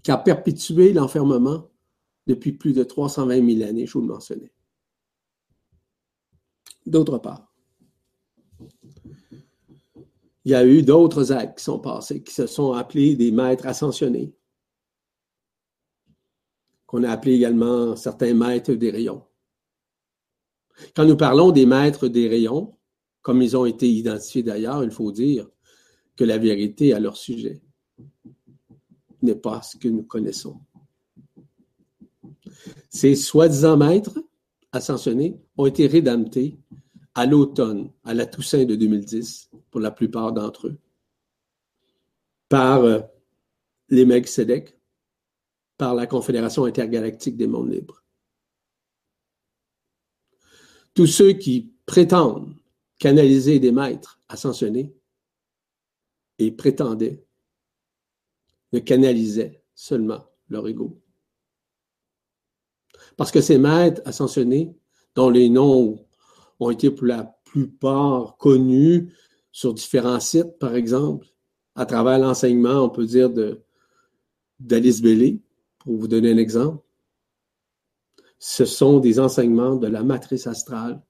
qui 0.03 0.11
a 0.11 0.17
perpétué 0.17 0.93
l'enfermement 0.93 1.71
depuis 2.27 2.51
plus 2.51 2.73
de 2.73 2.83
320 2.83 3.59
000 3.59 3.69
années, 3.69 3.87
je 3.87 3.93
vous 3.93 4.01
le 4.01 4.09
mentionnais. 4.09 4.53
D'autre 6.87 7.19
part, 7.19 7.54
il 10.45 10.53
y 10.53 10.55
a 10.55 10.67
eu 10.67 10.83
d'autres 10.83 11.33
actes 11.33 11.59
qui 11.59 11.65
sont 11.65 11.79
passés, 11.79 12.23
qui 12.23 12.33
se 12.33 12.47
sont 12.47 12.73
appelés 12.73 13.17
des 13.17 13.33
maîtres 13.33 13.67
ascensionnés, 13.67 14.35
qu'on 16.87 17.03
a 17.03 17.11
appelé 17.11 17.35
également 17.35 17.97
certains 17.97 18.35
maîtres 18.35 18.75
des 18.75 18.91
rayons. 18.91 19.25
Quand 20.95 21.07
nous 21.07 21.17
parlons 21.17 21.51
des 21.51 21.67
maîtres 21.67 22.09
des 22.09 22.29
rayons, 22.29 22.77
comme 23.23 23.41
ils 23.41 23.57
ont 23.57 23.65
été 23.65 23.89
identifiés 23.89 24.43
d'ailleurs, 24.43 24.85
il 24.85 24.91
faut 24.91 25.13
dire 25.13 25.49
que 26.15 26.25
la 26.25 26.37
vérité 26.37 26.93
à 26.93 27.01
leur 27.01 27.17
sujet 27.17 27.63
n'est 29.23 29.35
pas 29.35 29.63
ce 29.63 29.79
que 29.79 29.89
nous 29.89 30.03
connaissons. 30.03 30.61
Ces 32.91 33.17
soi-disant 33.17 33.77
maîtres 33.77 34.23
ascensionnés 34.73 35.41
ont 35.57 35.67
été 35.67 35.87
rédemptés 35.87 36.59
à 37.15 37.27
l'automne, 37.27 37.93
à 38.05 38.15
la 38.15 38.27
Toussaint 38.27 38.65
de 38.65 38.75
2010, 38.75 39.51
pour 39.71 39.81
la 39.81 39.91
plupart 39.91 40.33
d'entre 40.33 40.69
eux, 40.69 40.79
par 42.49 42.83
euh, 42.83 43.01
les 43.89 44.05
Melchizedek, 44.05 44.79
par 45.77 45.95
la 45.95 46.07
Confédération 46.07 46.65
intergalactique 46.65 47.37
des 47.37 47.47
mondes 47.47 47.73
libres. 47.73 48.03
Tous 50.95 51.07
ceux 51.07 51.33
qui 51.33 51.73
prétendent 51.87 52.55
canaliser 52.99 53.59
des 53.59 53.73
maîtres 53.73 54.21
ascensionnés 54.29 54.95
et 56.39 56.51
prétendaient 56.53 57.25
ne 58.73 58.79
canalisaient 58.79 59.63
seulement 59.75 60.25
leur 60.49 60.67
ego. 60.67 61.01
Parce 63.17 63.31
que 63.31 63.41
ces 63.41 63.59
maîtres 63.59 64.03
ascensionnés, 64.05 64.77
dont 65.15 65.31
les 65.31 65.49
noms 65.49 66.05
ont 66.61 66.71
été 66.71 66.91
pour 66.91 67.07
la 67.07 67.25
plupart 67.45 68.37
connus 68.37 69.13
sur 69.53 69.75
différents 69.75 70.21
sites, 70.21 70.59
par 70.59 70.75
exemple, 70.75 71.27
à 71.75 71.87
travers 71.87 72.19
l'enseignement, 72.19 72.83
on 72.85 72.91
peut 72.91 73.07
dire, 73.07 73.31
d'Alice 74.59 75.03
Bellé, 75.03 75.41
pour 75.79 75.97
vous 75.97 76.09
donner 76.09 76.33
un 76.33 76.39
exemple. 76.39 76.85
Ce 78.39 78.65
sont 78.65 78.99
des 78.99 79.19
enseignements 79.21 79.77
de 79.77 79.87
la 79.87 80.03
matrice 80.03 80.47
astrale 80.47 81.03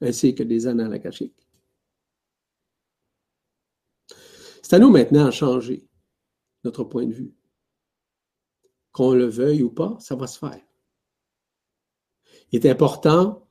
ainsi 0.00 0.34
que 0.34 0.42
des 0.42 0.66
annales 0.66 0.92
akashiques. 0.92 1.46
C'est 4.62 4.74
à 4.74 4.78
nous 4.78 4.90
maintenant 4.90 5.26
à 5.26 5.30
changer 5.30 5.86
notre 6.64 6.84
point 6.84 7.06
de 7.06 7.12
vue. 7.12 7.34
Qu'on 8.90 9.12
le 9.12 9.26
veuille 9.26 9.62
ou 9.62 9.70
pas, 9.70 9.96
ça 10.00 10.16
va 10.16 10.26
se 10.26 10.38
faire. 10.38 10.60
Il 12.50 12.66
est 12.66 12.68
important 12.68 13.45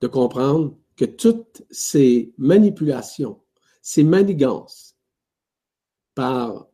de 0.00 0.06
comprendre 0.06 0.76
que 0.96 1.04
toutes 1.04 1.62
ces 1.70 2.32
manipulations, 2.38 3.42
ces 3.82 4.04
manigances 4.04 4.96
par 6.14 6.68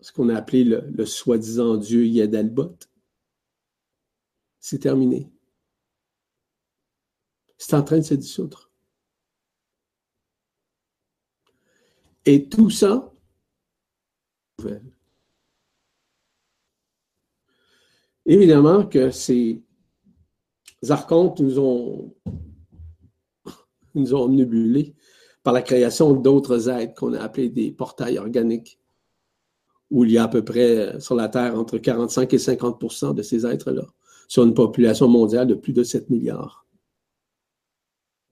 ce 0.00 0.12
qu'on 0.12 0.28
a 0.28 0.36
appelé 0.36 0.64
le, 0.64 1.06
soi-disant 1.06 1.76
Dieu 1.76 2.06
Yedalbot, 2.06 2.76
c'est 4.60 4.80
terminé. 4.80 5.30
C'est 7.56 7.74
en 7.74 7.82
train 7.82 7.98
de 7.98 8.02
se 8.02 8.14
dissoudre. 8.14 8.70
Et 12.24 12.48
tout 12.48 12.70
ça, 12.70 13.12
évidemment 18.24 18.86
que 18.86 19.10
ces 19.10 19.62
archontes 20.88 21.40
nous 21.40 21.58
ont, 21.58 22.14
nous 23.96 24.14
ont 24.14 24.22
omnibulés 24.22 24.94
par 25.42 25.52
la 25.52 25.62
création 25.62 26.12
d'autres 26.12 26.68
êtres 26.68 26.94
qu'on 26.94 27.14
a 27.14 27.20
appelés 27.20 27.48
des 27.48 27.70
portails 27.70 28.18
organiques, 28.18 28.80
où 29.90 30.04
il 30.04 30.12
y 30.12 30.18
a 30.18 30.24
à 30.24 30.28
peu 30.28 30.44
près 30.44 30.98
sur 31.00 31.14
la 31.14 31.28
Terre 31.28 31.58
entre 31.58 31.78
45 31.78 32.34
et 32.34 32.38
50% 32.38 33.14
de 33.14 33.22
ces 33.22 33.46
êtres-là, 33.46 33.86
sur 34.28 34.44
une 34.44 34.54
population 34.54 35.08
mondiale 35.08 35.46
de 35.46 35.54
plus 35.54 35.72
de 35.72 35.82
7 35.82 36.10
milliards. 36.10 36.66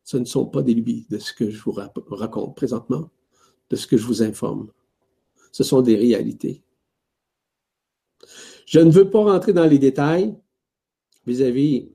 Ce 0.02 0.16
ne 0.16 0.24
sont 0.24 0.46
pas 0.46 0.62
des 0.62 0.74
lubies 0.74 1.06
de 1.08 1.18
ce 1.18 1.32
que 1.32 1.50
je 1.50 1.62
vous 1.62 1.72
raconte 1.72 2.56
présentement, 2.56 3.10
de 3.70 3.76
ce 3.76 3.86
que 3.86 3.96
je 3.96 4.06
vous 4.06 4.22
informe. 4.22 4.70
Ce 5.52 5.62
sont 5.62 5.82
des 5.82 5.96
réalités. 5.96 6.62
Je 8.66 8.80
ne 8.80 8.90
veux 8.90 9.08
pas 9.08 9.22
rentrer 9.22 9.52
dans 9.52 9.66
les 9.66 9.78
détails 9.78 10.36
vis-à-vis 11.26 11.93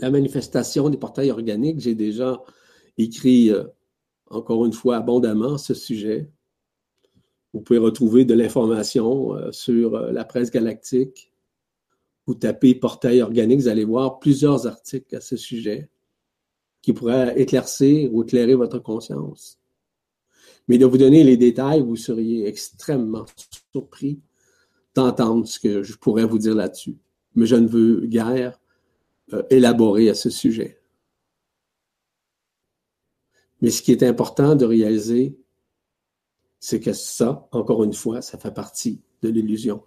la 0.00 0.10
manifestation 0.10 0.88
des 0.88 0.96
portails 0.96 1.30
organiques. 1.30 1.80
J'ai 1.80 1.94
déjà 1.94 2.42
écrit, 2.96 3.50
euh, 3.50 3.64
encore 4.30 4.64
une 4.64 4.72
fois, 4.72 4.96
abondamment 4.96 5.58
ce 5.58 5.74
sujet. 5.74 6.30
Vous 7.52 7.60
pouvez 7.60 7.78
retrouver 7.78 8.24
de 8.24 8.34
l'information 8.34 9.34
euh, 9.34 9.52
sur 9.52 9.94
euh, 9.94 10.12
la 10.12 10.24
presse 10.24 10.50
galactique. 10.50 11.32
Vous 12.26 12.34
tapez 12.34 12.74
portail 12.74 13.22
organique, 13.22 13.60
vous 13.60 13.68
allez 13.68 13.84
voir 13.84 14.20
plusieurs 14.20 14.66
articles 14.66 15.14
à 15.16 15.20
ce 15.20 15.36
sujet 15.36 15.90
qui 16.80 16.92
pourraient 16.92 17.38
éclaircir 17.38 18.12
ou 18.14 18.22
éclairer 18.22 18.54
votre 18.54 18.78
conscience. 18.78 19.58
Mais 20.68 20.78
de 20.78 20.86
vous 20.86 20.98
donner 20.98 21.24
les 21.24 21.36
détails, 21.36 21.80
vous 21.80 21.96
seriez 21.96 22.46
extrêmement 22.46 23.26
surpris 23.72 24.20
d'entendre 24.94 25.46
ce 25.46 25.58
que 25.58 25.82
je 25.82 25.96
pourrais 25.96 26.24
vous 26.24 26.38
dire 26.38 26.54
là-dessus. 26.54 26.96
Mais 27.34 27.46
je 27.46 27.56
ne 27.56 27.66
veux 27.66 28.06
guère 28.06 28.59
euh, 29.32 29.42
élaborer 29.50 30.08
à 30.10 30.14
ce 30.14 30.30
sujet. 30.30 30.80
Mais 33.60 33.70
ce 33.70 33.82
qui 33.82 33.92
est 33.92 34.02
important 34.02 34.54
de 34.54 34.64
réaliser, 34.64 35.38
c'est 36.58 36.80
que 36.80 36.92
ça, 36.92 37.48
encore 37.52 37.84
une 37.84 37.92
fois, 37.92 38.22
ça 38.22 38.38
fait 38.38 38.52
partie 38.52 39.02
de 39.22 39.28
l'illusion. 39.28 39.82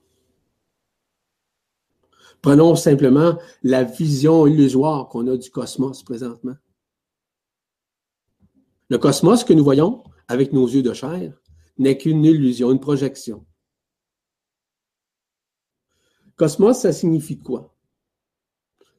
Prenons 2.41 2.75
simplement 2.75 3.39
la 3.63 3.83
vision 3.83 4.47
illusoire 4.47 5.07
qu'on 5.07 5.27
a 5.27 5.37
du 5.37 5.49
cosmos 5.49 6.03
présentement. 6.03 6.55
Le 8.89 8.97
cosmos 8.97 9.43
que 9.43 9.53
nous 9.53 9.63
voyons 9.63 10.03
avec 10.27 10.51
nos 10.51 10.67
yeux 10.67 10.83
de 10.83 10.93
chair 10.93 11.41
n'est 11.77 11.97
qu'une 11.97 12.25
illusion, 12.25 12.71
une 12.71 12.79
projection. 12.79 13.45
Cosmos, 16.35 16.79
ça 16.79 16.91
signifie 16.91 17.39
quoi? 17.39 17.72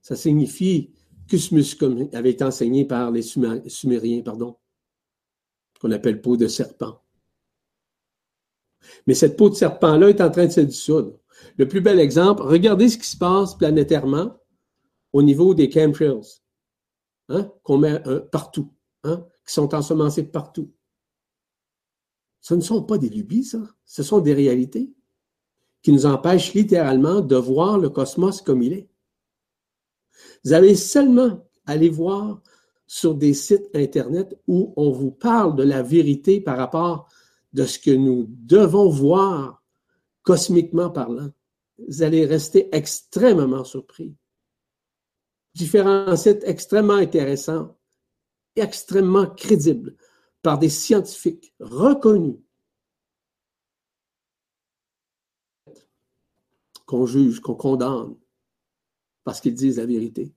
Ça 0.05 0.17
signifie 0.17 0.93
Cosmos, 1.31 1.75
comme 1.77 2.11
avait 2.13 2.33
été 2.33 2.45
enseigné 2.45 2.85
par 2.85 3.11
les 3.11 3.23
Sumériens, 3.23 4.21
pardon, 4.21 4.59
qu'on 5.81 5.91
appelle 5.93 6.21
peau 6.21 6.37
de 6.37 6.47
serpent. 6.47 7.03
Mais 9.07 9.15
cette 9.15 9.39
peau 9.39 9.49
de 9.49 9.55
serpent-là 9.55 10.11
est 10.11 10.21
en 10.21 10.31
train 10.31 10.45
de 10.45 10.53
se 10.53 10.61
dissoudre. 10.61 11.19
Le 11.57 11.67
plus 11.67 11.81
bel 11.81 11.99
exemple, 11.99 12.43
regardez 12.43 12.91
ce 12.91 12.99
qui 12.99 13.09
se 13.09 13.17
passe 13.17 13.55
planétairement 13.55 14.39
au 15.15 15.23
niveau 15.23 15.55
des 15.55 15.73
chemtrails, 15.73 16.21
hein, 17.31 17.51
qu'on 17.63 17.79
met 17.79 18.07
euh, 18.07 18.21
partout, 18.21 18.71
hein, 19.05 19.27
qui 19.47 19.55
sont 19.55 19.75
ensemencés 19.75 20.25
partout. 20.25 20.71
Ce 22.43 22.53
ne 22.53 22.61
sont 22.61 22.83
pas 22.83 22.99
des 22.99 23.09
lubies, 23.09 23.45
ça. 23.45 23.63
Ce 23.87 24.03
sont 24.03 24.21
des 24.21 24.35
réalités 24.35 24.93
qui 25.81 25.93
nous 25.93 26.05
empêchent 26.05 26.53
littéralement 26.53 27.23
de 27.23 27.37
voir 27.37 27.79
le 27.79 27.89
cosmos 27.89 28.43
comme 28.43 28.63
il 28.63 28.75
est. 28.75 28.91
Vous 30.45 30.53
avez 30.53 30.75
seulement 30.75 31.47
aller 31.67 31.89
voir 31.89 32.41
sur 32.87 33.15
des 33.15 33.35
sites 33.35 33.69
Internet 33.75 34.39
où 34.47 34.73
on 34.77 34.91
vous 34.91 35.11
parle 35.11 35.57
de 35.57 35.63
la 35.63 35.83
vérité 35.83 36.41
par 36.41 36.57
rapport 36.57 37.09
de 37.53 37.65
ce 37.65 37.79
que 37.79 37.91
nous 37.91 38.27
devons 38.29 38.89
voir 38.89 39.63
cosmiquement 40.23 40.91
parlant. 40.91 41.31
Vous 41.89 42.03
allez 42.03 42.27
rester 42.27 42.69
extrêmement 42.75 43.65
surpris. 43.65 44.15
Différents 45.55 46.17
sites 46.17 46.43
extrêmement 46.45 46.95
intéressants 46.95 47.77
extrêmement 48.57 49.27
crédibles 49.27 49.97
par 50.43 50.59
des 50.59 50.69
scientifiques 50.69 51.55
reconnus 51.59 52.37
qu'on 56.87 57.07
juge, 57.07 57.41
qu'on 57.41 57.55
condamne, 57.55 58.17
parce 59.25 59.41
qu'ils 59.41 59.55
disent 59.55 59.79
la 59.79 59.87
vérité. 59.87 60.33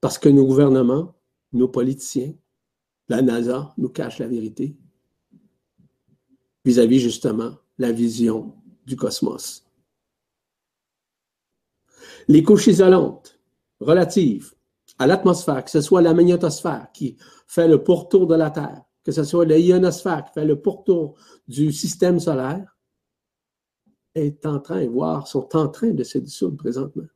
Parce 0.00 0.18
que 0.18 0.28
nos 0.28 0.46
gouvernements, 0.46 1.14
nos 1.52 1.68
politiciens, 1.68 2.34
la 3.08 3.22
NASA 3.22 3.72
nous 3.78 3.88
cachent 3.88 4.18
la 4.18 4.28
vérité 4.28 4.76
vis-à-vis 6.64 7.00
justement 7.00 7.56
la 7.78 7.92
vision 7.92 8.54
du 8.84 8.96
cosmos. 8.96 9.64
Les 12.26 12.42
couches 12.42 12.66
isolantes 12.66 13.40
relatives 13.80 14.54
à 14.98 15.06
l'atmosphère, 15.06 15.64
que 15.64 15.70
ce 15.70 15.80
soit 15.80 16.02
la 16.02 16.12
magnétosphère 16.12 16.88
qui 16.92 17.16
fait 17.46 17.68
le 17.68 17.82
pourtour 17.82 18.26
de 18.26 18.34
la 18.34 18.50
Terre, 18.50 18.82
que 19.04 19.12
ce 19.12 19.24
soit 19.24 19.46
la 19.46 19.58
ionosphère 19.58 20.24
qui 20.24 20.32
fait 20.34 20.44
le 20.44 20.60
pourtour 20.60 21.16
du 21.46 21.72
système 21.72 22.20
solaire, 22.20 22.76
est 24.14 24.44
en 24.44 24.58
train, 24.58 24.86
voire 24.88 25.26
sont 25.26 25.56
en 25.56 25.68
train 25.68 25.90
de 25.90 26.02
se 26.02 26.18
dissoudre 26.18 26.56
présentement. 26.56 27.06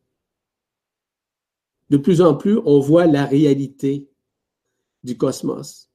De 1.92 1.98
plus 1.98 2.22
en 2.22 2.34
plus, 2.34 2.58
on 2.64 2.80
voit 2.80 3.06
la 3.06 3.26
réalité 3.26 4.10
du 5.04 5.18
cosmos. 5.18 5.90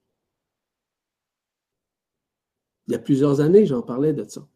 Il 2.85 2.93
y 2.93 2.95
a 2.95 2.99
plusieurs 2.99 3.41
années, 3.41 3.65
j'en 3.65 3.81
parlais 3.81 4.13
de 4.13 4.23
ça. 4.23 4.47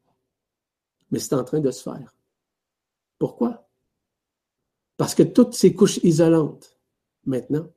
Mais 1.09 1.17
c'est 1.17 1.33
en 1.33 1.43
train 1.43 1.59
de 1.59 1.71
se 1.71 1.81
faire. 1.81 2.15
Pourquoi? 3.17 3.67
Parce 4.97 5.15
que 5.15 5.23
toutes 5.23 5.55
ces 5.55 5.73
couches 5.73 5.97
isolantes 6.03 6.77
maintenant, 7.25 7.67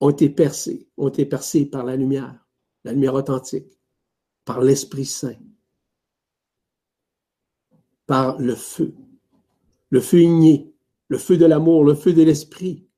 ont 0.00 0.10
été 0.10 0.28
percés, 0.28 0.88
ont 0.96 1.08
été 1.08 1.24
percés 1.24 1.66
par 1.66 1.84
la 1.84 1.94
lumière, 1.94 2.44
la 2.82 2.92
lumière 2.92 3.14
authentique, 3.14 3.78
par 4.44 4.60
l'Esprit 4.60 5.06
Saint, 5.06 5.38
par 8.06 8.40
le 8.40 8.56
feu, 8.56 8.92
le 9.90 10.00
feu 10.00 10.22
igné, 10.22 10.71
le 11.08 11.18
feu 11.18 11.36
de 11.36 11.46
l'amour, 11.46 11.84
le 11.84 11.94
feu 11.94 12.12
de 12.12 12.22
l'Esprit, 12.22 12.88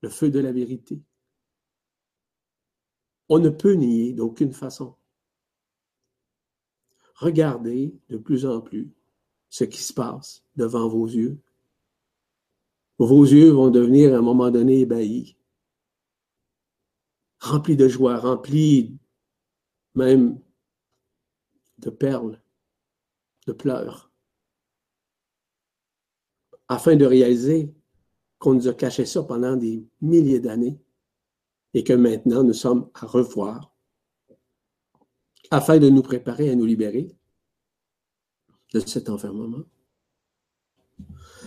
le 0.00 0.08
feu 0.08 0.30
de 0.30 0.38
la 0.38 0.52
vérité. 0.52 1.02
On 3.28 3.38
ne 3.38 3.48
peut 3.48 3.74
nier 3.74 4.12
d'aucune 4.12 4.52
façon. 4.52 4.94
Regardez 7.14 7.94
de 8.08 8.16
plus 8.16 8.46
en 8.46 8.60
plus 8.60 8.90
ce 9.48 9.64
qui 9.64 9.82
se 9.82 9.92
passe 9.92 10.44
devant 10.56 10.88
vos 10.88 11.06
yeux 11.06 11.40
vos 13.04 13.24
yeux 13.24 13.50
vont 13.50 13.70
devenir 13.70 14.14
à 14.14 14.18
un 14.18 14.22
moment 14.22 14.50
donné 14.50 14.80
ébahis, 14.80 15.36
remplis 17.40 17.76
de 17.76 17.88
joie, 17.88 18.16
remplis 18.16 18.96
même 19.94 20.40
de 21.78 21.90
perles, 21.90 22.40
de 23.46 23.52
pleurs. 23.52 24.11
Afin 26.72 26.96
de 26.96 27.04
réaliser 27.04 27.70
qu'on 28.38 28.54
nous 28.54 28.66
a 28.66 28.72
caché 28.72 29.04
ça 29.04 29.22
pendant 29.22 29.56
des 29.56 29.86
milliers 30.00 30.40
d'années 30.40 30.80
et 31.74 31.84
que 31.84 31.92
maintenant 31.92 32.42
nous 32.42 32.54
sommes 32.54 32.90
à 32.94 33.06
revoir 33.06 33.74
afin 35.50 35.78
de 35.78 35.90
nous 35.90 36.02
préparer 36.02 36.48
à 36.48 36.54
nous 36.54 36.64
libérer 36.64 37.14
de 38.72 38.80
cet 38.80 39.10
enfermement, 39.10 39.64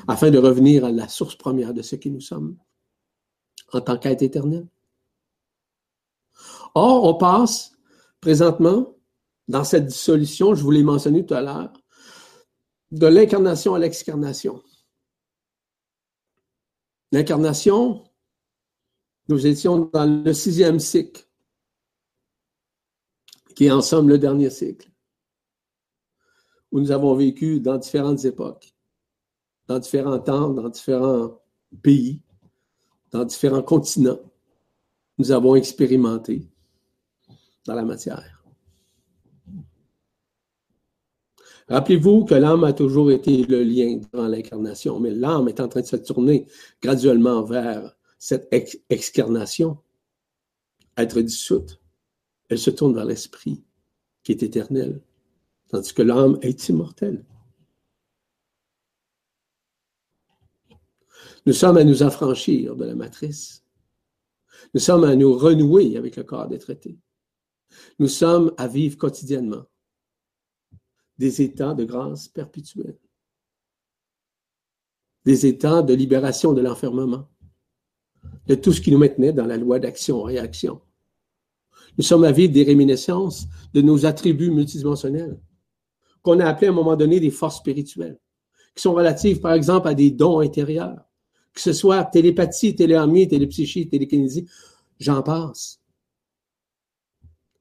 afin 0.07 0.29
de 0.29 0.37
revenir 0.37 0.85
à 0.85 0.91
la 0.91 1.07
source 1.07 1.35
première 1.35 1.73
de 1.73 1.81
ce 1.81 1.95
qui 1.95 2.11
nous 2.11 2.21
sommes 2.21 2.55
en 3.73 3.81
tant 3.81 3.97
qu'être 3.97 4.21
éternel. 4.21 4.67
Or, 6.75 7.03
on 7.03 7.15
passe 7.15 7.71
présentement 8.21 8.95
dans 9.47 9.63
cette 9.63 9.87
dissolution, 9.87 10.53
je 10.53 10.61
vous 10.61 10.71
l'ai 10.71 10.83
mentionné 10.83 11.25
tout 11.25 11.33
à 11.33 11.41
l'heure, 11.41 11.73
de 12.91 13.07
l'incarnation 13.07 13.73
à 13.73 13.79
l'excarnation. 13.79 14.61
L'incarnation, 17.15 18.03
nous 19.29 19.47
étions 19.47 19.89
dans 19.93 20.25
le 20.25 20.33
sixième 20.33 20.81
cycle, 20.81 21.25
qui 23.55 23.67
est 23.67 23.71
en 23.71 23.81
somme 23.81 24.09
le 24.09 24.17
dernier 24.17 24.49
cycle, 24.49 24.91
où 26.73 26.81
nous 26.81 26.91
avons 26.91 27.15
vécu 27.15 27.61
dans 27.61 27.77
différentes 27.77 28.25
époques, 28.25 28.75
dans 29.65 29.79
différents 29.79 30.19
temps, 30.19 30.49
dans 30.49 30.67
différents 30.67 31.39
pays, 31.81 32.21
dans 33.11 33.23
différents 33.23 33.63
continents. 33.63 34.19
Nous 35.17 35.31
avons 35.31 35.55
expérimenté 35.55 36.49
dans 37.65 37.75
la 37.75 37.85
matière. 37.85 38.34
Rappelez-vous 41.67 42.25
que 42.25 42.35
l'âme 42.35 42.63
a 42.63 42.73
toujours 42.73 43.11
été 43.11 43.43
le 43.43 43.63
lien 43.63 43.99
dans 44.13 44.27
l'incarnation, 44.27 44.99
mais 44.99 45.11
l'âme 45.11 45.47
est 45.47 45.59
en 45.59 45.67
train 45.67 45.81
de 45.81 45.87
se 45.87 45.95
tourner 45.95 46.47
graduellement 46.81 47.43
vers 47.43 47.95
cette 48.19 48.47
excarnation, 48.89 49.79
être 50.95 51.21
dissoute. 51.21 51.81
Elle 52.49 52.59
se 52.59 52.69
tourne 52.69 52.93
vers 52.93 53.05
l'esprit 53.05 53.63
qui 54.23 54.31
est 54.31 54.43
éternel, 54.43 55.01
tandis 55.69 55.93
que 55.93 56.03
l'âme 56.03 56.37
est 56.41 56.69
immortelle. 56.69 57.25
Nous 61.47 61.53
sommes 61.53 61.77
à 61.77 61.83
nous 61.83 62.03
affranchir 62.03 62.75
de 62.75 62.85
la 62.85 62.95
matrice. 62.95 63.63
Nous 64.73 64.79
sommes 64.79 65.03
à 65.03 65.15
nous 65.15 65.35
renouer 65.35 65.97
avec 65.97 66.15
le 66.15 66.23
corps 66.23 66.47
des 66.47 66.59
traités. 66.59 66.97
Nous 67.97 68.07
sommes 68.07 68.53
à 68.57 68.67
vivre 68.67 68.97
quotidiennement 68.97 69.65
des 71.17 71.41
états 71.41 71.73
de 71.73 71.85
grâce 71.85 72.27
perpétuelle, 72.27 72.97
des 75.23 75.45
états 75.45 75.81
de 75.81 75.93
libération 75.93 76.53
de 76.53 76.61
l'enfermement, 76.61 77.27
de 78.47 78.55
tout 78.55 78.73
ce 78.73 78.81
qui 78.81 78.91
nous 78.91 78.97
maintenait 78.97 79.33
dans 79.33 79.45
la 79.45 79.57
loi 79.57 79.79
d'action-réaction. 79.79 80.81
Nous 81.97 82.03
sommes 82.03 82.23
à 82.23 82.31
vivre 82.31 82.53
des 82.53 82.63
réminiscences 82.63 83.47
de 83.73 83.81
nos 83.81 84.05
attributs 84.05 84.51
multidimensionnels, 84.51 85.39
qu'on 86.21 86.39
a 86.39 86.45
appelés 86.45 86.67
à 86.67 86.71
un 86.71 86.73
moment 86.73 86.95
donné 86.95 87.19
des 87.19 87.31
forces 87.31 87.57
spirituelles, 87.57 88.19
qui 88.75 88.81
sont 88.81 88.93
relatives, 88.93 89.39
par 89.39 89.53
exemple, 89.53 89.87
à 89.87 89.93
des 89.93 90.11
dons 90.11 90.39
intérieurs, 90.39 90.99
que 91.53 91.61
ce 91.61 91.71
soit 91.71 92.03
télépathie, 92.05 92.75
téléamie, 92.75 93.27
télépsychie, 93.27 93.87
télékinésie, 93.87 94.45
j'en 94.99 95.23
passe. 95.23 95.79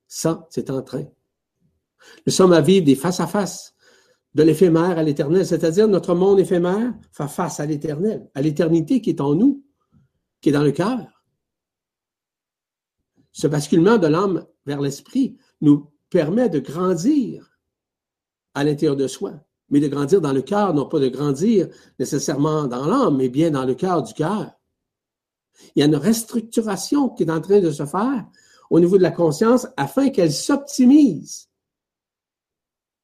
Ça, 0.09 0.47
c'est 0.51 0.71
en 0.71 0.83
train 0.83 1.07
nous 2.27 2.33
sommes 2.33 2.53
à 2.53 2.61
vivre 2.61 2.85
des 2.85 2.95
face-à-face 2.95 3.75
de 4.35 4.43
l'éphémère 4.43 4.99
à 4.99 5.03
l'éternel, 5.03 5.47
c'est-à-dire 5.47 5.87
notre 5.87 6.15
monde 6.15 6.41
éphémère 6.41 6.93
fait 7.13 7.29
face 7.29 7.61
à 7.61 7.67
l'éternel, 7.67 8.29
à 8.35 8.43
l'éternité 8.43 9.01
qui 9.01 9.11
est 9.11 9.21
en 9.21 9.35
nous, 9.35 9.65
qui 10.41 10.49
est 10.49 10.53
dans 10.53 10.65
le 10.65 10.73
cœur. 10.73 11.23
Ce 13.33 13.47
basculement 13.47 13.99
de 13.99 14.07
l'âme 14.07 14.47
vers 14.67 14.81
l'esprit 14.81 15.37
nous 15.61 15.91
permet 16.11 16.49
de 16.49 16.59
grandir 16.59 17.59
à 18.55 18.65
l'intérieur 18.65 18.97
de 18.97 19.07
soi, 19.07 19.35
mais 19.71 19.81
de 19.81 19.89
grandir 19.89 20.21
dans 20.21 20.33
le 20.33 20.43
cœur, 20.43 20.75
non 20.75 20.87
pas 20.87 21.01
de 21.01 21.09
grandir 21.09 21.69
nécessairement 21.99 22.67
dans 22.67 22.87
l'âme, 22.87 23.17
mais 23.17 23.29
bien 23.29 23.51
dans 23.51 23.65
le 23.65 23.75
cœur 23.75 24.03
du 24.03 24.15
cœur. 24.15 24.53
Il 25.75 25.81
y 25.81 25.83
a 25.83 25.87
une 25.87 25.97
restructuration 25.97 27.09
qui 27.11 27.23
est 27.23 27.31
en 27.31 27.41
train 27.41 27.61
de 27.61 27.71
se 27.71 27.87
faire 27.87 28.27
au 28.71 28.81
niveau 28.81 28.97
de 28.97 29.03
la 29.03 29.11
conscience 29.11 29.67
afin 29.77 30.11
qu'elle 30.11 30.33
s'optimise 30.33 31.49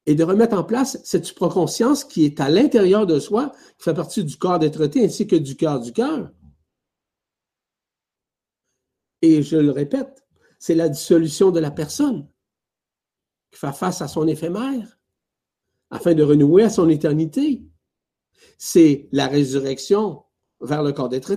et 0.05 0.15
de 0.15 0.23
remettre 0.23 0.57
en 0.57 0.63
place 0.63 0.99
cette 1.03 1.25
supraconscience 1.25 2.03
qui 2.03 2.25
est 2.25 2.39
à 2.39 2.49
l'intérieur 2.49 3.05
de 3.05 3.19
soi, 3.19 3.51
qui 3.77 3.83
fait 3.83 3.93
partie 3.93 4.23
du 4.23 4.37
corps 4.37 4.59
d'être 4.59 4.89
ainsi 4.97 5.27
que 5.27 5.35
du 5.35 5.55
cœur 5.55 5.79
du 5.79 5.93
cœur. 5.93 6.31
Et 9.21 9.43
je 9.43 9.57
le 9.57 9.71
répète, 9.71 10.25
c'est 10.57 10.75
la 10.75 10.89
dissolution 10.89 11.51
de 11.51 11.59
la 11.59 11.71
personne 11.71 12.27
qui 13.51 13.59
fait 13.59 13.73
face 13.73 14.01
à 14.01 14.07
son 14.07 14.27
éphémère 14.27 14.97
afin 15.91 16.13
de 16.13 16.23
renouer 16.23 16.63
à 16.63 16.69
son 16.69 16.89
éternité. 16.89 17.63
C'est 18.57 19.07
la 19.11 19.27
résurrection 19.27 20.23
vers 20.61 20.81
le 20.81 20.93
corps 20.93 21.09
d'être 21.09 21.35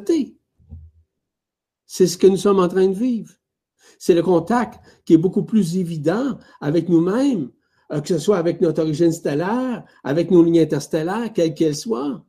C'est 1.86 2.06
ce 2.06 2.16
que 2.16 2.26
nous 2.26 2.36
sommes 2.36 2.60
en 2.60 2.68
train 2.68 2.86
de 2.86 2.94
vivre. 2.94 3.32
C'est 3.98 4.14
le 4.14 4.22
contact 4.22 4.80
qui 5.04 5.14
est 5.14 5.18
beaucoup 5.18 5.44
plus 5.44 5.76
évident 5.76 6.38
avec 6.60 6.88
nous-mêmes 6.88 7.50
que 8.00 8.08
ce 8.08 8.18
soit 8.18 8.38
avec 8.38 8.60
notre 8.60 8.82
origine 8.82 9.12
stellaire, 9.12 9.84
avec 10.02 10.30
nos 10.30 10.42
lignes 10.42 10.60
interstellaires, 10.60 11.32
quelles 11.32 11.54
qu'elles 11.54 11.76
soient. 11.76 12.24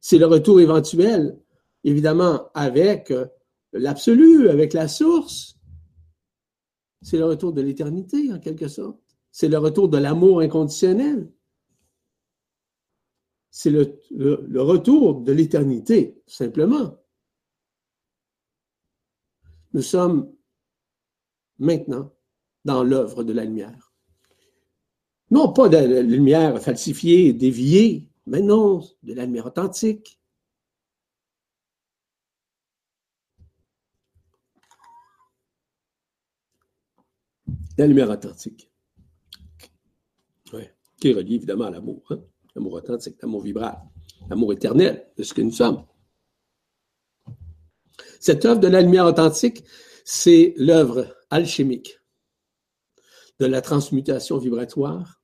C'est 0.00 0.18
le 0.18 0.26
retour 0.26 0.60
éventuel, 0.60 1.38
évidemment, 1.84 2.50
avec 2.54 3.10
euh, 3.10 3.26
l'absolu, 3.72 4.48
avec 4.48 4.72
la 4.72 4.88
source. 4.88 5.56
C'est 7.02 7.18
le 7.18 7.26
retour 7.26 7.52
de 7.52 7.62
l'éternité, 7.62 8.32
en 8.32 8.38
quelque 8.38 8.68
sorte. 8.68 8.98
C'est 9.30 9.48
le 9.48 9.58
retour 9.58 9.88
de 9.88 9.98
l'amour 9.98 10.40
inconditionnel. 10.40 11.30
C'est 13.50 13.70
le, 13.70 13.98
le, 14.10 14.62
retour 14.62 15.20
de 15.20 15.32
l'éternité, 15.32 16.22
simplement. 16.26 16.98
Nous 19.72 19.82
sommes 19.82 20.32
maintenant 21.58 22.14
dans 22.64 22.84
l'œuvre 22.84 23.24
de 23.24 23.32
la 23.32 23.44
lumière. 23.44 23.87
Non 25.30 25.52
pas 25.52 25.68
de 25.68 25.76
la 25.76 26.02
lumière 26.02 26.60
falsifiée, 26.62 27.32
déviée, 27.34 28.08
mais 28.26 28.40
non, 28.40 28.80
de 29.02 29.12
la 29.12 29.26
lumière 29.26 29.46
authentique. 29.46 30.18
La 37.76 37.86
lumière 37.86 38.10
authentique. 38.10 38.70
Oui, 40.52 40.62
qui 41.00 41.10
est 41.10 41.14
reliée 41.14 41.34
évidemment 41.34 41.66
à 41.66 41.70
l'amour. 41.70 42.02
Hein? 42.10 42.20
L'amour 42.54 42.72
authentique, 42.72 43.16
l'amour 43.22 43.42
vibral, 43.42 43.78
l'amour 44.30 44.52
éternel 44.52 45.10
de 45.16 45.22
ce 45.22 45.34
que 45.34 45.42
nous 45.42 45.52
sommes. 45.52 45.84
Cette 48.18 48.44
œuvre 48.46 48.60
de 48.60 48.66
la 48.66 48.80
lumière 48.80 49.04
authentique, 49.04 49.62
c'est 50.04 50.54
l'œuvre 50.56 51.14
alchimique 51.30 52.00
de 53.38 53.46
la 53.46 53.60
transmutation 53.60 54.38
vibratoire 54.38 55.17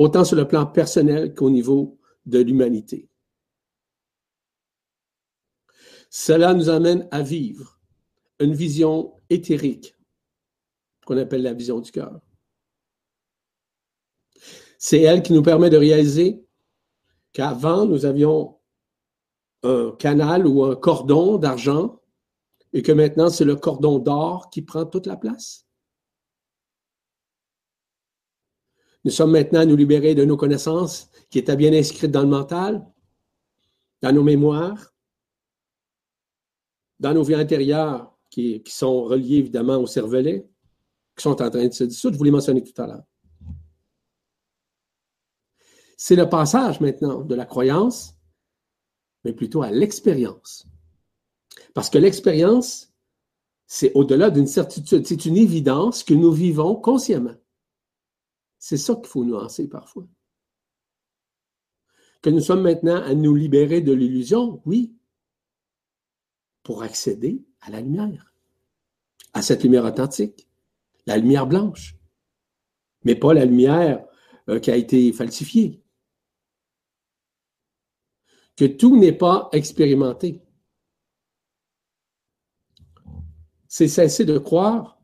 autant 0.00 0.24
sur 0.24 0.34
le 0.34 0.48
plan 0.48 0.64
personnel 0.64 1.34
qu'au 1.34 1.50
niveau 1.50 1.98
de 2.24 2.38
l'humanité. 2.38 3.10
Cela 6.08 6.54
nous 6.54 6.70
amène 6.70 7.06
à 7.10 7.20
vivre 7.20 7.78
une 8.38 8.54
vision 8.54 9.14
éthérique 9.28 9.94
qu'on 11.04 11.18
appelle 11.18 11.42
la 11.42 11.52
vision 11.52 11.80
du 11.80 11.92
cœur. 11.92 12.18
C'est 14.78 15.02
elle 15.02 15.22
qui 15.22 15.34
nous 15.34 15.42
permet 15.42 15.68
de 15.68 15.76
réaliser 15.76 16.46
qu'avant, 17.34 17.84
nous 17.84 18.06
avions 18.06 18.58
un 19.62 19.94
canal 19.98 20.46
ou 20.46 20.64
un 20.64 20.76
cordon 20.76 21.36
d'argent 21.36 22.00
et 22.72 22.80
que 22.80 22.92
maintenant, 22.92 23.28
c'est 23.28 23.44
le 23.44 23.56
cordon 23.56 23.98
d'or 23.98 24.48
qui 24.48 24.62
prend 24.62 24.86
toute 24.86 25.06
la 25.06 25.18
place. 25.18 25.66
Nous 29.04 29.10
sommes 29.10 29.32
maintenant 29.32 29.60
à 29.60 29.64
nous 29.64 29.76
libérer 29.76 30.14
de 30.14 30.24
nos 30.24 30.36
connaissances 30.36 31.08
qui 31.30 31.38
étaient 31.38 31.56
bien 31.56 31.72
inscrites 31.72 32.10
dans 32.10 32.22
le 32.22 32.28
mental, 32.28 32.86
dans 34.02 34.12
nos 34.12 34.22
mémoires, 34.22 34.94
dans 36.98 37.14
nos 37.14 37.22
vies 37.22 37.34
intérieures 37.34 38.14
qui, 38.28 38.62
sont 38.66 39.04
reliées 39.04 39.38
évidemment 39.38 39.78
au 39.78 39.86
cervelet, 39.86 40.46
qui 41.16 41.22
sont 41.22 41.40
en 41.42 41.50
train 41.50 41.66
de 41.66 41.72
se 41.72 41.84
dissoudre. 41.84 42.14
Je 42.14 42.18
vous 42.18 42.24
l'ai 42.24 42.30
mentionné 42.30 42.62
tout 42.62 42.80
à 42.80 42.86
l'heure. 42.86 43.04
C'est 45.96 46.16
le 46.16 46.28
passage 46.28 46.80
maintenant 46.80 47.20
de 47.20 47.34
la 47.34 47.44
croyance, 47.44 48.14
mais 49.24 49.32
plutôt 49.32 49.62
à 49.62 49.70
l'expérience. 49.70 50.66
Parce 51.74 51.90
que 51.90 51.98
l'expérience, 51.98 52.92
c'est 53.66 53.92
au-delà 53.94 54.30
d'une 54.30 54.46
certitude, 54.46 55.06
c'est 55.06 55.26
une 55.26 55.36
évidence 55.36 56.02
que 56.02 56.14
nous 56.14 56.32
vivons 56.32 56.74
consciemment. 56.74 57.34
C'est 58.60 58.76
ça 58.76 58.94
qu'il 58.94 59.06
faut 59.06 59.24
nuancer 59.24 59.68
parfois. 59.68 60.06
Que 62.20 62.28
nous 62.28 62.42
sommes 62.42 62.60
maintenant 62.60 63.02
à 63.02 63.14
nous 63.14 63.34
libérer 63.34 63.80
de 63.80 63.92
l'illusion, 63.92 64.60
oui, 64.66 64.94
pour 66.62 66.82
accéder 66.82 67.42
à 67.62 67.70
la 67.70 67.80
lumière, 67.80 68.34
à 69.32 69.40
cette 69.40 69.62
lumière 69.62 69.86
authentique, 69.86 70.46
la 71.06 71.16
lumière 71.16 71.46
blanche, 71.46 71.96
mais 73.04 73.14
pas 73.14 73.32
la 73.32 73.46
lumière 73.46 74.06
euh, 74.50 74.60
qui 74.60 74.70
a 74.70 74.76
été 74.76 75.10
falsifiée. 75.14 75.82
Que 78.56 78.66
tout 78.66 78.94
n'est 78.98 79.16
pas 79.16 79.48
expérimenté. 79.52 80.42
C'est 83.68 83.88
cesser 83.88 84.26
de 84.26 84.36
croire 84.36 84.99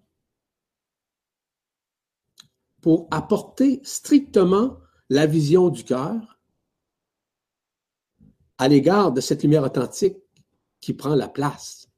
pour 2.81 3.09
apporter 3.11 3.81
strictement 3.85 4.79
la 5.09 5.27
vision 5.27 5.69
du 5.69 5.85
cœur 5.85 6.41
à 8.59 8.69
l'égard 8.69 9.13
de 9.13 9.21
cette 9.21 9.43
lumière 9.43 9.65
authentique 9.65 10.19
qui 10.81 10.95
prend 10.95 11.15
la 11.15 11.29
place. 11.29 11.89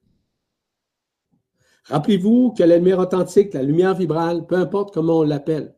Rappelez-vous 1.84 2.52
que 2.52 2.62
la 2.62 2.76
lumière 2.76 2.98
authentique, 2.98 3.54
la 3.54 3.62
lumière 3.62 3.94
vibrale, 3.94 4.46
peu 4.46 4.56
importe 4.56 4.92
comment 4.92 5.20
on 5.20 5.22
l'appelle, 5.22 5.74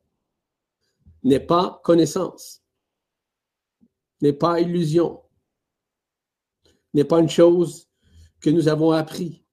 n'est 1.23 1.41
pas 1.41 1.81
connaissance, 1.85 2.65
n'est 4.21 4.33
pas 4.33 4.61
illusion, 4.61 5.23
n'est 6.95 7.05
pas 7.05 7.21
une 7.21 7.29
chose 7.29 7.89
que 8.41 8.51
nous 8.51 8.69
avons 8.69 8.91
appris, 8.91 9.45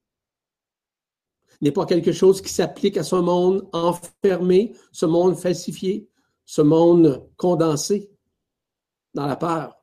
n'est 1.61 1.71
pas 1.71 1.85
quelque 1.85 2.11
chose 2.11 2.41
qui 2.41 2.49
s'applique 2.51 2.97
à 2.97 3.03
ce 3.03 3.15
monde 3.15 3.67
enfermé, 3.73 4.75
ce 4.91 5.05
monde 5.05 5.37
falsifié, 5.37 6.07
ce 6.45 6.61
monde 6.61 7.27
condensé 7.35 8.11
dans 9.13 9.25
la 9.25 9.35
peur 9.35 9.75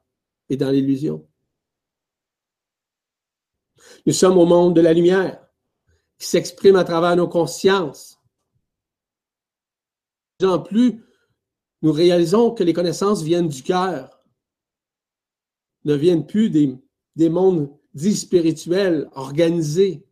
et 0.49 0.57
dans 0.57 0.71
l'illusion. 0.71 1.27
Nous 4.07 4.13
sommes 4.13 4.39
au 4.39 4.47
monde 4.47 4.77
de 4.77 4.81
la 4.81 4.93
lumière 4.93 5.45
qui 6.19 6.27
s'exprime 6.27 6.77
à 6.77 6.85
travers 6.85 7.17
nos 7.17 7.29
consciences. 7.29 8.19
En 10.43 10.59
plus, 10.61 11.03
nous 11.83 11.93
réalisons 11.93 12.53
que 12.53 12.65
les 12.65 12.73
connaissances 12.73 13.23
viennent 13.23 13.49
du 13.49 13.63
cœur, 13.63 14.25
ne 15.85 15.95
viennent 15.95 16.27
plus 16.27 16.51
des, 16.51 16.77
des 17.17 17.29
mondes 17.29 17.71
dits 17.95 18.17
spirituels, 18.17 19.09
organisés, 19.15 20.07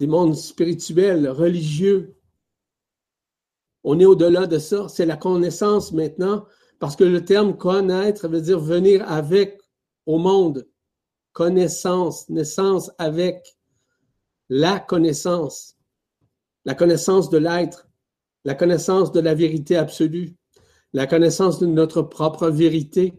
des 0.00 0.06
mondes 0.06 0.36
spirituels, 0.36 1.28
religieux. 1.28 2.16
On 3.84 3.98
est 3.98 4.04
au-delà 4.04 4.46
de 4.46 4.58
ça. 4.58 4.88
C'est 4.88 5.06
la 5.06 5.16
connaissance 5.16 5.92
maintenant, 5.92 6.46
parce 6.78 6.96
que 6.96 7.04
le 7.04 7.24
terme 7.24 7.56
connaître 7.56 8.28
veut 8.28 8.40
dire 8.40 8.60
venir 8.60 9.10
avec 9.10 9.60
au 10.06 10.18
monde. 10.18 10.66
Connaissance, 11.32 12.28
naissance 12.28 12.90
avec 12.98 13.56
la 14.48 14.80
connaissance, 14.80 15.76
la 16.64 16.74
connaissance 16.74 17.30
de 17.30 17.38
l'être, 17.38 17.88
la 18.44 18.54
connaissance 18.54 19.12
de 19.12 19.20
la 19.20 19.34
vérité 19.34 19.76
absolue, 19.76 20.36
la 20.92 21.06
connaissance 21.06 21.58
de 21.58 21.66
notre 21.66 22.02
propre 22.02 22.48
vérité 22.48 23.14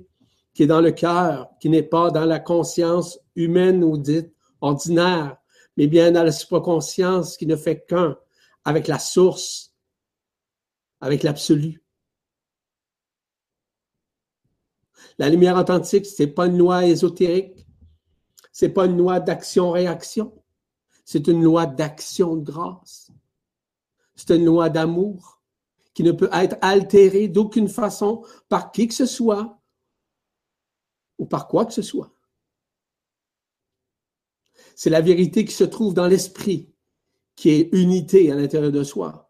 qui 0.53 0.63
est 0.63 0.67
dans 0.67 0.81
le 0.81 0.91
cœur, 0.91 1.49
qui 1.61 1.69
n'est 1.69 1.83
pas 1.83 2.11
dans 2.11 2.25
la 2.25 2.39
conscience 2.39 3.19
humaine 3.35 3.83
ou 3.83 3.97
dite 3.97 4.33
ordinaire, 4.61 5.37
mais 5.79 5.87
bien 5.87 6.11
dans 6.11 6.23
la 6.23 6.33
supraconscience 6.33 7.37
qui 7.37 7.45
ne 7.45 7.55
fait 7.55 7.85
qu'un 7.85 8.19
avec 8.65 8.89
la 8.89 8.99
source, 8.99 9.73
avec 10.99 11.23
l'absolu. 11.23 11.81
La 15.17 15.29
lumière 15.29 15.55
authentique, 15.55 16.05
c'est 16.05 16.27
pas 16.27 16.47
une 16.47 16.57
loi 16.57 16.85
ésotérique, 16.85 17.65
c'est 18.51 18.67
pas 18.67 18.87
une 18.87 18.97
loi 18.97 19.21
d'action-réaction, 19.21 20.43
c'est 21.05 21.29
une 21.29 21.41
loi 21.41 21.65
d'action 21.65 22.35
de 22.35 22.43
grâce. 22.43 23.09
C'est 24.17 24.35
une 24.35 24.43
loi 24.43 24.69
d'amour 24.69 25.41
qui 25.93 26.03
ne 26.03 26.11
peut 26.11 26.29
être 26.33 26.57
altérée 26.59 27.29
d'aucune 27.29 27.69
façon 27.69 28.25
par 28.49 28.73
qui 28.73 28.89
que 28.89 28.93
ce 28.93 29.05
soit 29.05 29.61
ou 31.17 31.25
par 31.25 31.47
quoi 31.47 31.65
que 31.65 31.73
ce 31.73 31.81
soit. 31.81 32.11
C'est 34.79 34.89
la 34.89 35.01
vérité 35.01 35.43
qui 35.43 35.51
se 35.51 35.65
trouve 35.65 35.93
dans 35.93 36.07
l'esprit, 36.07 36.69
qui 37.35 37.49
est 37.49 37.69
unité 37.73 38.31
à 38.31 38.35
l'intérieur 38.35 38.71
de 38.71 38.85
soi, 38.85 39.29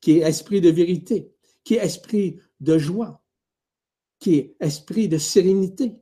qui 0.00 0.18
est 0.18 0.28
esprit 0.28 0.60
de 0.60 0.70
vérité, 0.70 1.32
qui 1.62 1.74
est 1.74 1.84
esprit 1.84 2.40
de 2.58 2.78
joie, 2.78 3.24
qui 4.18 4.34
est 4.34 4.56
esprit 4.58 5.08
de 5.08 5.18
sérénité, 5.18 5.94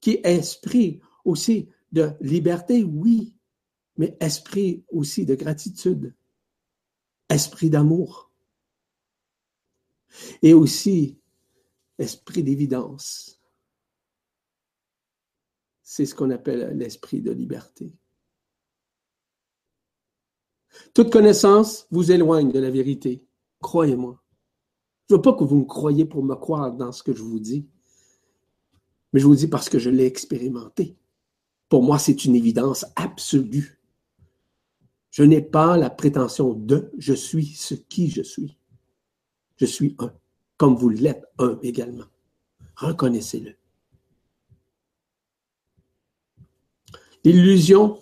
qui 0.00 0.12
est 0.12 0.20
esprit 0.24 1.02
aussi 1.26 1.68
de 1.92 2.12
liberté, 2.22 2.82
oui, 2.82 3.34
mais 3.98 4.16
esprit 4.20 4.86
aussi 4.88 5.26
de 5.26 5.34
gratitude, 5.34 6.14
esprit 7.28 7.68
d'amour, 7.68 8.32
et 10.40 10.54
aussi 10.54 11.18
esprit 11.98 12.42
d'évidence 12.42 13.37
c'est 15.90 16.04
ce 16.04 16.14
qu'on 16.14 16.30
appelle 16.30 16.76
l'esprit 16.76 17.22
de 17.22 17.32
liberté. 17.32 17.96
Toute 20.92 21.10
connaissance 21.10 21.86
vous 21.90 22.12
éloigne 22.12 22.52
de 22.52 22.58
la 22.58 22.68
vérité. 22.68 23.24
Croyez-moi. 23.62 24.22
Je 25.08 25.14
ne 25.14 25.16
veux 25.16 25.22
pas 25.22 25.32
que 25.32 25.44
vous 25.44 25.56
me 25.56 25.64
croyiez 25.64 26.04
pour 26.04 26.22
me 26.22 26.34
croire 26.34 26.74
dans 26.74 26.92
ce 26.92 27.02
que 27.02 27.14
je 27.14 27.22
vous 27.22 27.40
dis, 27.40 27.66
mais 29.14 29.20
je 29.20 29.26
vous 29.26 29.34
dis 29.34 29.48
parce 29.48 29.70
que 29.70 29.78
je 29.78 29.88
l'ai 29.88 30.04
expérimenté. 30.04 30.98
Pour 31.70 31.82
moi, 31.82 31.98
c'est 31.98 32.26
une 32.26 32.36
évidence 32.36 32.84
absolue. 32.94 33.80
Je 35.10 35.22
n'ai 35.22 35.40
pas 35.40 35.78
la 35.78 35.88
prétention 35.88 36.52
de 36.52 36.92
je 36.98 37.14
suis 37.14 37.46
ce 37.46 37.72
qui 37.72 38.10
je 38.10 38.20
suis. 38.20 38.58
Je 39.56 39.64
suis 39.64 39.96
un, 40.00 40.12
comme 40.58 40.76
vous 40.76 40.90
l'êtes 40.90 41.24
un 41.38 41.58
également. 41.62 42.08
Reconnaissez-le. 42.76 43.57
L'illusion 47.28 48.00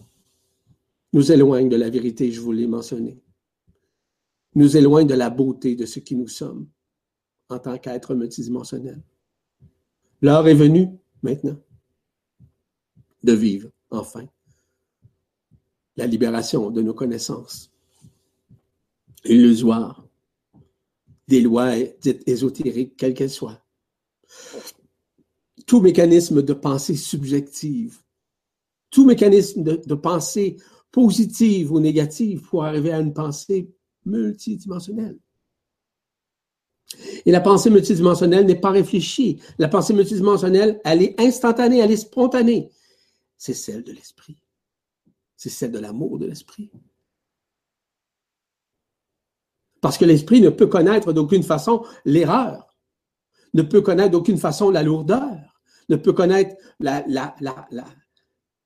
nous 1.13 1.33
éloigne 1.33 1.69
de 1.69 1.75
la 1.75 1.91
vérité, 1.91 2.31
je 2.31 2.41
vous 2.41 2.53
l'ai 2.53 2.69
mentionné. 2.69 3.21
Nous 4.55 4.77
éloigne 4.77 5.09
de 5.09 5.15
la 5.15 5.31
beauté 5.31 5.75
de 5.75 5.85
ce 5.85 5.99
qui 5.99 6.15
nous 6.15 6.29
sommes 6.29 6.69
en 7.49 7.59
tant 7.59 7.77
qu'être 7.77 8.15
multidimensionnel. 8.15 9.03
L'heure 10.23 10.47
est 10.47 10.55
venue, 10.55 10.91
maintenant, 11.25 11.59
de 13.25 13.33
vivre, 13.33 13.69
enfin, 13.91 14.29
la 15.97 16.07
libération 16.07 16.71
de 16.71 16.81
nos 16.81 16.95
connaissances 16.95 17.73
illusoires, 19.25 20.07
des 21.27 21.41
lois 21.41 21.75
dites 22.01 22.23
ésotériques, 22.29 22.97
quelles 22.97 23.15
qu'elles 23.15 23.29
soient. 23.29 23.61
Tout 25.67 25.81
mécanisme 25.81 26.43
de 26.43 26.53
pensée 26.53 26.95
subjective 26.95 28.06
tout 28.97 29.05
mécanisme 29.05 29.63
de, 29.63 29.95
pensée 29.95 30.57
positive 30.91 31.71
ou 31.71 31.81
négative 31.81 32.41
pour 32.41 32.65
arriver 32.65 32.93
à 32.93 32.99
une 32.99 33.13
pensée 33.13 33.71
multidimensionnelle. 34.07 35.19
Et 37.27 37.31
la 37.31 37.43
pensée 37.43 37.69
multidimensionnelle 37.69 38.47
n'est 38.47 38.59
pas 38.59 38.71
réfléchie. 38.71 39.39
La 39.59 39.69
pensée 39.69 39.93
multidimensionnelle, 39.93 40.81
elle 40.83 41.03
est 41.03 41.21
instantanée, 41.21 41.81
elle 41.81 41.93
est 41.93 41.99
spontanée. 41.99 42.71
C'est 43.37 43.53
celle 43.53 43.85
de 43.85 43.93
l'esprit. 43.93 44.39
C'est 45.37 45.51
celle 45.51 45.73
de 45.73 45.79
l'amour 45.79 46.19
de 46.19 46.25
l'esprit. 46.25 46.71
Parce 49.83 49.99
que 49.99 50.07
l'esprit 50.07 50.41
ne 50.41 50.49
peut 50.49 50.69
connaître 50.69 51.13
d'aucune 51.13 51.43
façon 51.43 51.85
l'erreur, 52.07 52.75
ne 53.53 53.61
peut 53.61 53.83
connaître 53.83 54.13
d'aucune 54.13 54.39
façon 54.39 54.71
la 54.71 54.83
lourdeur, 54.83 55.61
ne 55.91 55.97
peut 55.97 56.15
connaître 56.15 56.57
la, 56.81 57.05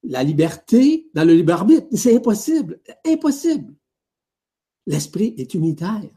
liberté 0.03 1.09
dans 1.15 1.25
le 1.25 1.35
libre 1.35 1.53
arbitre. 1.53 1.87
C'est 1.95 2.17
impossible. 2.17 2.81
Impossible. 3.07 3.75
L'esprit 4.87 5.35
est 5.37 5.55
unitaire. 5.55 6.11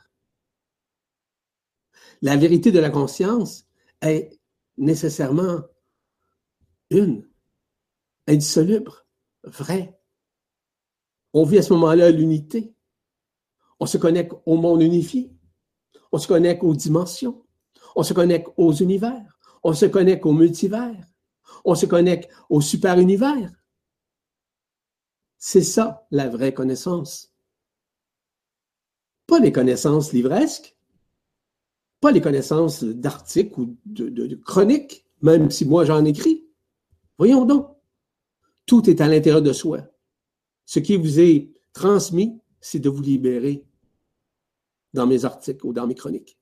La 2.21 2.37
vérité 2.37 2.71
de 2.71 2.79
la 2.79 2.89
conscience 2.89 3.65
est 4.01 4.39
nécessairement 4.77 5.61
une, 6.89 7.27
indissoluble, 8.27 8.91
vraie. 9.43 9.99
On 11.33 11.43
vit 11.43 11.57
à 11.57 11.61
ce 11.63 11.73
moment-là 11.73 12.11
l'unité. 12.11 12.73
On 13.79 13.85
se 13.85 13.97
connecte 13.97 14.33
au 14.45 14.55
monde 14.55 14.81
unifié. 14.81 15.35
On 16.11 16.17
se 16.17 16.27
connecte 16.27 16.63
aux 16.63 16.75
dimensions. 16.75 17.43
On 17.95 18.03
se 18.03 18.13
connecte 18.13 18.49
aux 18.55 18.71
univers. 18.71 19.39
On 19.63 19.73
se 19.73 19.85
connecte 19.85 20.25
au 20.25 20.33
multivers. 20.33 21.05
On 21.65 21.75
se 21.75 21.85
connecte 21.85 22.29
au 22.49 22.61
super-univers. 22.61 23.51
C'est 25.45 25.61
ça 25.61 26.07
la 26.09 26.29
vraie 26.29 26.53
connaissance. 26.53 27.33
Pas 29.27 29.39
les 29.39 29.51
connaissances 29.51 30.13
livresques, 30.13 30.77
pas 31.99 32.13
les 32.13 32.21
connaissances 32.21 32.85
d'articles 32.85 33.59
ou 33.59 33.77
de, 33.85 34.35
chroniques, 34.35 35.05
même 35.21 35.51
si 35.51 35.65
moi 35.65 35.83
j'en 35.83 36.05
écris. 36.05 36.47
Voyons 37.17 37.43
donc. 37.43 37.67
Tout 38.65 38.89
est 38.89 39.01
à 39.01 39.09
l'intérieur 39.09 39.41
de 39.41 39.51
soi. 39.51 39.81
Ce 40.63 40.79
qui 40.79 40.95
vous 40.95 41.19
est 41.19 41.51
transmis, 41.73 42.39
c'est 42.61 42.79
de 42.79 42.87
vous 42.87 43.01
libérer 43.01 43.65
dans 44.93 45.07
mes 45.07 45.25
articles 45.25 45.67
ou 45.67 45.73
dans 45.73 45.87
mes 45.87 45.95
chroniques. 45.95 46.39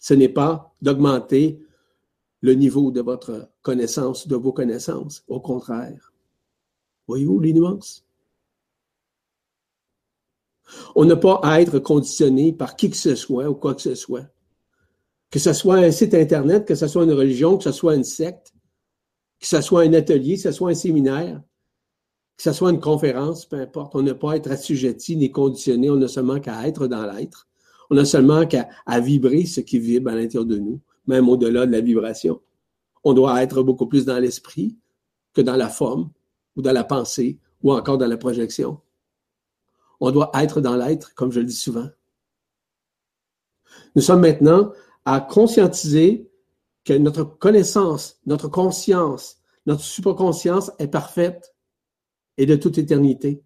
Ce 0.00 0.14
n'est 0.14 0.28
pas 0.28 0.74
d'augmenter 0.82 1.64
le 2.40 2.54
niveau 2.54 2.90
de 2.90 3.02
votre 3.02 3.52
connaissance, 3.62 4.26
de 4.26 4.34
vos 4.34 4.52
connaissances. 4.52 5.22
Au 5.28 5.38
contraire. 5.38 6.12
Voyez-vous 7.06 7.38
les 7.38 7.52
nuances? 7.52 8.04
On 10.94 11.04
n'a 11.04 11.16
pas 11.16 11.40
à 11.42 11.60
être 11.60 11.78
conditionné 11.78 12.52
par 12.52 12.76
qui 12.76 12.90
que 12.90 12.96
ce 12.96 13.14
soit 13.14 13.48
ou 13.48 13.54
quoi 13.54 13.74
que 13.74 13.82
ce 13.82 13.94
soit. 13.94 14.26
Que 15.30 15.38
ce 15.38 15.52
soit 15.52 15.76
un 15.76 15.90
site 15.90 16.14
Internet, 16.14 16.66
que 16.66 16.74
ce 16.74 16.86
soit 16.86 17.04
une 17.04 17.12
religion, 17.12 17.56
que 17.56 17.64
ce 17.64 17.72
soit 17.72 17.94
une 17.94 18.04
secte, 18.04 18.52
que 19.40 19.46
ce 19.46 19.60
soit 19.60 19.82
un 19.82 19.92
atelier, 19.94 20.36
que 20.36 20.42
ce 20.42 20.52
soit 20.52 20.70
un 20.70 20.74
séminaire, 20.74 21.42
que 22.36 22.42
ce 22.42 22.52
soit 22.52 22.70
une 22.70 22.80
conférence, 22.80 23.46
peu 23.46 23.56
importe. 23.56 23.94
On 23.94 24.02
n'a 24.02 24.14
pas 24.14 24.32
à 24.32 24.36
être 24.36 24.50
assujetti 24.50 25.16
ni 25.16 25.30
conditionné. 25.30 25.90
On 25.90 25.96
n'a 25.96 26.08
seulement 26.08 26.40
qu'à 26.40 26.66
être 26.66 26.86
dans 26.86 27.04
l'être. 27.06 27.48
On 27.90 27.94
n'a 27.94 28.04
seulement 28.04 28.46
qu'à 28.46 28.68
vibrer 29.00 29.44
ce 29.46 29.60
qui 29.60 29.78
vibre 29.78 30.10
à 30.10 30.14
l'intérieur 30.14 30.46
de 30.46 30.58
nous, 30.58 30.80
même 31.06 31.28
au-delà 31.28 31.66
de 31.66 31.72
la 31.72 31.80
vibration. 31.80 32.40
On 33.04 33.12
doit 33.12 33.42
être 33.42 33.62
beaucoup 33.62 33.86
plus 33.86 34.04
dans 34.04 34.18
l'esprit 34.18 34.76
que 35.34 35.40
dans 35.40 35.56
la 35.56 35.68
forme 35.68 36.10
ou 36.56 36.62
dans 36.62 36.72
la 36.72 36.84
pensée 36.84 37.38
ou 37.62 37.72
encore 37.72 37.98
dans 37.98 38.06
la 38.06 38.16
projection. 38.16 38.80
On 40.04 40.10
doit 40.10 40.32
être 40.34 40.60
dans 40.60 40.74
l'être, 40.74 41.14
comme 41.14 41.30
je 41.30 41.38
le 41.38 41.46
dis 41.46 41.54
souvent. 41.54 41.88
Nous 43.94 44.02
sommes 44.02 44.22
maintenant 44.22 44.72
à 45.04 45.20
conscientiser 45.20 46.28
que 46.84 46.92
notre 46.92 47.22
connaissance, 47.22 48.20
notre 48.26 48.48
conscience, 48.48 49.38
notre 49.64 49.84
superconscience 49.84 50.72
est 50.80 50.88
parfaite 50.88 51.54
et 52.36 52.46
de 52.46 52.56
toute 52.56 52.78
éternité. 52.78 53.44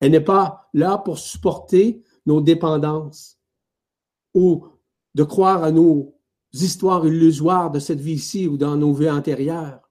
Elle 0.00 0.12
n'est 0.12 0.22
pas 0.22 0.70
là 0.72 0.96
pour 0.96 1.18
supporter 1.18 2.02
nos 2.24 2.40
dépendances 2.40 3.38
ou 4.32 4.66
de 5.14 5.24
croire 5.24 5.62
à 5.62 5.72
nos 5.72 6.18
histoires 6.54 7.06
illusoires 7.06 7.70
de 7.70 7.80
cette 7.80 8.00
vie-ci 8.00 8.48
ou 8.48 8.56
dans 8.56 8.76
nos 8.76 8.94
vies 8.94 9.10
antérieures. 9.10 9.90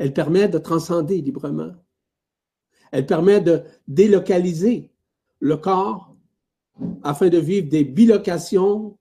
Elle 0.00 0.12
permet 0.12 0.48
de 0.48 0.58
transcender 0.58 1.20
librement. 1.20 1.85
Elle 2.96 3.04
permet 3.04 3.42
de 3.42 3.62
délocaliser 3.86 4.90
le 5.40 5.58
corps 5.58 6.16
afin 7.02 7.28
de 7.28 7.36
vivre 7.36 7.68
des 7.68 7.84
bilocations 7.84 8.96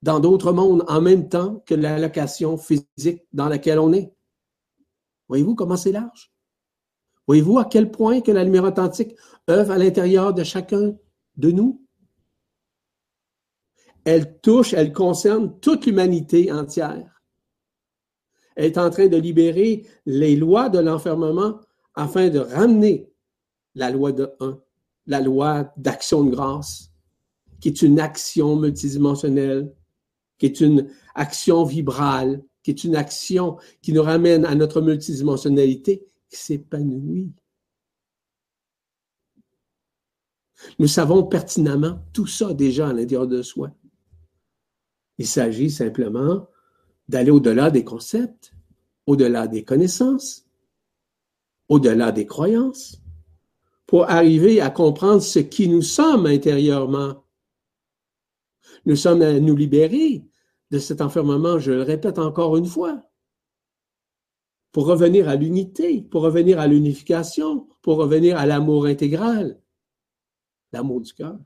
dans 0.00 0.20
d'autres 0.20 0.52
mondes 0.52 0.84
en 0.86 1.00
même 1.00 1.28
temps 1.28 1.60
que 1.66 1.74
la 1.74 1.98
location 1.98 2.56
physique 2.56 3.26
dans 3.32 3.48
laquelle 3.48 3.80
on 3.80 3.92
est. 3.92 4.14
Voyez-vous 5.26 5.56
comment 5.56 5.76
c'est 5.76 5.90
large? 5.90 6.32
Voyez-vous 7.26 7.58
à 7.58 7.64
quel 7.64 7.90
point 7.90 8.20
que 8.20 8.30
la 8.30 8.44
lumière 8.44 8.62
authentique 8.62 9.16
œuvre 9.50 9.72
à 9.72 9.78
l'intérieur 9.78 10.32
de 10.32 10.44
chacun 10.44 10.94
de 11.36 11.50
nous? 11.50 11.84
Elle 14.04 14.38
touche, 14.38 14.72
elle 14.72 14.92
concerne 14.92 15.58
toute 15.58 15.84
l'humanité 15.84 16.52
entière. 16.52 17.24
Elle 18.54 18.66
est 18.66 18.78
en 18.78 18.88
train 18.88 19.08
de 19.08 19.16
libérer 19.16 19.84
les 20.06 20.36
lois 20.36 20.68
de 20.68 20.78
l'enfermement 20.78 21.58
afin 21.94 22.28
de 22.28 22.38
ramener 22.38 23.10
la 23.74 23.90
loi 23.90 24.12
de 24.12 24.32
1, 24.40 24.60
la 25.06 25.20
loi 25.20 25.72
d'action 25.76 26.24
de 26.24 26.30
grâce, 26.30 26.90
qui 27.60 27.68
est 27.68 27.82
une 27.82 28.00
action 28.00 28.56
multidimensionnelle, 28.56 29.74
qui 30.38 30.46
est 30.46 30.60
une 30.60 30.90
action 31.14 31.64
vibrale, 31.64 32.42
qui 32.62 32.70
est 32.70 32.84
une 32.84 32.96
action 32.96 33.58
qui 33.82 33.92
nous 33.92 34.02
ramène 34.02 34.44
à 34.44 34.54
notre 34.54 34.80
multidimensionnalité, 34.80 36.06
qui 36.28 36.36
s'épanouit. 36.36 37.32
Nous 40.78 40.88
savons 40.88 41.24
pertinemment 41.24 42.00
tout 42.12 42.26
ça 42.26 42.54
déjà 42.54 42.88
à 42.88 42.92
l'intérieur 42.92 43.26
de 43.26 43.42
soi. 43.42 43.70
Il 45.18 45.26
s'agit 45.26 45.70
simplement 45.70 46.48
d'aller 47.08 47.30
au-delà 47.30 47.70
des 47.70 47.84
concepts, 47.84 48.52
au-delà 49.06 49.46
des 49.46 49.62
connaissances, 49.62 50.46
au-delà 51.68 52.12
des 52.12 52.26
croyances, 52.26 53.00
pour 53.86 54.10
arriver 54.10 54.60
à 54.60 54.70
comprendre 54.70 55.22
ce 55.22 55.38
qui 55.38 55.68
nous 55.68 55.82
sommes 55.82 56.26
intérieurement. 56.26 57.24
Nous 58.86 58.96
sommes 58.96 59.22
à 59.22 59.38
nous 59.38 59.56
libérer 59.56 60.24
de 60.70 60.78
cet 60.78 61.00
enfermement, 61.00 61.58
je 61.58 61.72
le 61.72 61.82
répète 61.82 62.18
encore 62.18 62.56
une 62.56 62.66
fois, 62.66 63.02
pour 64.72 64.86
revenir 64.86 65.28
à 65.28 65.36
l'unité, 65.36 66.02
pour 66.02 66.22
revenir 66.22 66.58
à 66.58 66.66
l'unification, 66.66 67.68
pour 67.80 67.98
revenir 67.98 68.36
à 68.36 68.46
l'amour 68.46 68.86
intégral, 68.86 69.60
l'amour 70.72 71.00
du 71.00 71.12
cœur. 71.14 71.38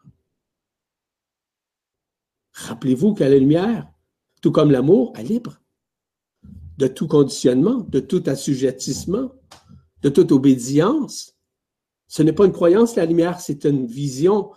Rappelez-vous 2.52 3.14
que 3.14 3.24
la 3.24 3.38
lumière, 3.38 3.92
tout 4.40 4.50
comme 4.50 4.70
l'amour, 4.70 5.12
est 5.16 5.22
libre 5.22 5.60
de 6.78 6.86
tout 6.86 7.08
conditionnement, 7.08 7.80
de 7.80 8.00
tout 8.00 8.22
assujettissement, 8.26 9.32
de 10.02 10.08
toute 10.08 10.32
obédience. 10.32 11.34
Ce 12.06 12.22
n'est 12.22 12.32
pas 12.32 12.46
une 12.46 12.52
croyance, 12.52 12.96
la 12.96 13.06
lumière, 13.06 13.40
c'est 13.40 13.64
une 13.64 13.86
vision 13.86 14.50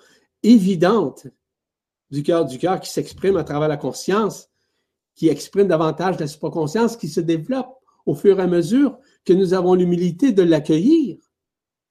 évidente 0.43 1.27
du 2.09 2.23
cœur 2.23 2.45
du 2.45 2.57
cœur 2.57 2.79
qui 2.79 2.89
s'exprime 2.89 3.37
à 3.37 3.43
travers 3.43 3.69
la 3.69 3.77
conscience, 3.77 4.49
qui 5.15 5.29
exprime 5.29 5.67
davantage 5.67 6.19
la 6.19 6.27
supraconscience, 6.27 6.97
qui 6.97 7.07
se 7.07 7.21
développe 7.21 7.73
au 8.05 8.15
fur 8.15 8.39
et 8.39 8.43
à 8.43 8.47
mesure 8.47 8.97
que 9.25 9.33
nous 9.33 9.53
avons 9.53 9.75
l'humilité 9.75 10.31
de 10.31 10.43
l'accueillir, 10.43 11.17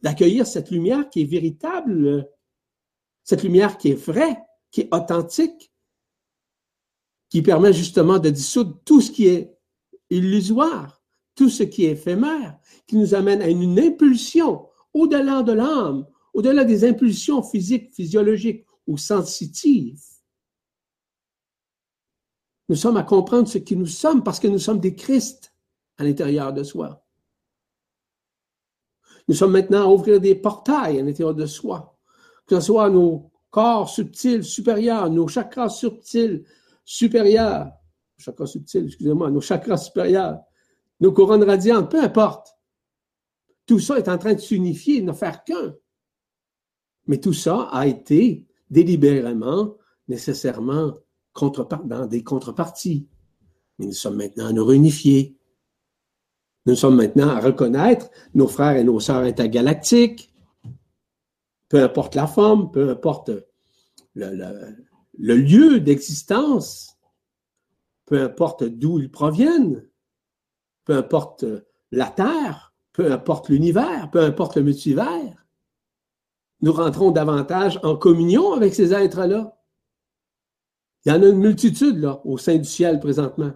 d'accueillir 0.01 0.47
cette 0.47 0.71
lumière 0.71 1.09
qui 1.11 1.23
est 1.23 1.27
véritable, 1.27 2.29
cette 3.25 3.43
lumière 3.43 3.79
qui 3.79 3.91
est 3.91 3.95
vraie, 3.95 4.37
qui 4.71 4.83
est 4.83 4.95
authentique, 4.95 5.73
qui 7.29 7.43
permet 7.43 7.73
justement 7.73 8.19
de 8.19 8.31
dissoudre 8.31 8.79
tout 8.85 9.01
ce 9.01 9.11
qui 9.11 9.29
est 9.29 9.57
illusoire, 10.11 11.00
tout 11.41 11.49
ce 11.49 11.63
qui 11.63 11.87
est 11.87 11.93
éphémère, 11.93 12.59
qui 12.87 12.99
nous 12.99 13.15
amène 13.15 13.41
à 13.41 13.49
une, 13.49 13.79
impulsion 13.81 14.69
au-delà 14.93 15.43
de 15.43 15.53
l'âme, 15.53 16.07
au-delà 16.35 16.67
des 16.67 16.85
impulsions 16.85 17.43
physiques, 17.43 17.95
physiologiques 17.95 18.67
ou 18.87 18.99
sensitives. 18.99 20.03
Nous 22.69 22.77
sommes 22.77 22.99
à 22.99 23.05
comprendre 23.05 23.49
ce 23.49 23.57
que 23.57 23.75
nous 23.75 23.87
sommes 23.87 24.23
parce 24.23 24.39
que 24.39 24.49
nous 24.49 24.59
sommes 24.59 24.81
des 24.81 24.95
Christ 24.95 25.55
à 25.97 26.05
l'intérieur 26.05 26.53
de 26.53 26.63
soi. 26.63 27.07
Nous 29.27 29.35
sommes 29.35 29.53
maintenant 29.53 29.85
à 29.85 29.95
ouvrir 29.95 30.21
des 30.21 30.35
portails 30.35 30.99
à 30.99 31.03
l'intérieur 31.03 31.35
de 31.35 31.47
soi, 31.47 31.99
que 32.47 32.57
ce 32.57 32.67
soit 32.67 32.91
nos 32.91 33.33
corps 33.49 33.89
subtils 33.89 34.45
supérieurs, 34.45 35.09
nos 35.09 35.27
chakras 35.27 35.71
subtils 35.71 36.45
supérieurs, 36.85 37.73
chakras 38.19 38.47
subtils, 38.47 38.85
excusez-moi, 38.85 39.31
nos 39.31 39.41
chakras 39.41 39.79
supérieurs, 39.79 40.41
nos 41.01 41.13
couronnes 41.13 41.45
radiantes, 41.45 41.91
peu 41.91 42.03
importe. 42.03 42.57
Tout 43.67 43.79
ça 43.79 43.99
est 43.99 44.09
en 44.09 44.19
train 44.19 44.35
de 44.35 44.41
s'unifier, 44.41 45.01
de 45.01 45.07
ne 45.07 45.13
faire 45.13 45.45
qu'un. 45.45 45.75
Mais 47.07 47.19
tout 47.19 47.33
ça 47.33 47.69
a 47.73 47.87
été 47.87 48.47
délibérément, 48.69 49.77
nécessairement, 50.09 50.95
dans 51.85 52.07
des 52.07 52.23
contreparties. 52.23 53.09
Mais 53.79 53.87
nous 53.87 53.93
sommes 53.93 54.17
maintenant 54.17 54.47
à 54.47 54.53
nous 54.53 54.65
réunifier. 54.65 55.39
Nous 56.67 56.75
sommes 56.75 56.97
maintenant 56.97 57.29
à 57.29 57.41
reconnaître 57.41 58.11
nos 58.35 58.47
frères 58.47 58.77
et 58.77 58.85
nos 58.85 59.01
sœurs 59.01 59.23
intergalactiques, 59.23 60.35
peu 61.69 61.83
importe 61.83 62.17
la 62.17 62.27
forme, 62.27 62.71
peu 62.71 62.91
importe 62.91 63.31
le 64.15 65.35
lieu 65.35 65.81
d'existence, 65.81 66.99
peu 68.07 68.21
importe 68.21 68.65
d'où 68.65 68.99
ils 68.99 69.11
proviennent, 69.11 69.89
peu 70.91 70.97
importe 70.97 71.45
la 71.93 72.07
Terre, 72.07 72.75
peu 72.93 73.13
importe 73.13 73.49
l'univers, 73.49 74.11
peu 74.11 74.19
importe 74.25 74.57
le 74.57 74.65
multivers, 74.65 75.47
nous 76.63 76.73
rentrons 76.73 77.13
davantage 77.13 77.79
en 77.85 77.95
communion 77.95 78.55
avec 78.55 78.75
ces 78.75 78.93
êtres-là. 78.93 79.57
Il 81.05 81.13
y 81.13 81.15
en 81.15 81.23
a 81.23 81.29
une 81.29 81.39
multitude 81.39 82.11
au 82.25 82.39
sein 82.39 82.57
du 82.57 82.65
ciel 82.65 82.99
présentement, 82.99 83.53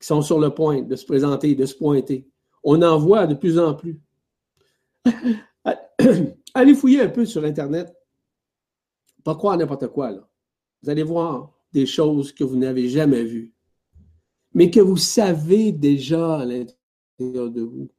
qui 0.00 0.08
sont 0.08 0.22
sur 0.22 0.40
le 0.40 0.50
point 0.50 0.82
de 0.82 0.96
se 0.96 1.06
présenter, 1.06 1.54
de 1.54 1.66
se 1.66 1.76
pointer. 1.76 2.28
On 2.64 2.82
en 2.82 2.98
voit 2.98 3.28
de 3.28 3.36
plus 3.36 3.56
en 3.60 3.74
plus. 3.74 4.00
Allez 6.54 6.74
fouiller 6.74 7.02
un 7.02 7.10
peu 7.10 7.26
sur 7.26 7.44
Internet. 7.44 7.94
Pas 9.22 9.36
croire 9.36 9.56
n'importe 9.56 9.86
quoi. 9.86 10.10
Vous 10.82 10.90
allez 10.90 11.04
voir 11.04 11.52
des 11.72 11.86
choses 11.86 12.32
que 12.32 12.42
vous 12.42 12.56
n'avez 12.56 12.88
jamais 12.88 13.22
vues, 13.22 13.54
mais 14.54 14.70
que 14.70 14.80
vous 14.80 14.96
savez 14.96 15.72
déjà 15.72 16.38
à 16.38 16.44
l'intérieur 16.44 17.50
de 17.50 17.62
vous. 17.62 17.90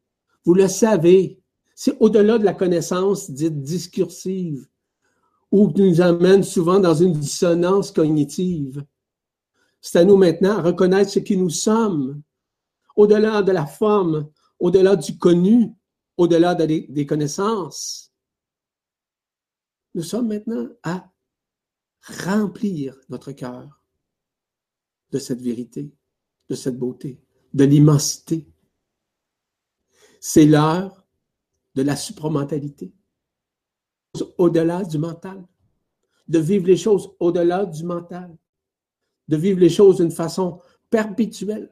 Vous 0.45 0.53
le 0.53 0.67
savez. 0.67 1.39
C'est 1.75 1.97
au-delà 1.99 2.37
de 2.37 2.45
la 2.45 2.53
connaissance 2.53 3.29
dite 3.29 3.61
discursive 3.61 4.65
ou 5.51 5.71
nous 5.75 6.01
amène 6.01 6.43
souvent 6.43 6.79
dans 6.79 6.95
une 6.95 7.11
dissonance 7.11 7.91
cognitive. 7.91 8.83
C'est 9.81 9.99
à 9.99 10.05
nous 10.05 10.15
maintenant 10.15 10.57
à 10.57 10.61
reconnaître 10.61 11.11
ce 11.11 11.19
qui 11.19 11.37
nous 11.37 11.49
sommes, 11.49 12.21
au-delà 12.95 13.41
de 13.43 13.51
la 13.51 13.65
forme, 13.65 14.29
au-delà 14.57 14.95
du 14.95 15.17
connu, 15.17 15.71
au-delà 16.17 16.55
des 16.55 17.05
connaissances. 17.05 18.13
Nous 19.93 20.03
sommes 20.03 20.27
maintenant 20.29 20.67
à 20.83 21.09
remplir 22.25 22.97
notre 23.09 23.31
cœur 23.31 23.81
de 25.11 25.19
cette 25.19 25.41
vérité, 25.41 25.91
de 26.49 26.55
cette 26.55 26.77
beauté, 26.77 27.19
de 27.53 27.63
l'immensité. 27.63 28.47
C'est 30.19 30.45
l'heure 30.45 31.05
de 31.75 31.81
la 31.81 31.95
supramentalité, 31.95 32.93
au-delà 34.37 34.83
du 34.83 34.97
mental, 34.97 35.45
de 36.27 36.39
vivre 36.39 36.65
les 36.65 36.77
choses 36.77 37.15
au-delà 37.19 37.65
du 37.65 37.83
mental, 37.83 38.35
de 39.27 39.37
vivre 39.37 39.59
les 39.59 39.69
choses 39.69 39.97
d'une 39.97 40.11
façon 40.11 40.61
perpétuelle, 40.89 41.71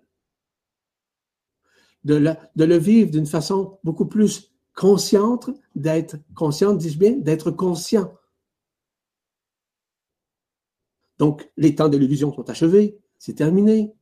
de, 2.04 2.36
le 2.56 2.78
vivre 2.78 3.12
d'une 3.12 3.26
façon 3.26 3.80
beaucoup 3.84 4.08
plus 4.08 4.52
consciente, 4.76 5.50
d'être 5.76 6.18
consciente, 6.36 6.78
dis-je 6.78 6.98
bien, 6.98 7.12
d'être 7.14 7.52
conscient. 7.52 8.14
Donc, 11.18 11.50
les 11.58 11.76
temps 11.76 11.90
de 11.90 11.98
l'illusion 11.98 12.34
sont 12.34 12.50
achevés, 12.50 13.00
c'est 13.18 13.36
terminé. 13.36 13.94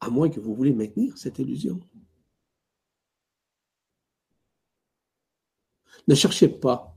À 0.00 0.10
moins 0.10 0.30
que 0.30 0.40
vous 0.40 0.54
voulez 0.54 0.72
maintenir 0.72 1.16
cette 1.18 1.38
illusion. 1.38 1.80
Ne 6.08 6.14
cherchez 6.14 6.48
pas 6.48 6.96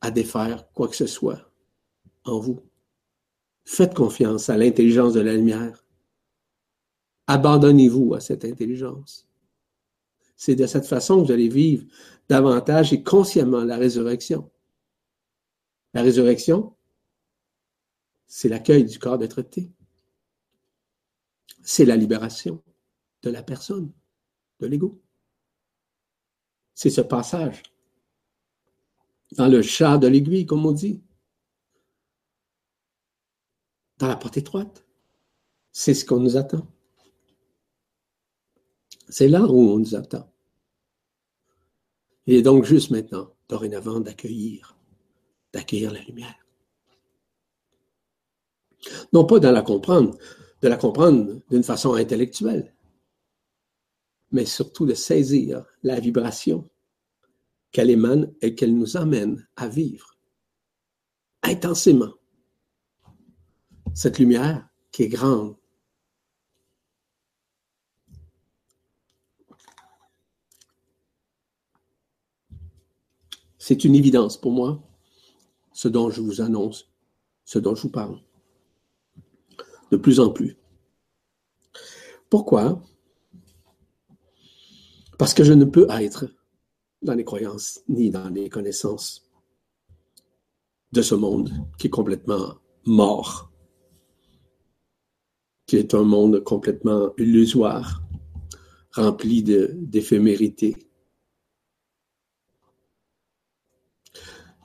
à 0.00 0.10
défaire 0.10 0.70
quoi 0.72 0.88
que 0.88 0.96
ce 0.96 1.06
soit 1.06 1.50
en 2.24 2.38
vous. 2.38 2.60
Faites 3.64 3.94
confiance 3.94 4.48
à 4.48 4.56
l'intelligence 4.56 5.12
de 5.12 5.20
la 5.20 5.34
lumière. 5.34 5.84
Abandonnez-vous 7.26 8.14
à 8.14 8.20
cette 8.20 8.44
intelligence. 8.44 9.28
C'est 10.36 10.56
de 10.56 10.66
cette 10.66 10.86
façon 10.86 11.20
que 11.20 11.26
vous 11.26 11.32
allez 11.32 11.48
vivre 11.48 11.84
davantage 12.28 12.92
et 12.92 13.02
consciemment 13.02 13.62
la 13.62 13.76
résurrection. 13.76 14.50
La 15.92 16.02
résurrection, 16.02 16.74
c'est 18.26 18.48
l'accueil 18.48 18.84
du 18.84 18.98
corps 18.98 19.18
d'être-té. 19.18 19.70
C'est 21.62 21.84
la 21.84 21.96
libération 21.96 22.62
de 23.22 23.30
la 23.30 23.42
personne, 23.42 23.92
de 24.60 24.66
l'ego. 24.66 25.00
C'est 26.74 26.90
ce 26.90 27.00
passage 27.00 27.62
dans 29.32 29.48
le 29.48 29.62
chat 29.62 29.98
de 29.98 30.06
l'aiguille, 30.06 30.46
comme 30.46 30.66
on 30.66 30.72
dit, 30.72 31.02
dans 33.98 34.08
la 34.08 34.16
porte 34.16 34.36
étroite. 34.36 34.84
C'est 35.72 35.94
ce 35.94 36.04
qu'on 36.04 36.18
nous 36.20 36.36
attend. 36.36 36.66
C'est 39.08 39.28
là 39.28 39.42
où 39.42 39.70
on 39.70 39.78
nous 39.78 39.94
attend. 39.94 40.30
Il 42.26 42.34
est 42.34 42.42
donc 42.42 42.64
juste 42.64 42.90
maintenant, 42.90 43.34
dorénavant, 43.48 44.00
d'accueillir, 44.00 44.76
d'accueillir 45.52 45.92
la 45.92 46.00
lumière. 46.02 46.46
Non 49.12 49.24
pas 49.24 49.38
de 49.38 49.48
la 49.48 49.62
comprendre, 49.62 50.16
de 50.62 50.68
la 50.68 50.76
comprendre 50.76 51.40
d'une 51.50 51.62
façon 51.62 51.94
intellectuelle, 51.94 52.74
mais 54.30 54.44
surtout 54.44 54.86
de 54.86 54.94
saisir 54.94 55.64
la 55.82 55.98
vibration 56.00 56.68
qu'elle 57.72 57.90
émane 57.90 58.32
et 58.40 58.54
qu'elle 58.54 58.76
nous 58.76 58.96
amène 58.96 59.46
à 59.56 59.68
vivre 59.68 60.16
intensément 61.42 62.12
cette 63.94 64.18
lumière 64.18 64.68
qui 64.92 65.04
est 65.04 65.08
grande, 65.08 65.56
C'est 73.70 73.84
une 73.84 73.94
évidence 73.94 74.36
pour 74.36 74.50
moi, 74.50 74.82
ce 75.72 75.86
dont 75.86 76.10
je 76.10 76.22
vous 76.22 76.40
annonce, 76.40 76.90
ce 77.44 77.60
dont 77.60 77.76
je 77.76 77.82
vous 77.82 77.90
parle. 77.90 78.18
De 79.90 79.96
plus 79.96 80.20
en 80.20 80.30
plus. 80.30 80.56
Pourquoi? 82.28 82.82
Parce 85.18 85.34
que 85.34 85.44
je 85.44 85.52
ne 85.52 85.64
peux 85.64 85.86
être 85.90 86.26
dans 87.02 87.14
les 87.14 87.24
croyances 87.24 87.80
ni 87.88 88.10
dans 88.10 88.28
les 88.28 88.48
connaissances 88.48 89.28
de 90.92 91.02
ce 91.02 91.14
monde 91.14 91.50
qui 91.78 91.88
est 91.88 91.90
complètement 91.90 92.54
mort, 92.84 93.52
qui 95.66 95.76
est 95.76 95.94
un 95.94 96.04
monde 96.04 96.42
complètement 96.42 97.12
illusoire, 97.18 98.02
rempli 98.92 99.42
d'éphémérité, 99.42 100.76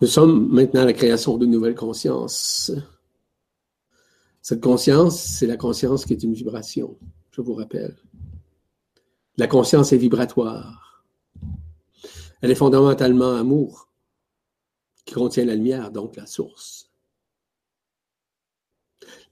Nous 0.02 0.08
sommes 0.08 0.50
maintenant 0.52 0.82
à 0.82 0.86
la 0.86 0.94
création 0.94 1.38
de 1.38 1.46
nouvelles 1.46 1.76
consciences. 1.76 2.72
Cette 4.46 4.62
conscience, 4.62 5.20
c'est 5.20 5.48
la 5.48 5.58
conscience 5.58 6.06
qui 6.06 6.14
est 6.14 6.22
une 6.22 6.36
vibration, 6.36 7.00
je 7.32 7.42
vous 7.42 7.56
rappelle. 7.56 7.98
La 9.38 9.48
conscience 9.48 9.92
est 9.92 9.98
vibratoire. 9.98 11.04
Elle 12.42 12.52
est 12.52 12.62
fondamentalement 12.64 13.34
amour, 13.34 13.90
qui 15.04 15.16
contient 15.16 15.46
la 15.46 15.56
lumière, 15.56 15.90
donc 15.90 16.16
la 16.16 16.28
source. 16.28 16.92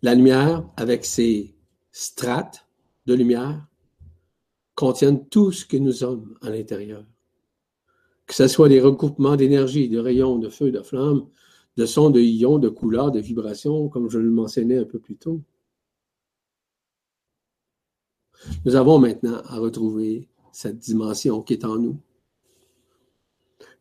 La 0.02 0.16
lumière, 0.16 0.68
avec 0.78 1.06
ses 1.06 1.54
strates 1.92 2.68
de 3.06 3.14
lumière, 3.14 3.68
contient 4.74 5.16
tout 5.16 5.52
ce 5.52 5.64
que 5.64 5.78
nous 5.78 5.92
sommes 5.92 6.40
à 6.42 6.50
l'intérieur 6.50 7.06
que 8.26 8.34
ce 8.34 8.48
soit 8.48 8.70
des 8.70 8.82
recoupements 8.82 9.36
d'énergie, 9.36 9.90
de 9.90 10.00
rayons, 10.00 10.40
de 10.40 10.50
feu, 10.50 10.72
de 10.72 10.82
flammes, 10.82 11.28
de 11.78 11.86
sons, 11.86 12.10
de 12.10 12.20
ions, 12.20 12.60
de 12.60 12.70
couleurs, 12.70 13.12
de 13.12 13.20
vibrations, 13.20 13.90
comme 13.90 14.10
je 14.10 14.20
le 14.20 14.30
mentionnais 14.30 14.78
un 14.78 14.86
peu 14.86 15.00
plus 15.00 15.16
tôt. 15.16 15.42
Nous 18.66 18.76
avons 18.76 19.00
maintenant 19.00 19.42
à 19.46 19.58
retrouver 19.58 20.28
cette 20.52 20.78
dimension 20.78 21.42
qui 21.42 21.54
est 21.54 21.66
en 21.66 21.78
nous. 21.78 21.98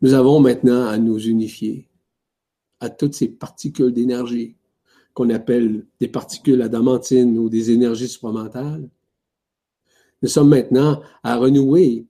Nous 0.00 0.14
avons 0.14 0.40
maintenant 0.40 0.86
à 0.86 0.98
nous 0.98 1.18
unifier 1.18 1.88
à 2.80 2.90
toutes 2.90 3.14
ces 3.14 3.28
particules 3.28 3.92
d'énergie 3.92 4.56
qu'on 5.14 5.30
appelle 5.30 5.86
des 6.00 6.08
particules 6.08 6.62
adamantines 6.62 7.38
ou 7.38 7.48
des 7.48 7.70
énergies 7.70 8.08
supramentales. 8.08 8.88
Nous 10.22 10.28
sommes 10.28 10.48
maintenant 10.48 11.02
à 11.22 11.36
renouer 11.36 12.06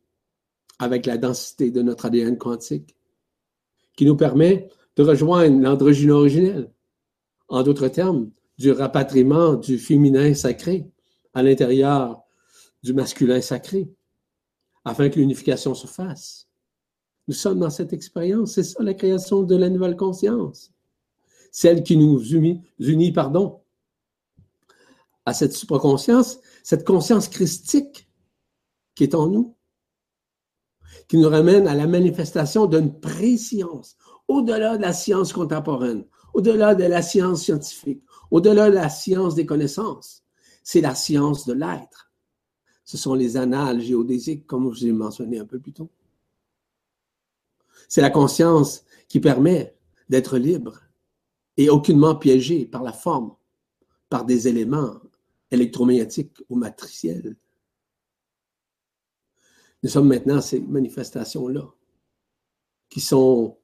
avec 0.79 1.07
la 1.07 1.19
densité 1.19 1.71
de 1.71 1.83
notre 1.83 2.07
ADN 2.07 2.39
quantique, 2.39 2.97
qui 3.97 4.07
nous 4.07 4.17
permet 4.17 4.69
de 4.97 5.03
rejoindre 5.03 5.61
l'androgyne 5.61 6.11
originelle. 6.11 6.71
En 7.49 7.63
d'autres 7.63 7.89
termes, 7.89 8.31
du 8.59 8.71
rapatriement 8.71 9.55
du 9.55 9.79
féminin 9.79 10.35
sacré 10.35 10.91
à 11.35 11.43
l'intérieur 11.43 12.23
du 12.83 12.93
masculin 12.93 13.41
sacré, 13.41 13.89
afin 14.85 15.09
que 15.09 15.19
l'unification 15.19 15.75
se 15.75 15.87
fasse. 15.87 16.49
Nous 17.29 17.35
sommes 17.35 17.61
dans 17.61 17.71
cette 17.71 17.93
expérience, 17.93 18.55
c'est 18.55 18.65
ça 18.65 18.83
la 18.83 18.95
création 18.95 19.43
de 19.43 19.57
la 19.57 19.69
nouvelle 19.69 19.97
conscience, 19.97 20.73
celle 21.53 21.83
qui 21.83 21.97
nous 21.97 22.21
unit, 22.35 22.63
à 25.25 25.33
cette 25.33 25.53
supraconscience, 25.53 26.41
cette 26.65 26.85
conscience 26.85 27.29
christique 27.29 28.09
qui 28.95 29.05
est 29.05 29.15
en 29.15 29.29
nous, 29.29 29.57
qui 31.09 31.17
nous 31.17 31.29
ramène 31.29 31.69
à 31.69 31.75
la 31.75 31.87
manifestation 31.87 32.67
d'une 32.67 32.99
préscience, 32.99 33.97
au-delà 34.33 34.77
de 34.77 34.83
la 34.83 34.93
science 34.93 35.33
contemporaine, 35.33 36.05
au-delà 36.33 36.75
de 36.75 36.85
la 36.85 37.03
science 37.03 37.43
scientifique, 37.43 38.03
au-delà 38.31 38.71
de 38.71 38.75
la 38.75 38.89
science 38.89 39.35
des 39.35 39.47
connaissances. 39.47 40.25
C'est 40.63 40.81
la 40.81 40.95
science 40.95 41.47
de 41.47 41.53
l'être. 41.53 42.13
Ce 42.85 42.97
sont 42.97 43.15
les 43.15 43.37
annales 43.37 43.81
géodésiques, 43.81 44.47
comme 44.47 44.73
je 44.75 44.87
l'ai 44.87 44.93
mentionné 44.93 45.39
un 45.39 45.45
peu 45.45 45.59
plus 45.59 45.73
tôt. 45.73 45.91
C'est 47.89 48.01
la 48.01 48.11
conscience 48.11 48.85
qui 49.09 49.21
permet 49.21 49.77
d'être 50.09 50.39
libre 50.39 50.81
et 51.57 51.69
aucunement 51.69 52.17
piégé 52.17 52.65
par 52.65 52.83
la 52.83 52.93
forme, 52.93 53.35
par 54.09 54.25
des 54.25 54.49
éléments 54.49 55.01
électromagnétiques 55.51 56.39
ou 56.49 56.57
matriciels. 56.57 57.37
Nous 59.83 59.91
sommes 59.91 60.09
maintenant 60.09 60.41
ces 60.41 60.61
manifestations-là 60.61 61.69
qui 62.89 63.01
sont 63.01 63.59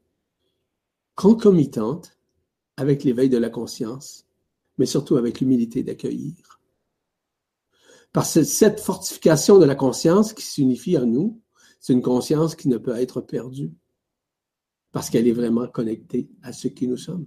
concomitantes 1.18 2.16
avec 2.76 3.02
l'éveil 3.02 3.28
de 3.28 3.38
la 3.38 3.50
conscience, 3.50 4.28
mais 4.78 4.86
surtout 4.86 5.16
avec 5.16 5.40
l'humilité 5.40 5.82
d'accueillir. 5.82 6.60
Que 8.12 8.22
cette 8.22 8.78
fortification 8.78 9.58
de 9.58 9.64
la 9.64 9.74
conscience 9.74 10.32
qui 10.32 10.44
s'unifie 10.44 10.96
en 10.96 11.06
nous, 11.06 11.42
c'est 11.80 11.92
une 11.92 12.02
conscience 12.02 12.54
qui 12.54 12.68
ne 12.68 12.78
peut 12.78 12.94
être 12.94 13.20
perdue. 13.20 13.72
parce 14.92 15.10
qu'elle 15.10 15.26
est 15.26 15.32
vraiment 15.32 15.66
connectée 15.66 16.30
à 16.42 16.52
ce 16.52 16.68
qui 16.68 16.86
nous 16.86 16.96
sommes. 16.96 17.26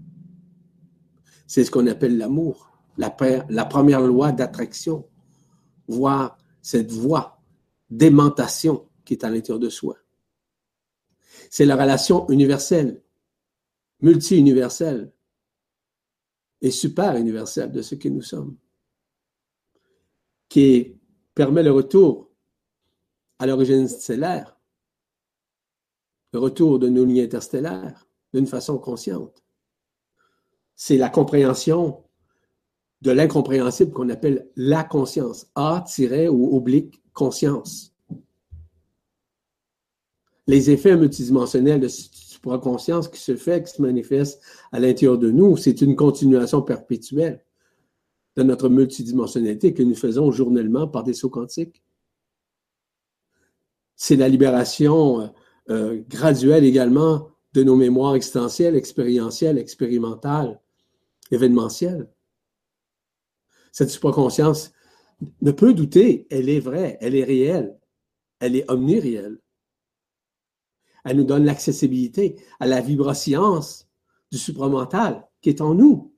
C'est 1.45 1.63
ce 1.65 1.69
qu'on 1.69 1.85
appelle 1.87 2.17
l'amour, 2.17 2.71
la, 2.97 3.15
la, 3.49 3.65
première 3.65 4.01
loi 4.01 4.31
d'attraction, 4.31 5.05
voire 5.87 6.37
cette 6.61 6.91
voie 6.91 7.41
d'aimantation 7.89 8.87
qui 9.05 9.13
est 9.13 9.23
à 9.25 9.29
l'intérieur 9.29 9.59
de 9.59 9.69
soi. 9.69 9.97
C'est 11.49 11.65
la 11.65 11.75
relation 11.75 12.27
universelle, 12.29 13.03
multi-universelle 14.01 15.11
et 16.61 16.71
super 16.71 17.15
universelle 17.15 17.71
de 17.71 17.81
ce 17.81 17.95
que 17.95 18.09
nous 18.09 18.21
sommes, 18.21 18.57
qui 20.49 20.99
permet 21.33 21.63
le 21.63 21.71
retour 21.71 22.29
à 23.39 23.47
l'origine 23.47 23.87
stellaire, 23.87 24.59
le 26.33 26.39
retour 26.39 26.79
de 26.79 26.87
nos 26.87 27.05
lignes 27.05 27.21
interstellaires 27.21 28.07
d'une 28.33 28.47
façon 28.47 28.77
consciente. 28.77 29.43
C'est 30.75 30.97
la 30.97 31.09
compréhension 31.09 32.03
de 33.01 33.11
l'incompréhensible 33.11 33.91
qu'on 33.91 34.09
appelle 34.09 34.49
la 34.55 34.83
conscience, 34.83 35.47
A- 35.55 35.83
ou 36.29 36.55
oblique 36.55 37.01
conscience. 37.13 37.93
Les 40.47 40.69
effets 40.69 40.95
multidimensionnels 40.95 41.79
de 41.81 41.87
supraconscience 42.41 43.07
qui 43.07 43.19
se 43.19 43.35
fait, 43.35 43.63
qui 43.63 43.71
se 43.71 43.81
manifeste 43.81 44.41
à 44.71 44.79
l'intérieur 44.79 45.19
de 45.19 45.29
nous, 45.29 45.57
c'est 45.57 45.81
une 45.81 45.95
continuation 45.95 46.63
perpétuelle 46.63 47.45
de 48.35 48.43
notre 48.43 48.67
multidimensionnalité 48.67 49.73
que 49.73 49.83
nous 49.83 49.95
faisons 49.95 50.31
journellement 50.31 50.87
par 50.87 51.03
des 51.03 51.13
sauts 51.13 51.29
quantiques. 51.29 51.83
C'est 53.95 54.15
la 54.15 54.27
libération 54.27 55.21
euh, 55.21 55.27
euh, 55.69 56.01
graduelle 56.09 56.63
également 56.63 57.29
de 57.53 57.63
nos 57.63 57.75
mémoires 57.75 58.15
existentielles, 58.15 58.75
expérientielles, 58.75 59.59
expérimentales, 59.59 60.59
événementielles. 61.29 62.09
Cette 63.71 63.91
supraconscience 63.91 64.71
ne 65.41 65.51
peut 65.51 65.73
douter, 65.73 66.25
elle 66.31 66.49
est 66.49 66.59
vraie, 66.59 66.97
elle 67.01 67.15
est 67.15 67.23
réelle, 67.23 67.77
elle 68.39 68.55
est 68.55 68.69
omniréelle. 68.71 69.37
Elle 71.03 71.17
nous 71.17 71.23
donne 71.23 71.45
l'accessibilité 71.45 72.41
à 72.59 72.67
la 72.67 72.81
vibroscience 72.81 73.87
du 74.31 74.37
supramental 74.37 75.27
qui 75.41 75.49
est 75.49 75.61
en 75.61 75.73
nous, 75.73 76.15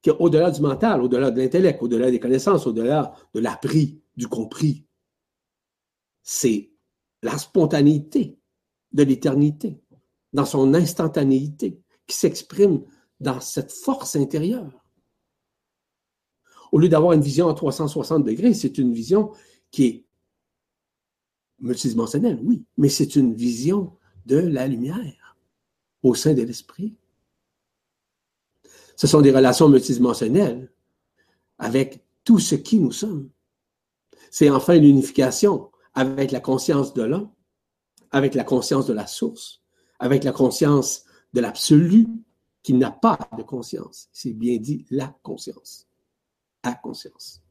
qui 0.00 0.10
est 0.10 0.16
au-delà 0.18 0.50
du 0.50 0.60
mental, 0.60 1.02
au-delà 1.02 1.30
de 1.30 1.40
l'intellect, 1.40 1.82
au-delà 1.82 2.10
des 2.10 2.20
connaissances, 2.20 2.66
au-delà 2.66 3.14
de 3.34 3.40
l'appris, 3.40 4.02
du 4.16 4.28
compris. 4.28 4.86
C'est 6.22 6.72
la 7.22 7.38
spontanéité 7.38 8.38
de 8.92 9.02
l'éternité, 9.02 9.80
dans 10.32 10.44
son 10.44 10.74
instantanéité, 10.74 11.80
qui 12.06 12.16
s'exprime 12.16 12.82
dans 13.20 13.40
cette 13.40 13.72
force 13.72 14.16
intérieure. 14.16 14.82
Au 16.72 16.78
lieu 16.78 16.88
d'avoir 16.88 17.12
une 17.12 17.20
vision 17.20 17.48
à 17.48 17.54
360 17.54 18.24
degrés, 18.24 18.54
c'est 18.54 18.78
une 18.78 18.92
vision 18.92 19.32
qui 19.70 19.84
est 19.84 20.06
multidimensionnelle, 21.62 22.40
oui, 22.42 22.64
mais 22.76 22.88
c'est 22.88 23.16
une 23.16 23.34
vision 23.34 23.96
de 24.26 24.36
la 24.36 24.68
lumière 24.68 25.36
au 26.02 26.14
sein 26.14 26.34
de 26.34 26.42
l'esprit. 26.42 26.96
Ce 28.96 29.06
sont 29.06 29.20
des 29.20 29.30
relations 29.30 29.68
multidimensionnelles 29.68 30.70
avec 31.58 32.04
tout 32.24 32.38
ce 32.38 32.54
qui 32.54 32.78
nous 32.78 32.92
sommes. 32.92 33.30
C'est 34.30 34.50
enfin 34.50 34.76
l'unification 34.76 35.70
avec 35.94 36.30
la 36.30 36.40
conscience 36.40 36.94
de 36.94 37.02
l'un, 37.02 37.32
avec 38.10 38.34
la 38.34 38.44
conscience 38.44 38.86
de 38.86 38.92
la 38.92 39.06
source, 39.06 39.62
avec 39.98 40.24
la 40.24 40.32
conscience 40.32 41.04
de 41.32 41.40
l'absolu 41.40 42.06
qui 42.62 42.74
n'a 42.74 42.90
pas 42.90 43.18
de 43.36 43.42
conscience. 43.42 44.08
C'est 44.12 44.32
bien 44.32 44.58
dit 44.58 44.86
la 44.90 45.08
conscience. 45.22 45.86
La 46.64 46.74
conscience. 46.74 47.42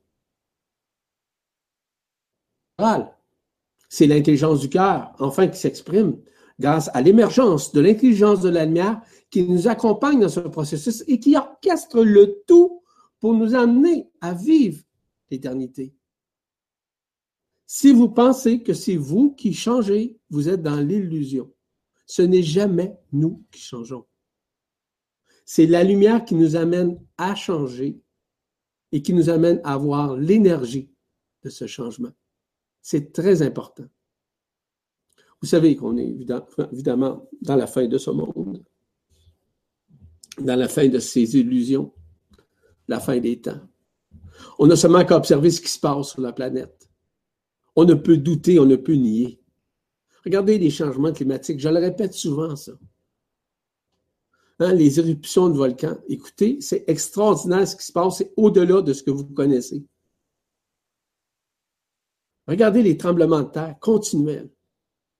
C'est 3.93 4.07
l'intelligence 4.07 4.61
du 4.61 4.69
cœur, 4.69 5.13
enfin, 5.19 5.49
qui 5.49 5.59
s'exprime 5.59 6.17
grâce 6.57 6.89
à 6.93 7.01
l'émergence 7.01 7.73
de 7.73 7.81
l'intelligence 7.81 8.39
de 8.39 8.47
la 8.47 8.63
lumière 8.63 9.01
qui 9.29 9.43
nous 9.43 9.67
accompagne 9.67 10.21
dans 10.21 10.29
ce 10.29 10.39
processus 10.39 11.03
et 11.07 11.19
qui 11.19 11.35
orchestre 11.35 12.01
le 12.01 12.41
tout 12.47 12.81
pour 13.19 13.33
nous 13.33 13.53
amener 13.53 14.09
à 14.21 14.33
vivre 14.33 14.81
l'éternité. 15.29 15.93
Si 17.67 17.91
vous 17.91 18.07
pensez 18.07 18.63
que 18.63 18.73
c'est 18.73 18.95
vous 18.95 19.33
qui 19.33 19.53
changez, 19.53 20.17
vous 20.29 20.47
êtes 20.47 20.61
dans 20.61 20.79
l'illusion. 20.79 21.53
Ce 22.05 22.21
n'est 22.21 22.43
jamais 22.43 22.97
nous 23.11 23.43
qui 23.51 23.59
changeons. 23.59 24.05
C'est 25.43 25.65
la 25.65 25.83
lumière 25.83 26.23
qui 26.23 26.35
nous 26.35 26.55
amène 26.55 26.97
à 27.17 27.35
changer 27.35 27.99
et 28.93 29.01
qui 29.01 29.11
nous 29.11 29.29
amène 29.29 29.59
à 29.65 29.73
avoir 29.73 30.15
l'énergie 30.15 30.89
de 31.43 31.49
ce 31.49 31.67
changement. 31.67 32.11
C'est 32.81 33.13
très 33.13 33.41
important. 33.41 33.85
Vous 35.41 35.47
savez 35.47 35.75
qu'on 35.75 35.97
est 35.97 36.15
évidemment 36.71 37.27
dans 37.41 37.55
la 37.55 37.67
fin 37.67 37.87
de 37.87 37.97
ce 37.97 38.11
monde, 38.11 38.63
dans 40.39 40.55
la 40.55 40.67
fin 40.67 40.87
de 40.87 40.99
ces 40.99 41.37
illusions, 41.37 41.93
la 42.87 42.99
fin 42.99 43.17
des 43.19 43.41
temps. 43.41 43.59
On 44.59 44.67
n'a 44.67 44.75
seulement 44.75 45.03
qu'à 45.05 45.17
observer 45.17 45.49
ce 45.49 45.61
qui 45.61 45.69
se 45.69 45.79
passe 45.79 46.11
sur 46.11 46.21
la 46.21 46.33
planète. 46.33 46.89
On 47.75 47.85
ne 47.85 47.93
peut 47.93 48.17
douter, 48.17 48.59
on 48.59 48.65
ne 48.65 48.75
peut 48.75 48.93
nier. 48.93 49.39
Regardez 50.23 50.57
les 50.59 50.69
changements 50.69 51.13
climatiques, 51.13 51.59
je 51.59 51.69
le 51.69 51.79
répète 51.79 52.13
souvent 52.13 52.55
ça. 52.55 52.73
Hein, 54.59 54.73
les 54.73 54.99
éruptions 54.99 55.49
de 55.49 55.57
volcans. 55.57 55.97
Écoutez, 56.07 56.59
c'est 56.61 56.83
extraordinaire 56.87 57.67
ce 57.67 57.75
qui 57.75 57.85
se 57.85 57.91
passe, 57.91 58.17
c'est 58.17 58.31
au-delà 58.37 58.83
de 58.83 58.93
ce 58.93 59.01
que 59.01 59.09
vous 59.09 59.25
connaissez. 59.25 59.83
Regardez 62.51 62.83
les 62.83 62.97
tremblements 62.97 63.43
de 63.43 63.49
terre 63.49 63.77
continuels, 63.79 64.51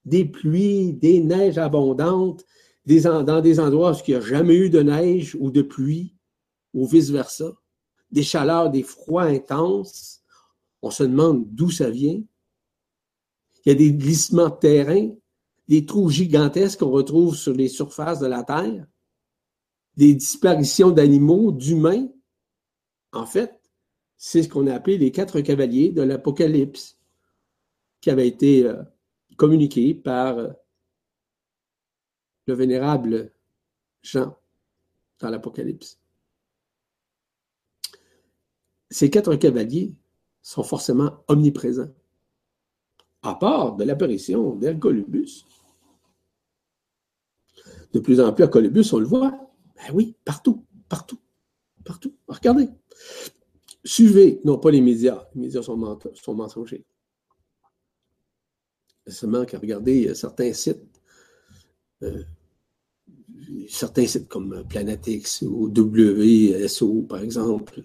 des 0.03 0.25
pluies, 0.25 0.91
des 0.91 1.21
neiges 1.21 1.57
abondantes, 1.57 2.45
dans 2.85 3.39
des 3.39 3.57
endroits 3.57 3.93
où 3.93 4.01
il 4.05 4.11
n'y 4.11 4.17
a 4.17 4.19
jamais 4.19 4.55
eu 4.55 4.69
de 4.69 4.81
neige 4.81 5.37
ou 5.39 5.49
de 5.49 5.61
pluie, 5.61 6.13
ou 6.73 6.85
vice-versa, 6.85 7.53
des 8.11 8.23
chaleurs, 8.23 8.69
des 8.69 8.83
froids 8.83 9.23
intenses. 9.23 10.21
On 10.81 10.91
se 10.91 11.03
demande 11.03 11.45
d'où 11.55 11.71
ça 11.71 11.89
vient. 11.89 12.21
Il 13.65 13.69
y 13.69 13.71
a 13.71 13.75
des 13.75 13.93
glissements 13.93 14.49
de 14.49 14.59
terrain, 14.59 15.09
des 15.69 15.85
trous 15.85 16.09
gigantesques 16.09 16.79
qu'on 16.79 16.89
retrouve 16.89 17.37
sur 17.37 17.53
les 17.53 17.69
surfaces 17.69 18.19
de 18.19 18.27
la 18.27 18.43
Terre 18.43 18.85
des 19.95 20.15
disparitions 20.15 20.91
d'animaux, 20.91 21.53
d'humains. 21.53 22.09
En 23.13 23.25
fait, 23.25 23.57
c'est 24.17 24.43
ce 24.43 24.49
qu'on 24.49 24.67
a 24.67 24.73
appelé 24.73 24.97
les 24.97 25.13
quatre 25.13 25.39
cavaliers 25.39 25.91
de 25.91 26.01
l'Apocalypse, 26.01 26.97
qui 28.02 28.10
avait 28.10 28.28
été 28.28 28.65
euh, 28.65 28.84
communiqué 29.38 29.94
par 29.94 30.40
euh, 30.40 30.49
le 32.48 32.53
vénérable 32.56 33.32
Jean 34.02 34.36
dans 35.19 35.30
l'Apocalypse. 35.30 35.99
Ces 38.90 39.10
quatre 39.10 39.36
cavaliers 39.36 39.95
sont 40.41 40.64
forcément 40.64 41.23
omniprésents, 41.28 41.94
à 43.22 43.36
part 43.36 43.76
de 43.76 43.84
l'apparition 43.84 44.56
d'Hercolubus. 44.56 45.45
De 47.94 47.99
plus 47.99 48.19
en 48.19 48.34
plus, 48.34 48.44
Hercolubus, 48.44 48.91
on 48.94 48.99
le 48.99 49.06
voit, 49.06 49.32
ben 49.76 49.94
oui, 49.94 50.15
partout, 50.26 50.65
partout, 50.90 51.19
partout. 51.86 52.15
Regardez. 52.28 52.69
Suivez, 53.84 54.41
non 54.44 54.57
pas 54.57 54.72
les 54.72 54.82
médias, 54.82 55.28
les 55.36 55.41
médias 55.41 55.61
sont, 55.61 55.99
sont 56.14 56.36
mensongers. 56.36 56.86
Seulement 59.07 59.45
qu'à 59.45 59.60
regarder 59.60 60.10
euh, 60.10 60.14
certains 60.14 60.53
sites, 60.53 61.02
euh, 62.03 62.23
certains 63.68 64.06
sites 64.06 64.28
comme 64.28 64.64
Planetix 64.68 65.41
ou 65.41 65.72
WSO, 65.76 67.03
par 67.03 67.22
exemple, 67.22 67.84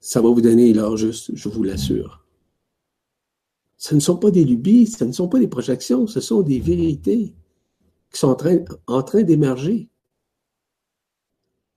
ça 0.00 0.20
va 0.20 0.28
vous 0.28 0.40
donner 0.40 0.72
l'heure 0.72 0.96
juste, 0.96 1.34
je 1.34 1.48
vous 1.48 1.62
l'assure. 1.62 2.24
Ce 3.76 3.94
ne 3.94 4.00
sont 4.00 4.16
pas 4.16 4.30
des 4.30 4.44
lubies, 4.44 4.86
ce 4.86 5.04
ne 5.04 5.12
sont 5.12 5.28
pas 5.28 5.38
des 5.38 5.48
projections, 5.48 6.06
ce 6.06 6.20
sont 6.20 6.42
des 6.42 6.60
vérités 6.60 7.34
qui 8.10 8.18
sont 8.18 8.28
en 8.28 8.34
train, 8.34 8.58
en 8.86 9.02
train 9.02 9.22
d'émerger 9.22 9.88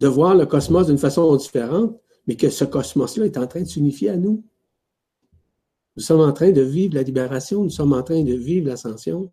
de 0.01 0.07
voir 0.07 0.35
le 0.35 0.47
cosmos 0.47 0.87
d'une 0.87 0.97
façon 0.97 1.35
différente, 1.35 1.95
mais 2.25 2.35
que 2.35 2.49
ce 2.49 2.65
cosmos-là 2.65 3.25
est 3.25 3.37
en 3.37 3.45
train 3.47 3.61
de 3.61 3.67
s'unifier 3.67 4.09
à 4.09 4.17
nous. 4.17 4.43
Nous 5.95 6.03
sommes 6.03 6.21
en 6.21 6.31
train 6.31 6.51
de 6.51 6.61
vivre 6.61 6.95
la 6.95 7.03
libération, 7.03 7.63
nous 7.63 7.69
sommes 7.69 7.93
en 7.93 8.03
train 8.03 8.23
de 8.23 8.33
vivre 8.33 8.67
l'ascension. 8.67 9.31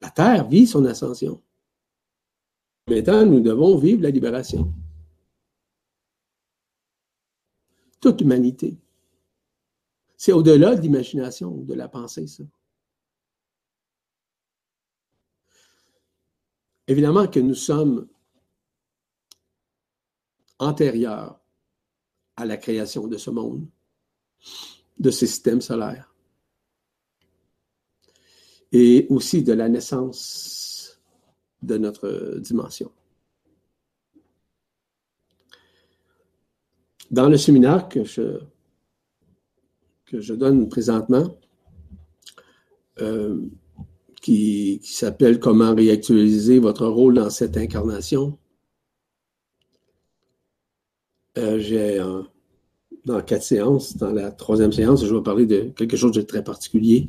La 0.00 0.10
Terre 0.10 0.46
vit 0.48 0.66
son 0.66 0.84
ascension. 0.84 1.42
Maintenant, 2.86 3.26
nous 3.26 3.40
devons 3.40 3.76
vivre 3.76 4.02
la 4.02 4.10
libération. 4.10 4.72
Toute 8.00 8.20
humanité. 8.20 8.78
C'est 10.16 10.32
au-delà 10.32 10.74
de 10.74 10.80
l'imagination, 10.80 11.56
de 11.56 11.74
la 11.74 11.88
pensée, 11.88 12.26
ça. 12.26 12.44
Évidemment 16.86 17.28
que 17.28 17.40
nous 17.40 17.54
sommes 17.54 18.08
antérieurs 20.58 21.38
à 22.36 22.46
la 22.46 22.56
création 22.56 23.06
de 23.06 23.18
ce 23.18 23.30
monde, 23.30 23.68
de 24.98 25.10
ce 25.10 25.26
système 25.26 25.60
solaire, 25.60 26.14
et 28.72 29.06
aussi 29.10 29.42
de 29.42 29.52
la 29.52 29.68
naissance 29.68 31.00
de 31.62 31.76
notre 31.78 32.38
dimension. 32.38 32.90
Dans 37.10 37.28
le 37.28 37.38
séminaire 37.38 37.88
que 37.88 38.04
je, 38.04 38.42
donne 40.34 40.68
présentement, 40.68 41.38
euh, 43.00 43.40
qui, 44.20 44.80
s'appelle 44.82 45.40
Comment 45.40 45.74
réactualiser 45.74 46.58
votre 46.58 46.86
rôle 46.86 47.14
dans 47.14 47.30
cette 47.30 47.56
incarnation. 47.56 48.38
Euh, 51.38 51.58
j'ai 51.58 52.02
dans 53.08 53.22
quatre 53.22 53.42
séances, 53.42 53.96
dans 53.96 54.12
la 54.12 54.30
troisième 54.30 54.70
séance, 54.70 55.04
je 55.04 55.14
vais 55.14 55.22
parler 55.22 55.46
de 55.46 55.70
quelque 55.74 55.96
chose 55.96 56.12
de 56.12 56.20
très 56.20 56.44
particulier. 56.44 57.08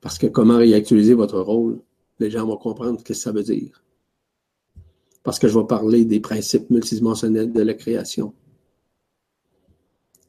Parce 0.00 0.18
que 0.18 0.26
comment 0.26 0.56
réactualiser 0.56 1.14
votre 1.14 1.38
rôle, 1.40 1.80
les 2.18 2.30
gens 2.30 2.46
vont 2.46 2.56
comprendre 2.56 2.98
ce 2.98 3.04
que 3.04 3.14
ça 3.14 3.32
veut 3.32 3.42
dire. 3.42 3.84
Parce 5.22 5.38
que 5.38 5.46
je 5.46 5.58
vais 5.58 5.66
parler 5.66 6.04
des 6.06 6.20
principes 6.20 6.70
multidimensionnels 6.70 7.52
de 7.52 7.60
la 7.60 7.74
création, 7.74 8.34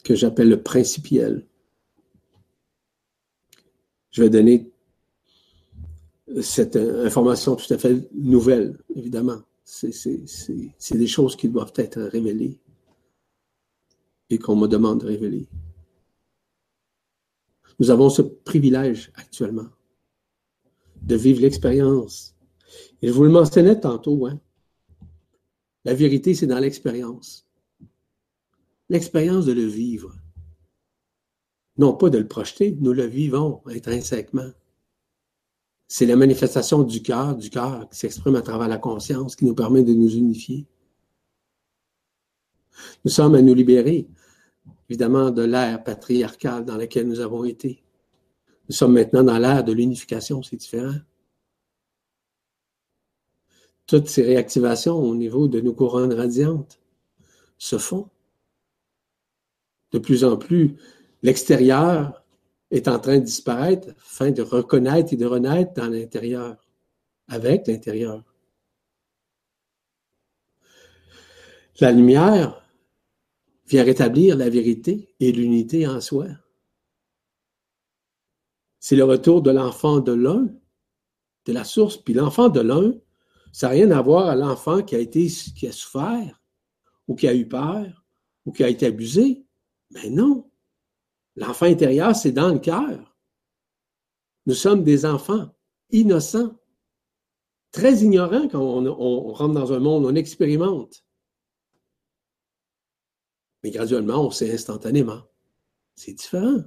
que 0.04 0.14
j'appelle 0.14 0.50
le 0.50 0.62
principiel. 0.62 1.46
Je 4.12 4.24
vais 4.24 4.30
donner 4.30 4.70
cette 6.42 6.76
information 6.76 7.56
tout 7.56 7.74
à 7.74 7.78
fait 7.78 8.10
nouvelle, 8.14 8.78
évidemment. 8.94 9.40
C'est 9.64 10.98
des 10.98 11.08
choses 11.08 11.36
qui 11.38 11.48
doivent 11.48 11.74
être 11.78 12.02
révélées 12.02 12.60
et 14.30 14.38
qu'on 14.38 14.56
me 14.56 14.68
demande 14.68 15.02
de 15.02 15.08
révéler. 15.08 15.48
Nous 17.80 17.90
avons 17.92 18.10
ce 18.10 18.22
privilège 18.22 19.12
actuellement 19.16 19.68
de 21.02 21.16
vivre 21.16 21.42
l'expérience. 21.42 22.36
Et 23.02 23.08
je 23.08 23.14
vous 23.14 23.24
le 23.24 23.30
mentionnais 23.30 23.80
tantôt, 23.80 24.26
hein. 24.26 24.40
La 25.84 25.94
vérité, 25.94 26.34
c'est 26.34 26.48
dans 26.48 26.58
l'expérience. 26.58 27.48
L'expérience 28.90 29.46
de 29.46 29.54
le 29.54 29.66
vivre. 29.66 30.16
Non 31.78 31.94
pas 31.94 32.10
de 32.10 32.18
le 32.18 32.28
projeter, 32.28 32.76
nous 32.80 32.94
le 32.94 33.06
vivons 33.06 33.62
intrinsèquement. 33.68 34.50
C'est 35.88 36.08
la 36.08 36.16
manifestation 36.16 36.82
du 36.82 37.04
cœur, 37.04 37.36
du 37.36 37.52
cœur 37.52 37.88
qui 37.90 38.00
s'exprime 38.00 38.36
à 38.36 38.42
travers 38.42 38.68
la 38.68 38.80
conscience, 38.80 39.36
qui 39.36 39.46
nous 39.46 39.54
permet 39.54 39.84
de 39.84 39.94
nous 39.94 40.10
unifier. 40.10 40.66
Nous 43.04 43.12
sommes 43.12 43.36
à 43.36 43.42
nous 43.42 43.54
libérer, 43.54 44.08
évidemment, 44.90 45.32
de 45.32 45.44
l'ère 45.44 45.84
patriarcale 45.84 46.66
dans 46.66 46.78
laquelle 46.78 47.07
nous 47.07 47.20
avons 47.20 47.44
été. 47.44 47.84
Nous 48.70 48.76
sommes 48.76 48.94
maintenant 48.94 49.24
dans 49.24 49.38
l'ère 49.38 49.64
de 49.64 49.72
l'unification, 49.72 50.41
c'est 50.41 50.56
différent. 50.56 50.95
Toutes 53.88 54.07
ces 54.07 54.24
réactivations 54.24 54.98
au 54.98 55.16
niveau 55.16 55.48
de 55.48 55.62
nos 55.62 55.74
couronnes 55.74 56.14
radiantes 56.14 56.80
se 57.57 57.78
font. 57.78 58.10
De 59.91 59.99
plus 59.99 60.24
en 60.24 60.38
plus, 60.38 60.76
l'extérieur 61.22 62.24
est 62.72 62.88
en 62.88 62.99
train 62.99 63.20
de 63.20 63.26
disparaître 63.26 63.90
afin 63.98 64.32
de 64.32 64.41
reconnaître 64.41 65.14
et 65.14 65.18
de 65.18 65.26
renaître 65.26 65.74
dans 65.74 65.88
l'intérieur, 65.88 66.57
avec 67.28 67.68
l'intérieur. 67.68 68.24
La 71.80 71.91
lumière 71.91 72.65
vient 73.68 73.84
rétablir 73.84 74.38
la 74.38 74.50
vérité 74.50 75.14
et 75.20 75.32
l'unité 75.32 75.88
en 75.88 76.02
soi. 76.02 76.28
C'est 78.80 78.96
le 78.96 79.04
retour 79.04 79.42
de 79.42 79.52
l'enfant 79.52 80.00
de 80.00 80.12
l'un, 80.12 80.48
de 81.46 81.54
la 81.54 81.64
source. 81.64 81.98
Puis 81.98 82.14
l'enfant 82.14 82.50
de 82.50 82.62
l'un, 82.62 82.94
ça 83.52 83.68
n'a 83.68 83.74
rien 83.74 83.92
à 83.92 84.02
voir 84.02 84.28
à 84.28 84.36
l'enfant 84.36 84.84
qui 84.84 84.96
a 84.96 85.00
été, 85.00 85.28
qui 85.28 85.68
a 85.68 85.72
souffert, 85.72 86.42
ou 87.08 87.16
qui 87.16 87.28
a 87.28 87.34
eu 87.34 87.48
peur, 87.48 88.04
ou 88.46 88.52
qui 88.52 88.64
a 88.64 88.70
été 88.70 88.86
abusé. 88.86 89.46
Mais 89.92 90.10
non. 90.10 90.50
L'enfant 91.36 91.66
intérieur, 91.66 92.16
c'est 92.16 92.32
dans 92.32 92.54
le 92.54 92.60
cœur. 92.60 93.16
Nous 94.46 94.54
sommes 94.54 94.84
des 94.84 95.06
enfants 95.06 95.50
innocents, 95.90 96.54
très 97.72 98.04
ignorants 98.04 98.48
quand 98.48 98.62
on, 98.62 98.86
on, 98.86 99.34
rentre 99.34 99.54
dans 99.54 99.74
un 99.74 99.80
monde, 99.80 100.06
on 100.06 100.16
expérimente. 100.16 101.05
Mais 103.66 103.72
graduellement, 103.72 104.28
on 104.28 104.30
sait 104.30 104.54
instantanément. 104.54 105.24
C'est 105.96 106.14
différent. 106.14 106.60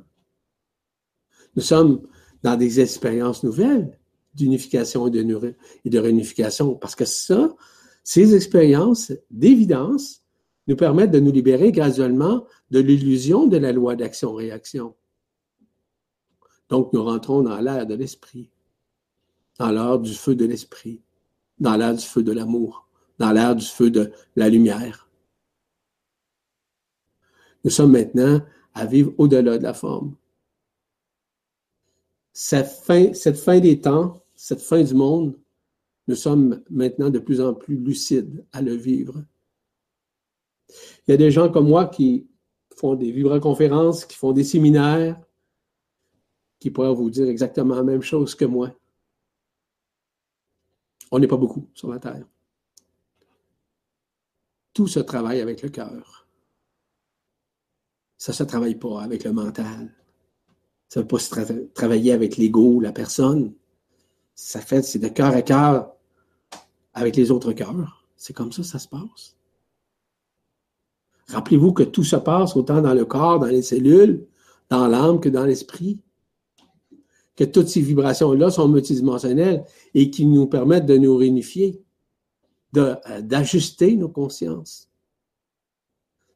Nous 1.54 1.62
sommes 1.62 2.02
dans 2.42 2.56
des 2.56 2.80
expériences 2.80 3.44
nouvelles 3.44 3.96
d'unification 4.34 5.06
et 5.06 5.10
de, 5.12 5.98
réunification 6.00 6.74
parce 6.74 6.96
que 6.96 7.04
ça, 7.04 7.54
ces 8.02 8.34
expériences 8.34 9.12
d'évidence 9.30 10.24
nous 10.66 10.74
permettent 10.74 11.12
de 11.12 11.20
nous 11.20 11.30
libérer 11.30 11.70
graduellement 11.70 12.44
de 12.72 12.80
l'illusion 12.80 13.46
de 13.46 13.58
la 13.58 13.70
loi 13.70 13.94
d'action-réaction. 13.94 14.96
Donc, 16.68 16.92
nous 16.92 17.04
rentrons 17.04 17.42
dans 17.42 17.60
l'ère 17.60 17.86
de 17.86 17.94
l'esprit, 17.94 18.50
dans 19.60 19.70
l'ère 19.70 20.00
du 20.00 20.14
feu 20.14 20.34
de 20.34 20.46
l'esprit, 20.46 21.00
dans 21.60 21.76
l'ère 21.76 21.94
du 21.94 22.04
feu 22.04 22.24
de 22.24 22.32
l'amour, 22.32 22.88
dans 23.20 23.30
l'ère 23.30 23.54
du 23.54 23.66
feu 23.66 23.88
de 23.88 24.10
la 24.34 24.48
lumière. 24.48 25.07
Nous 27.68 27.74
sommes 27.74 27.92
maintenant 27.92 28.40
à 28.72 28.86
vivre 28.86 29.12
au-delà 29.18 29.58
de 29.58 29.62
la 29.62 29.74
forme. 29.74 30.16
Cette 32.32 32.66
fin, 32.70 33.60
des 33.60 33.78
temps, 33.78 34.24
cette 34.34 34.62
fin 34.62 34.82
du 34.82 34.94
monde, 34.94 35.38
nous 36.06 36.14
sommes 36.14 36.62
maintenant 36.70 37.10
de 37.10 37.18
plus 37.18 37.42
en 37.42 37.52
plus 37.52 37.76
lucides 37.76 38.42
à 38.52 38.62
le 38.62 38.72
vivre. 38.72 39.22
Il 40.70 41.10
y 41.10 41.12
a 41.12 41.18
des 41.18 41.30
gens 41.30 41.52
comme 41.52 41.68
moi 41.68 41.88
qui 41.88 42.26
font 42.74 42.94
des 42.94 43.12
vibra-conférences, 43.12 44.06
qui 44.06 44.16
font 44.16 44.32
des 44.32 44.44
séminaires, 44.44 45.20
qui 46.60 46.70
pourraient 46.70 46.94
vous 46.94 47.10
dire 47.10 47.28
exactement 47.28 47.74
la 47.74 47.82
même 47.82 48.00
chose 48.00 48.34
que 48.34 48.46
moi. 48.46 48.72
On 51.10 51.18
n'est 51.18 51.28
pas 51.28 51.36
beaucoup 51.36 51.68
sur 51.74 51.90
la 51.90 51.98
Terre. 51.98 52.24
Tout 54.72 54.86
se 54.86 55.00
travaille 55.00 55.42
avec 55.42 55.60
le 55.60 55.68
cœur. 55.68 56.27
Ça 58.18 58.32
ne 58.32 58.36
se 58.36 58.42
travaille 58.42 58.74
pas 58.74 59.00
avec 59.02 59.24
le 59.24 59.32
mental. 59.32 59.94
Ça 60.88 61.00
ne 61.00 61.04
peut 61.04 61.16
pas 61.16 61.22
se 61.22 61.52
travailler 61.72 62.12
avec 62.12 62.36
l'ego, 62.36 62.80
la 62.80 62.92
personne. 62.92 63.54
Ça 64.34 64.60
fait, 64.60 64.82
c'est 64.82 64.98
de 64.98 65.08
cœur 65.08 65.34
à 65.34 65.42
cœur 65.42 65.94
avec 66.94 67.16
les 67.16 67.30
autres 67.30 67.52
cœurs. 67.52 68.04
C'est 68.16 68.32
comme 68.32 68.52
ça 68.52 68.64
ça 68.64 68.78
se 68.78 68.88
passe. 68.88 69.36
Rappelez-vous 71.28 71.72
que 71.72 71.82
tout 71.82 72.04
se 72.04 72.16
passe 72.16 72.56
autant 72.56 72.80
dans 72.80 72.94
le 72.94 73.04
corps, 73.04 73.38
dans 73.38 73.46
les 73.46 73.62
cellules, 73.62 74.26
dans 74.70 74.88
l'âme 74.88 75.20
que 75.20 75.28
dans 75.28 75.44
l'esprit. 75.44 76.00
Que 77.36 77.44
toutes 77.44 77.68
ces 77.68 77.80
vibrations-là 77.80 78.50
sont 78.50 78.66
multidimensionnelles 78.66 79.64
et 79.94 80.10
qui 80.10 80.26
nous 80.26 80.46
permettent 80.48 80.86
de 80.86 80.96
nous 80.96 81.16
réunifier, 81.16 81.80
euh, 82.76 82.96
d'ajuster 83.20 83.94
nos 83.94 84.08
consciences. 84.08 84.87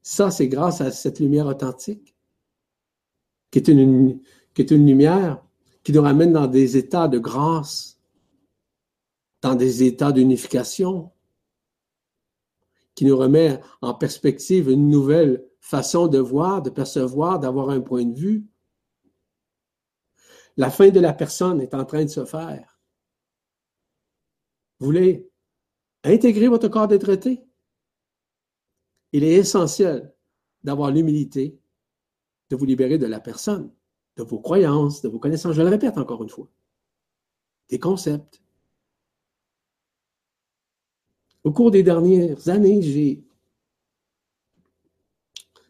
Ça, 0.03 0.33
c'est 0.33 0.49
grâce 0.49 0.81
à 0.81 0.91
cette 0.91 1.21
lumière 1.21 1.47
authentique, 1.47 2.17
qui 3.51 3.59
est, 3.59 3.69
une, 3.69 4.21
lumière 4.59 5.45
qui 5.85 5.93
nous 5.93 6.03
ramène 6.03 6.33
dans 6.33 6.49
des 6.49 6.77
états 6.77 7.07
de 7.07 7.19
grâce, 7.19 8.01
dans 9.41 9.55
des 9.55 9.85
états 9.85 10.11
d'unification, 10.11 11.13
qui 12.95 13.05
nous 13.05 13.17
remet 13.17 13.61
en 13.81 13.95
perspective 13.95 14.69
une 14.69 14.91
nouvelle 14.91 15.45
façon 15.61 16.09
de 16.09 16.19
voir, 16.19 16.63
de 16.63 16.71
percevoir, 16.71 17.39
d'avoir 17.39 17.71
un 17.71 17.81
point 17.81 18.05
de 18.05 18.19
vue. 18.19 18.47
La 20.57 20.71
fin 20.71 20.91
de 20.91 21.01
la 21.01 21.13
personne 21.13 21.61
est 21.61 21.75
en 21.75 21.85
train 21.85 22.05
de 22.05 22.11
se 22.11 22.25
faire. 22.25 22.81
Vous 24.79 24.87
voulez 24.87 25.31
intégrer 26.05 26.49
votre 26.49 26.69
corps 26.69 26.89
d'être 26.89 27.03
traité? 27.03 27.45
Il 29.13 29.25
est 29.25 29.35
essentiel 29.35 30.13
d'avoir 30.65 30.91
l'humilité 30.91 31.59
de 32.51 32.57
vous 32.57 32.65
libérer 32.65 32.99
de 32.99 33.07
la 33.07 33.21
personne, 33.21 33.71
de 34.17 34.23
vos 34.23 34.39
croyances, 34.39 35.03
de 35.03 35.09
vos 35.09 35.19
connaissances. 35.19 35.55
Je 35.55 35.63
le 35.63 35.69
répète 35.69 35.97
encore 35.97 36.23
une 36.23 36.29
fois. 36.29 36.49
Des 37.69 37.79
concepts, 37.79 38.43
au 41.45 41.53
cours 41.53 41.71
des 41.71 41.83
dernières 41.83 42.49
années, 42.49 42.83
j'ai, 42.83 43.25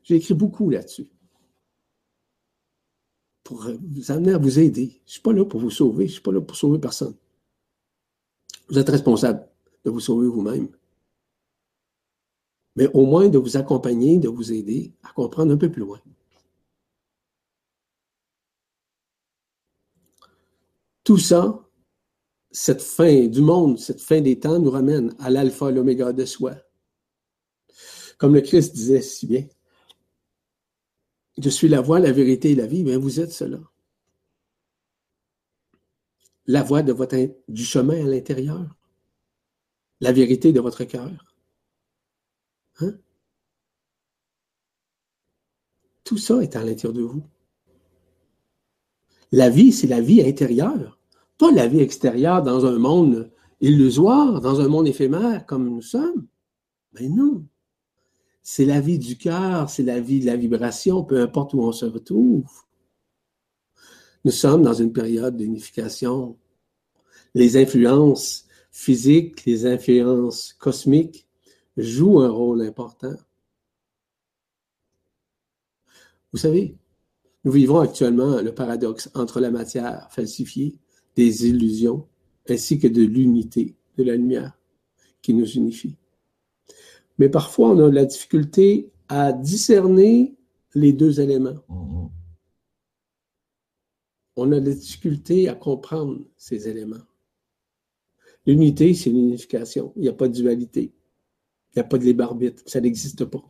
écrit 0.09 0.35
beaucoup 0.35 0.69
là-dessus 0.69 1.09
pour 3.44 3.62
vous 3.62 4.10
amener 4.10 4.35
à 4.35 4.39
vous 4.39 4.59
aider. 4.59 4.89
Je 4.89 5.09
ne 5.09 5.10
suis 5.10 5.23
pas 5.23 5.32
là 5.32 5.44
pour 5.44 5.60
vous 5.60 5.70
sauver, 5.70 6.06
je 6.06 6.10
ne 6.10 6.14
suis 6.14 6.23
pas 6.23 6.32
là 6.32 6.40
pour 6.40 6.56
sauver 6.56 6.78
personne. 6.78 7.14
Vous 8.69 8.78
êtes 8.78 8.89
responsable 8.89 9.48
de 9.85 9.90
vous 9.90 10.01
sauver 10.01 10.27
vous-même. 10.27 10.69
Mais 12.77 12.89
au 12.94 13.05
moins 13.05 13.28
de 13.28 13.39
vous 13.39 13.57
accompagner, 13.57 14.19
de 14.19 14.28
vous 14.28 14.53
aider 14.53 14.93
à 15.03 15.12
comprendre 15.12 15.53
un 15.53 15.57
peu 15.57 15.70
plus 15.70 15.82
loin. 15.82 16.01
Tout 21.05 21.19
ça, 21.19 21.69
cette 22.51 22.82
fin 22.82 23.27
du 23.27 23.40
monde, 23.40 23.78
cette 23.78 24.01
fin 24.01 24.20
des 24.20 24.39
temps 24.39 24.59
nous 24.59 24.70
ramène 24.70 25.15
à 25.19 25.31
l'alpha 25.31 25.70
et 25.70 25.73
l'oméga 25.73 26.12
de 26.12 26.24
soi. 26.24 26.55
Comme 28.19 28.35
le 28.35 28.40
Christ 28.40 28.74
disait 28.74 29.03
si 29.03 29.27
bien, 29.27 29.47
je 31.39 31.49
suis 31.49 31.69
la 31.69 31.81
voie, 31.81 31.99
la 31.99 32.12
vérité 32.12 32.53
et 32.53 32.55
la 32.55 32.66
vie, 32.66 32.85
bien 32.85 32.99
vous 32.99 33.20
êtes 33.20 33.32
cela. 33.32 33.59
La 36.47 36.62
voie 36.62 36.82
du 36.82 37.65
chemin 37.65 38.05
à 38.05 38.09
l'intérieur. 38.09 38.77
La 40.01 40.12
vérité 40.12 40.53
de 40.53 40.61
votre 40.61 40.85
cœur. 40.85 41.31
Hein? 42.82 42.94
Tout 46.04 46.18
ça 46.18 46.42
est 46.42 46.56
à 46.56 46.64
l'intérieur 46.64 46.92
de 46.92 47.02
vous. 47.02 47.22
La 49.30 49.48
vie, 49.48 49.72
c'est 49.72 49.86
la 49.86 50.00
vie 50.00 50.20
intérieure, 50.20 50.98
pas 51.38 51.50
la 51.50 51.66
vie 51.66 51.80
extérieure 51.80 52.42
dans 52.42 52.66
un 52.66 52.78
monde 52.78 53.30
illusoire, 53.60 54.40
dans 54.40 54.60
un 54.60 54.68
monde 54.68 54.88
éphémère 54.88 55.46
comme 55.46 55.68
nous 55.68 55.80
sommes. 55.80 56.26
Mais 56.92 57.09
non. 57.09 57.46
C'est 58.42 58.64
la 58.64 58.80
vie 58.80 58.98
du 58.98 59.16
cœur, 59.16 59.70
c'est 59.70 59.84
la 59.84 60.00
vie 60.00 60.20
de 60.20 60.26
la 60.26 60.36
vibration, 60.36 61.04
peu 61.04 61.20
importe 61.20 61.54
où 61.54 61.62
on 61.62 61.72
se 61.72 61.86
retrouve. 61.86 62.50
Nous 64.24 64.32
sommes 64.32 64.62
dans 64.62 64.74
une 64.74 64.92
période 64.92 65.36
d'unification. 65.36 66.36
Les 67.34 67.56
influences 67.56 68.46
physiques, 68.70 69.44
les 69.46 69.64
influences 69.66 70.52
cosmiques 70.54 71.26
jouent 71.77 72.20
un 72.20 72.31
rôle 72.31 72.62
important. 72.62 73.15
Vous 76.32 76.39
savez, 76.39 76.77
nous 77.44 77.53
vivons 77.53 77.81
actuellement 77.81 78.40
le 78.40 78.55
paradoxe 78.55 79.11
entre 79.15 79.40
la 79.40 79.51
matière 79.51 80.11
falsifiée, 80.12 80.78
des 81.16 81.49
illusions, 81.49 82.07
ainsi 82.49 82.78
que 82.78 82.89
de 82.89 83.03
l'unité 83.03 83.77
de 83.99 84.05
la 84.05 84.16
lumière 84.16 84.59
qui 85.20 85.35
nous 85.35 85.47
unifie. 85.47 85.97
Mais 87.19 87.28
parfois, 87.28 87.70
on 87.70 87.78
a 87.78 87.90
de 87.90 87.94
la 87.94 88.07
difficulté 88.07 88.90
à 89.09 89.32
discerner 89.32 90.35
les 90.74 90.93
deux 90.93 91.20
éléments. 91.20 91.59
On 94.36 94.51
a 94.53 94.61
de 94.61 94.70
la 94.70 94.74
difficulté 94.74 95.49
à 95.49 95.55
comprendre 95.55 96.20
ces 96.36 96.69
éléments. 96.69 97.05
L'unité, 98.47 98.94
c'est 98.94 99.11
l'unification. 99.11 99.93
Il 99.97 100.03
n'y 100.03 100.09
a 100.09 100.15
pas 100.15 100.28
de 100.28 100.35
dualité. 100.35 100.93
Il 101.74 101.78
n'y 101.78 101.81
a 101.81 101.85
pas 101.85 101.99
de 101.99 102.05
libre 102.05 102.24
arbitre. 102.24 102.62
Ça 102.66 102.81
n'existe 102.81 103.24
pas. 103.24 103.43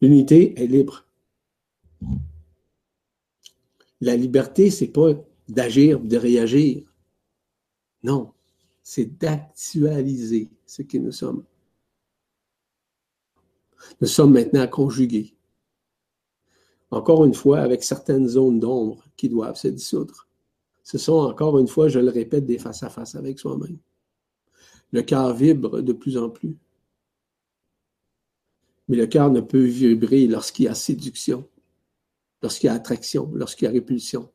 L'unité 0.00 0.58
est 0.60 0.66
libre. 0.66 1.04
La 4.00 4.16
liberté, 4.16 4.70
c'est 4.70 4.88
pas 4.88 5.12
d'agir, 5.48 6.00
de 6.00 6.16
réagir. 6.16 6.84
Non, 8.02 8.32
c'est 8.82 9.18
d'actualiser 9.18 10.50
ce 10.64 10.82
que 10.82 10.98
nous 10.98 11.12
sommes. 11.12 11.44
Nous 14.00 14.06
sommes 14.06 14.32
maintenant 14.32 14.66
conjugués. 14.68 15.34
Encore 16.90 17.24
une 17.24 17.34
fois, 17.34 17.60
avec 17.60 17.82
certaines 17.82 18.28
zones 18.28 18.60
d'ombre 18.60 19.04
qui 19.16 19.28
doivent 19.28 19.56
se 19.56 19.68
dissoudre. 19.68 20.26
Ce 20.84 20.96
sont 20.96 21.18
encore 21.18 21.58
une 21.58 21.68
fois, 21.68 21.88
je 21.88 21.98
le 21.98 22.08
répète, 22.08 22.46
des 22.46 22.58
face 22.58 22.82
à 22.82 22.88
face 22.88 23.14
avec 23.14 23.38
soi-même. 23.38 23.78
Le 24.92 25.02
cœur 25.02 25.34
vibre 25.34 25.80
de 25.80 25.92
plus 25.92 26.16
en 26.16 26.30
plus. 26.30 26.56
Mais 28.88 28.96
le 28.96 29.06
cœur 29.06 29.30
ne 29.30 29.40
peut 29.40 29.64
vibrer 29.64 30.26
lorsqu'il 30.26 30.64
y 30.64 30.68
a 30.68 30.74
séduction, 30.74 31.46
lorsqu'il 32.42 32.68
y 32.68 32.70
a 32.70 32.74
attraction, 32.74 33.30
lorsqu'il 33.34 33.66
y 33.66 33.68
a 33.68 33.72
répulsion. 33.72 34.32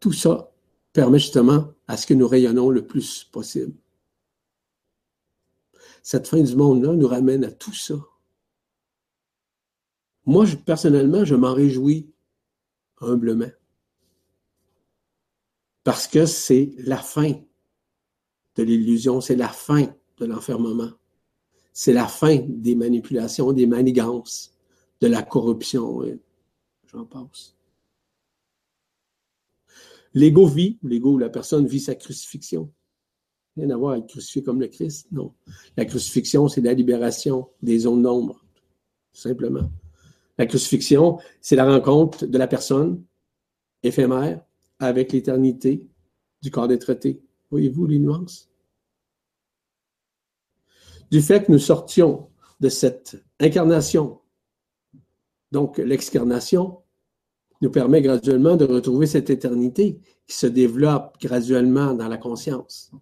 Tout 0.00 0.12
ça 0.12 0.52
permet 0.92 1.18
justement 1.18 1.72
à 1.86 1.96
ce 1.96 2.06
que 2.06 2.14
nous 2.14 2.26
rayonnons 2.26 2.70
le 2.70 2.84
plus 2.86 3.24
possible. 3.24 3.74
Cette 6.02 6.26
fin 6.26 6.42
du 6.42 6.56
monde-là 6.56 6.94
nous 6.94 7.06
ramène 7.06 7.44
à 7.44 7.52
tout 7.52 7.74
ça. 7.74 7.94
Moi, 10.24 10.46
personnellement, 10.64 11.24
je 11.24 11.34
m'en 11.34 11.52
réjouis 11.52 12.10
humblement. 13.00 13.50
Parce 15.84 16.06
que 16.06 16.26
c'est 16.26 16.72
la 16.78 16.98
fin 16.98 17.32
de 18.56 18.62
l'illusion, 18.62 19.20
c'est 19.20 19.36
la 19.36 19.48
fin 19.48 19.94
de 20.18 20.26
l'enfermement. 20.26 20.90
C'est 21.72 21.92
la 21.92 22.06
fin 22.06 22.38
des 22.46 22.74
manipulations, 22.74 23.52
des 23.52 23.66
manigances, 23.66 24.52
de 25.00 25.06
la 25.06 25.22
corruption, 25.22 26.02
j'en 26.86 27.06
pense. 27.06 27.56
L'ego 30.12 30.46
vit, 30.46 30.78
l'ego, 30.82 31.16
la 31.16 31.30
personne 31.30 31.66
vit 31.66 31.80
sa 31.80 31.94
crucifixion. 31.94 32.70
Rien 33.56 33.70
à 33.70 33.76
voir 33.76 33.92
avec 33.92 34.06
crucifié 34.08 34.42
comme 34.42 34.60
le 34.60 34.68
Christ, 34.68 35.06
non. 35.12 35.32
La 35.76 35.84
crucifixion, 35.84 36.48
c'est 36.48 36.60
la 36.60 36.74
libération 36.74 37.48
des 37.62 37.80
zones 37.80 38.02
d'ombre, 38.02 38.44
simplement. 39.12 39.70
La 40.36 40.46
crucifixion, 40.46 41.18
c'est 41.40 41.56
la 41.56 41.64
rencontre 41.64 42.26
de 42.26 42.38
la 42.38 42.46
personne 42.46 43.02
éphémère 43.82 44.44
avec 44.80 45.12
l'éternité 45.12 45.88
du 46.42 46.50
corps 46.50 46.68
des 46.68 46.78
traités. 46.78 47.22
Voyez-vous 47.50 47.86
les 47.86 47.98
nuances? 48.00 48.50
du 51.10 51.20
fait 51.20 51.44
que 51.44 51.52
nous 51.52 51.58
sortions 51.58 52.28
de 52.60 52.68
cette 52.68 53.22
incarnation. 53.40 54.20
Donc, 55.50 55.78
l'excarnation 55.78 56.78
nous 57.60 57.70
permet 57.70 58.00
graduellement 58.00 58.56
de 58.56 58.64
retrouver 58.64 59.06
cette 59.06 59.28
éternité 59.28 60.00
qui 60.26 60.36
se 60.36 60.46
développe 60.46 61.16
graduellement 61.20 61.94
dans 61.94 62.08
la 62.08 62.16
conscience. 62.16 62.92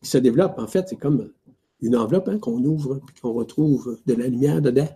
Qui 0.00 0.08
se 0.08 0.18
développe, 0.18 0.58
en 0.58 0.66
fait, 0.66 0.88
c'est 0.88 0.96
comme 0.96 1.32
une 1.80 1.96
enveloppe 1.96 2.28
hein, 2.28 2.38
qu'on 2.38 2.62
ouvre 2.64 3.00
et 3.08 3.20
qu'on 3.20 3.32
retrouve 3.32 4.00
de 4.06 4.14
la 4.14 4.28
lumière 4.28 4.62
dedans. 4.62 4.88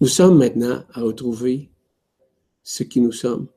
Nous 0.00 0.06
sommes 0.06 0.38
maintenant 0.38 0.84
à 0.92 1.00
retrouver 1.00 1.70
ce 2.68 2.82
qui 2.82 3.00
nous 3.00 3.12
sommes, 3.12 3.48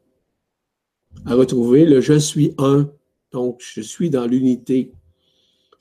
à 1.25 1.35
retrouver 1.35 1.85
le 1.85 1.99
je 2.01 2.17
suis 2.17 2.53
un 2.57 2.89
donc, 3.31 3.61
je 3.61 3.81
suis 3.81 4.09
dans 4.09 4.25
l'unité. 4.25 4.93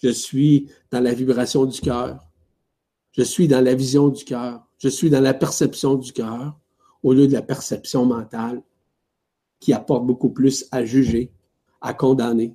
Je 0.02 0.09
suis 0.09 0.70
dans 0.90 1.01
la 1.01 1.12
vibration 1.12 1.65
du 1.65 1.81
cœur. 1.81 2.24
Je 3.12 3.23
suis 3.23 3.48
dans 3.48 3.62
la 3.62 3.74
vision 3.74 4.09
du 4.09 4.24
cœur. 4.24 4.65
Je 4.78 4.89
suis 4.89 5.11
dans 5.11 5.20
la 5.20 5.35
perception 5.35 5.97
du 5.97 6.12
cœur 6.12 6.59
au 7.02 7.12
lieu 7.12 7.27
de 7.27 7.32
la 7.32 7.43
perception 7.43 8.07
mentale 8.07 8.62
qui 9.59 9.73
apporte 9.73 10.07
beaucoup 10.07 10.31
plus 10.31 10.66
à 10.70 10.85
juger, 10.85 11.32
à 11.81 11.93
condamner 11.93 12.55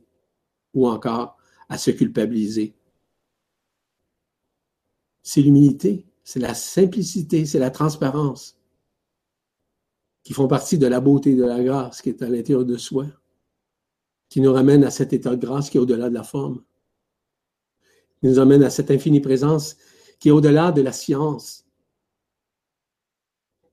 ou 0.74 0.88
encore 0.88 1.38
à 1.70 1.78
se 1.78 1.92
culpabiliser. 1.92 2.74
C'est 5.22 5.42
l'humilité, 5.42 6.06
c'est 6.24 6.40
la 6.40 6.54
simplicité, 6.54 7.46
c'est 7.46 7.60
la 7.60 7.70
transparence 7.70 8.58
qui 10.26 10.34
font 10.34 10.50
partie 10.50 10.78
de 10.78 10.88
la 10.88 11.00
beauté 11.00 11.32
et 11.32 11.36
de 11.36 11.46
la 11.46 11.64
grâce 11.64 12.02
qui 12.02 12.10
est 12.10 12.22
à 12.22 12.28
l'intérieur 12.28 12.66
de 12.66 12.76
soi 12.76 13.06
qui 14.28 14.42
nous 14.42 14.52
ramène 14.52 14.84
à 14.84 14.92
cet 14.92 15.14
état 15.14 15.30
de 15.30 15.40
grâce 15.40 15.70
qui 15.70 15.78
est 15.78 15.80
au-delà 15.80 16.10
de 16.10 16.14
la 16.14 16.24
forme, 16.24 16.64
qui 18.20 18.28
nous 18.28 18.40
amène 18.40 18.64
à 18.64 18.70
cette 18.70 18.92
infinie 18.92 19.22
présence 19.22 19.78
qui 20.20 20.30
est 20.30 20.32
au-delà 20.32 20.72
de 20.72 20.82
la 20.82 20.92
science, 20.92 21.66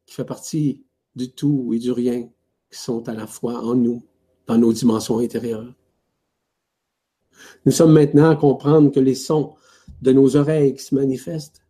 qui 0.05 0.15
fait 0.15 0.25
partie 0.25 0.85
du 1.15 1.33
tout 1.33 1.73
et 1.73 1.79
du 1.79 1.91
rien, 1.91 2.29
qui 2.71 2.79
sont 2.79 3.09
à 3.09 3.15
la 3.15 3.27
fois 3.27 3.65
en 3.65 3.75
nous, 3.75 4.07
dans 4.47 4.59
nos 4.59 4.73
dimensions 4.73 5.19
intérieures. 5.19 5.75
Nous 7.65 7.73
sommes 7.73 7.93
maintenant 7.93 8.31
à 8.31 8.37
comprendre 8.37 8.91
que 8.91 9.01
les 9.01 9.15
sons 9.15 9.55
de 10.03 10.13
nos 10.13 10.37
oreilles 10.37 10.75
qui 10.75 10.83
se 10.83 10.95
manifestent 10.95 11.65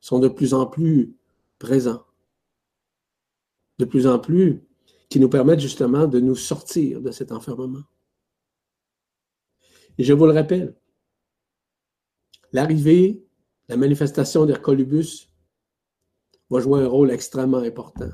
sont 0.00 0.18
de 0.18 0.28
plus 0.28 0.54
en 0.54 0.66
plus 0.66 1.16
présents, 1.58 2.04
de 3.80 3.84
plus 3.84 4.06
en 4.06 4.18
plus 4.18 4.62
qui 5.08 5.18
nous 5.18 5.28
permettent 5.28 5.60
justement 5.60 6.06
de 6.06 6.20
nous 6.20 6.36
sortir 6.36 7.00
de 7.00 7.10
cet 7.10 7.32
enfermement. 7.32 7.82
Et 9.98 10.04
je 10.04 10.12
vous 10.12 10.26
le 10.26 10.32
rappelle, 10.32 10.76
l'arrivée, 12.52 13.24
la 13.68 13.76
manifestation 13.76 14.46
d'Hercolubus 14.46 15.28
va 16.48 16.60
jouer 16.60 16.82
un 16.82 16.88
rôle 16.88 17.10
extrêmement 17.10 17.58
important, 17.58 18.10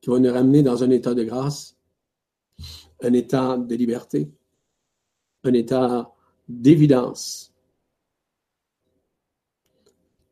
qui 0.00 0.10
va 0.10 0.18
nous 0.18 0.32
ramener 0.32 0.62
dans 0.62 0.82
un 0.84 0.90
état 0.90 1.14
de 1.14 1.24
grâce, 1.24 1.76
un 3.02 3.12
état 3.12 3.58
de 3.58 3.74
liberté, 3.74 4.30
un 5.42 5.52
état 5.52 6.14
d'évidence, 6.48 7.52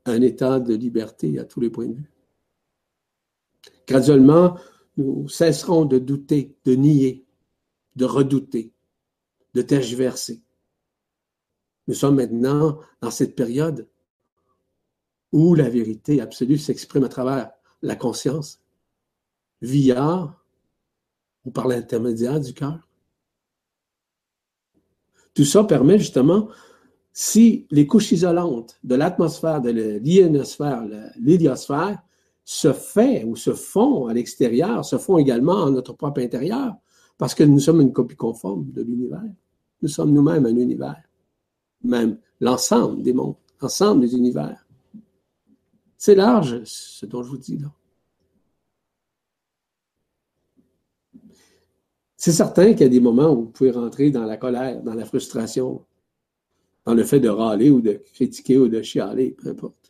un 0.04 0.20
état 0.20 0.60
de 0.60 0.74
liberté 0.74 1.38
à 1.38 1.44
tous 1.44 1.60
les 1.60 1.70
points 1.70 1.86
de 1.86 1.94
vue. 1.94 2.12
Graduellement, 3.86 4.58
nous 4.96 5.28
cesserons 5.28 5.84
de 5.84 5.98
douter, 5.98 6.56
de 6.64 6.74
nier, 6.74 7.24
de 7.96 8.04
redouter, 8.04 8.72
de 9.54 9.62
tergiverser. 9.62 10.42
Nous 11.88 11.94
sommes 11.94 12.16
maintenant 12.16 12.78
dans 13.00 13.10
cette 13.10 13.34
période 13.34 13.88
où 15.32 15.54
la 15.54 15.68
vérité 15.68 16.20
absolue 16.20 16.58
s'exprime 16.58 17.04
à 17.04 17.08
travers 17.08 17.50
la 17.80 17.96
conscience, 17.96 18.60
via 19.60 20.36
ou 21.44 21.50
par 21.50 21.66
l'intermédiaire 21.66 22.40
du 22.40 22.52
cœur. 22.54 22.88
Tout 25.34 25.44
ça 25.44 25.64
permet 25.64 25.98
justement, 25.98 26.48
si 27.12 27.66
les 27.70 27.86
couches 27.86 28.12
isolantes 28.12 28.78
de 28.84 28.94
l'atmosphère, 28.94 29.60
de 29.60 29.70
l'ionosphère, 29.70 30.84
l'héliosphère, 31.18 32.02
se 32.44 32.72
fait 32.72 33.24
ou 33.24 33.36
se 33.36 33.52
font 33.52 34.06
à 34.06 34.14
l'extérieur, 34.14 34.84
se 34.84 34.98
font 34.98 35.18
également 35.18 35.54
en 35.54 35.70
notre 35.70 35.92
propre 35.92 36.20
intérieur, 36.20 36.74
parce 37.18 37.34
que 37.34 37.44
nous 37.44 37.60
sommes 37.60 37.80
une 37.80 37.92
copie 37.92 38.16
conforme 38.16 38.70
de 38.72 38.82
l'univers. 38.82 39.22
Nous 39.80 39.88
sommes 39.88 40.12
nous-mêmes 40.12 40.46
un 40.46 40.56
univers, 40.56 41.02
même 41.82 42.18
l'ensemble 42.40 43.02
des 43.02 43.12
mondes, 43.12 43.36
l'ensemble 43.60 44.00
des 44.00 44.14
univers. 44.14 44.66
C'est 45.96 46.14
large 46.14 46.62
ce 46.64 47.06
dont 47.06 47.22
je 47.22 47.30
vous 47.30 47.38
dis 47.38 47.58
là. 47.58 47.72
C'est 52.16 52.32
certain 52.32 52.72
qu'il 52.72 52.82
y 52.82 52.84
a 52.84 52.88
des 52.88 53.00
moments 53.00 53.32
où 53.32 53.42
vous 53.42 53.50
pouvez 53.50 53.72
rentrer 53.72 54.12
dans 54.12 54.24
la 54.24 54.36
colère, 54.36 54.80
dans 54.82 54.94
la 54.94 55.04
frustration, 55.04 55.84
dans 56.84 56.94
le 56.94 57.02
fait 57.02 57.18
de 57.18 57.28
râler 57.28 57.70
ou 57.70 57.80
de 57.80 57.94
critiquer 58.14 58.58
ou 58.58 58.68
de 58.68 58.80
chialer, 58.80 59.32
peu 59.32 59.48
importe. 59.48 59.81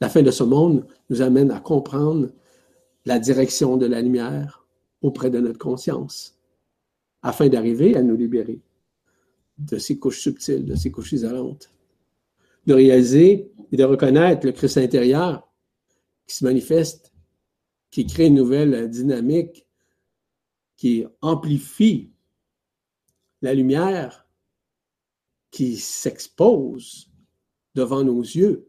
La 0.00 0.08
fin 0.08 0.22
de 0.22 0.30
ce 0.30 0.42
monde 0.42 0.86
nous 1.10 1.22
amène 1.22 1.50
à 1.50 1.60
comprendre 1.60 2.30
la 3.04 3.18
direction 3.18 3.76
de 3.76 3.86
la 3.86 4.00
lumière 4.00 4.66
auprès 5.02 5.30
de 5.30 5.38
notre 5.38 5.58
conscience, 5.58 6.38
afin 7.22 7.48
d'arriver 7.48 7.96
à 7.96 8.02
nous 8.02 8.16
libérer 8.16 8.60
de 9.58 9.78
ces 9.78 9.98
couches 9.98 10.20
subtiles, 10.20 10.64
de 10.64 10.74
ces 10.74 10.90
couches 10.90 11.12
isolantes, 11.12 11.70
de 12.66 12.74
réaliser 12.74 13.52
et 13.70 13.76
de 13.76 13.84
reconnaître 13.84 14.46
le 14.46 14.52
Christ 14.52 14.78
intérieur 14.78 15.48
qui 16.26 16.36
se 16.36 16.44
manifeste, 16.44 17.12
qui 17.90 18.06
crée 18.06 18.26
une 18.26 18.34
nouvelle 18.34 18.88
dynamique 18.88 19.66
qui 20.76 21.04
amplifie 21.20 22.10
la 23.42 23.54
lumière 23.54 24.26
qui 25.50 25.76
s'expose 25.76 27.10
devant 27.74 28.02
nos 28.02 28.20
yeux, 28.20 28.68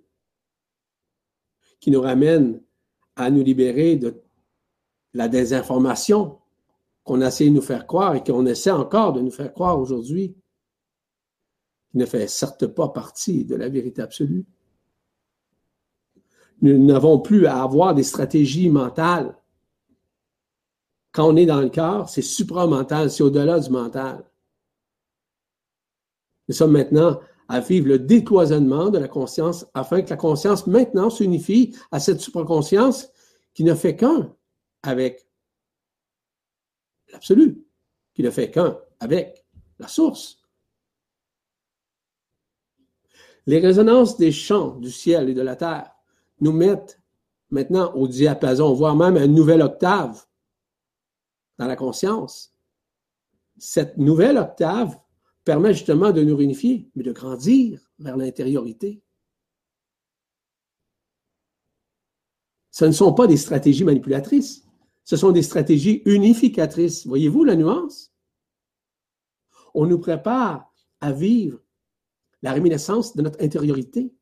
qui 1.85 1.91
nous 1.91 2.01
ramène 2.01 2.59
à 3.15 3.29
nous 3.29 3.43
libérer 3.43 3.95
de 3.95 4.19
la 5.13 5.27
désinformation 5.27 6.39
qu'on 7.03 7.21
a 7.21 7.27
essayé 7.27 7.51
de 7.51 7.55
nous 7.55 7.61
faire 7.61 7.85
croire 7.85 8.15
et 8.15 8.23
qu'on 8.23 8.47
essaie 8.47 8.71
encore 8.71 9.13
de 9.13 9.21
nous 9.21 9.29
faire 9.29 9.53
croire 9.53 9.79
aujourd'hui, 9.79 10.35
qui 11.91 11.97
ne 11.99 12.07
fait 12.07 12.27
certes 12.27 12.65
pas 12.65 12.89
partie 12.89 13.45
de 13.45 13.53
la 13.53 13.69
vérité 13.69 14.01
absolue. 14.01 14.47
Nous 16.63 16.83
n'avons 16.83 17.19
plus 17.19 17.45
à 17.45 17.61
avoir 17.61 17.93
des 17.93 18.01
stratégies 18.01 18.71
mentales 18.71 19.37
quand 21.11 21.29
on 21.29 21.35
est 21.35 21.45
dans 21.45 21.61
le 21.61 21.69
cœur, 21.69 22.09
c'est 22.09 22.23
supramental, 22.23 23.11
c'est 23.11 23.21
au-delà 23.21 23.59
du 23.59 23.69
mental. 23.69 24.25
Nous 26.47 26.55
sommes 26.55 26.71
maintenant 26.71 27.19
à 27.47 27.59
vivre 27.59 27.87
le 27.87 27.99
décloisonnement 27.99 28.89
de 28.89 28.97
la 28.97 29.07
conscience 29.07 29.65
afin 29.73 30.01
que 30.01 30.09
la 30.09 30.17
conscience 30.17 30.67
maintenant 30.67 31.09
s'unifie 31.09 31.75
à 31.91 31.99
cette 31.99 32.21
supraconscience 32.21 33.09
qui 33.53 33.63
ne 33.63 33.75
fait 33.75 33.95
qu'un 33.95 34.33
avec 34.83 35.27
l'absolu, 37.11 37.63
qui 38.13 38.23
ne 38.23 38.29
fait 38.29 38.51
qu'un 38.51 38.77
avec 38.99 39.45
la 39.79 39.87
source. 39.87 40.39
Les 43.47 43.59
résonances 43.59 44.17
des 44.17 44.31
champs 44.31 44.75
du 44.77 44.91
ciel 44.91 45.29
et 45.29 45.33
de 45.33 45.41
la 45.41 45.55
terre 45.55 45.91
nous 46.41 46.51
mettent 46.51 46.99
maintenant 47.51 47.93
au 47.93 48.07
diapason, 48.07 48.73
voire 48.73 48.95
même 48.95 49.17
à 49.17 49.25
une 49.25 49.35
nouvelle 49.35 49.61
octave 49.61 50.25
dans 51.57 51.67
la 51.67 51.75
conscience. 51.75 52.53
Cette 53.57 53.97
nouvelle 53.97 54.37
octave 54.37 54.99
permet 55.45 55.73
justement 55.73 56.11
de 56.11 56.23
nous 56.23 56.35
réunifier, 56.35 56.89
mais 56.95 57.03
de 57.03 57.11
grandir 57.11 57.79
vers 57.99 58.17
l'intériorité. 58.17 59.01
Ce 62.71 62.83
ne 62.83 62.91
sont 62.91 63.13
pas 63.13 63.27
des 63.27 63.37
stratégies 63.37 63.85
manipulatrices, 63.85 64.65
ce 65.05 65.15
sont 65.15 65.31
des 65.31 65.43
stratégies 65.43 66.01
unificatrices. 66.05 67.05
Voyez-vous 67.05 67.43
la 67.43 67.55
nuance? 67.55 68.11
On 69.75 69.85
nous 69.85 69.99
prépare 69.99 70.73
à 70.99 71.11
vivre 71.11 71.61
la 72.41 72.51
réminiscence 72.51 73.15
de 73.15 73.21
notre 73.21 73.41
intériorité 73.41 74.13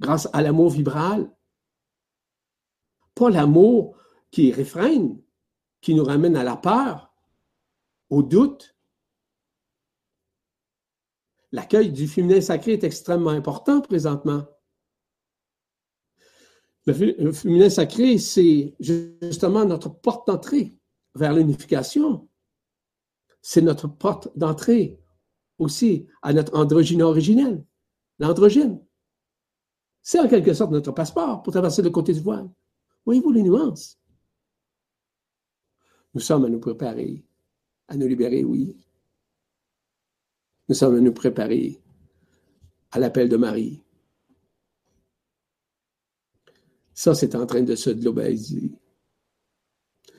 grâce 0.00 0.28
à 0.32 0.40
l'amour 0.40 0.70
vibral. 0.70 1.30
Pas 3.14 3.28
l'amour 3.28 3.96
qui 4.30 4.52
réfrène, 4.52 5.20
qui 5.82 5.94
nous 5.94 6.04
ramène 6.04 6.36
à 6.36 6.44
la 6.44 6.56
peur, 6.56 7.14
au 8.08 8.22
doute. 8.22 8.74
L'accueil 11.52 11.90
du 11.90 12.06
féminin 12.06 12.40
sacré 12.40 12.72
est 12.72 12.84
extrêmement 12.84 13.30
important 13.30 13.80
présentement. 13.80 14.46
Le 16.86 17.32
féminin 17.32 17.68
sacré, 17.68 18.18
c'est 18.18 18.74
justement 18.80 19.64
notre 19.64 19.88
porte 19.88 20.26
d'entrée 20.26 20.76
vers 21.14 21.32
l'unification. 21.32 22.28
C'est 23.42 23.62
notre 23.62 23.88
porte 23.88 24.36
d'entrée 24.36 24.98
aussi 25.58 26.06
à 26.22 26.32
notre 26.32 26.56
androgyne 26.56 27.02
originel, 27.02 27.64
l'androgyne. 28.18 28.80
C'est 30.02 30.20
en 30.20 30.28
quelque 30.28 30.54
sorte 30.54 30.70
notre 30.70 30.92
passeport 30.92 31.42
pour 31.42 31.52
traverser 31.52 31.82
le 31.82 31.90
côté 31.90 32.12
du 32.12 32.20
voile. 32.20 32.48
Voyez-vous 33.04 33.32
les 33.32 33.42
nuances? 33.42 33.98
Nous 36.14 36.20
sommes 36.20 36.44
à 36.44 36.48
nous 36.48 36.60
préparer, 36.60 37.24
à 37.88 37.96
nous 37.96 38.06
libérer, 38.06 38.42
oui. 38.44 38.76
Nous 40.70 40.76
sommes 40.76 40.94
à 40.94 41.00
nous 41.00 41.12
préparer 41.12 41.80
à 42.92 43.00
l'appel 43.00 43.28
de 43.28 43.36
Marie. 43.36 43.82
Ça, 46.94 47.12
c'est 47.12 47.34
en 47.34 47.44
train 47.44 47.62
de 47.62 47.74
se 47.74 47.90
globaliser. 47.90 48.70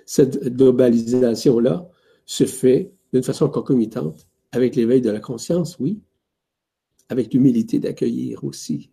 Cette 0.06 0.53
globalisation-là 0.53 1.90
se 2.26 2.44
fait 2.44 2.91
d'une 3.14 3.23
façon 3.23 3.48
concomitante 3.48 4.28
avec 4.52 4.76
l'éveil 4.76 4.99
de 4.99 5.10
la 5.10 5.22
conscience, 5.22 5.80
oui, 5.80 6.02
avec 7.07 7.34
l'humilité 7.34 7.80
d'accueillir 7.80 8.44
aussi. 8.44 8.91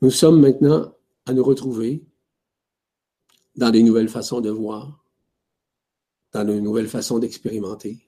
Nous 0.00 0.10
sommes 0.10 0.40
maintenant 0.40 0.94
à 1.26 1.34
nous 1.34 1.44
retrouver 1.44 2.02
dans 3.54 3.68
des 3.68 3.82
nouvelles 3.82 4.08
façons 4.08 4.40
de 4.40 4.48
voir, 4.48 5.04
dans 6.32 6.44
de 6.44 6.54
nouvelles 6.54 6.88
façons 6.88 7.18
d'expérimenter, 7.18 7.98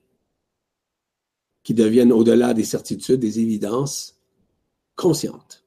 qui 1.63 1.75
deviennent 1.75 2.13
au-delà 2.13 2.55
des 2.55 2.65
certitudes, 2.65 3.21
des 3.21 3.41
évidences 3.41 4.19
conscientes. 4.97 5.65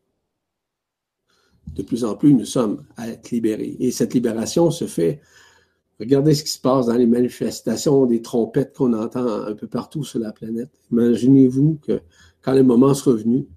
De 1.76 1.82
plus 1.82 2.04
en 2.04 2.16
plus, 2.16 2.34
nous 2.34 2.46
sommes 2.46 2.86
à 2.98 3.10
être 3.10 3.32
libérés. 3.32 3.76
Et 3.80 3.92
cette 3.92 4.14
libération 4.14 4.70
se 4.70 4.86
fait, 4.86 5.22
regardez 6.00 6.36
ce 6.36 6.44
qui 6.44 6.52
se 6.52 6.60
passe 6.60 6.88
dans 6.88 6.96
les 6.96 7.06
manifestations 7.06 8.06
des 8.06 8.22
trompettes 8.22 8.76
qu'on 8.76 8.94
entend 8.94 9.28
un 9.28 9.56
peu 9.56 9.68
partout 9.68 10.04
sur 10.04 10.20
la 10.20 10.32
planète. 10.32 10.72
Imaginez-vous 10.92 11.80
que 11.82 12.02
quand 12.42 12.54
le 12.54 12.64
moment 12.64 12.94
sera 12.94 13.16
venu, 13.16 13.48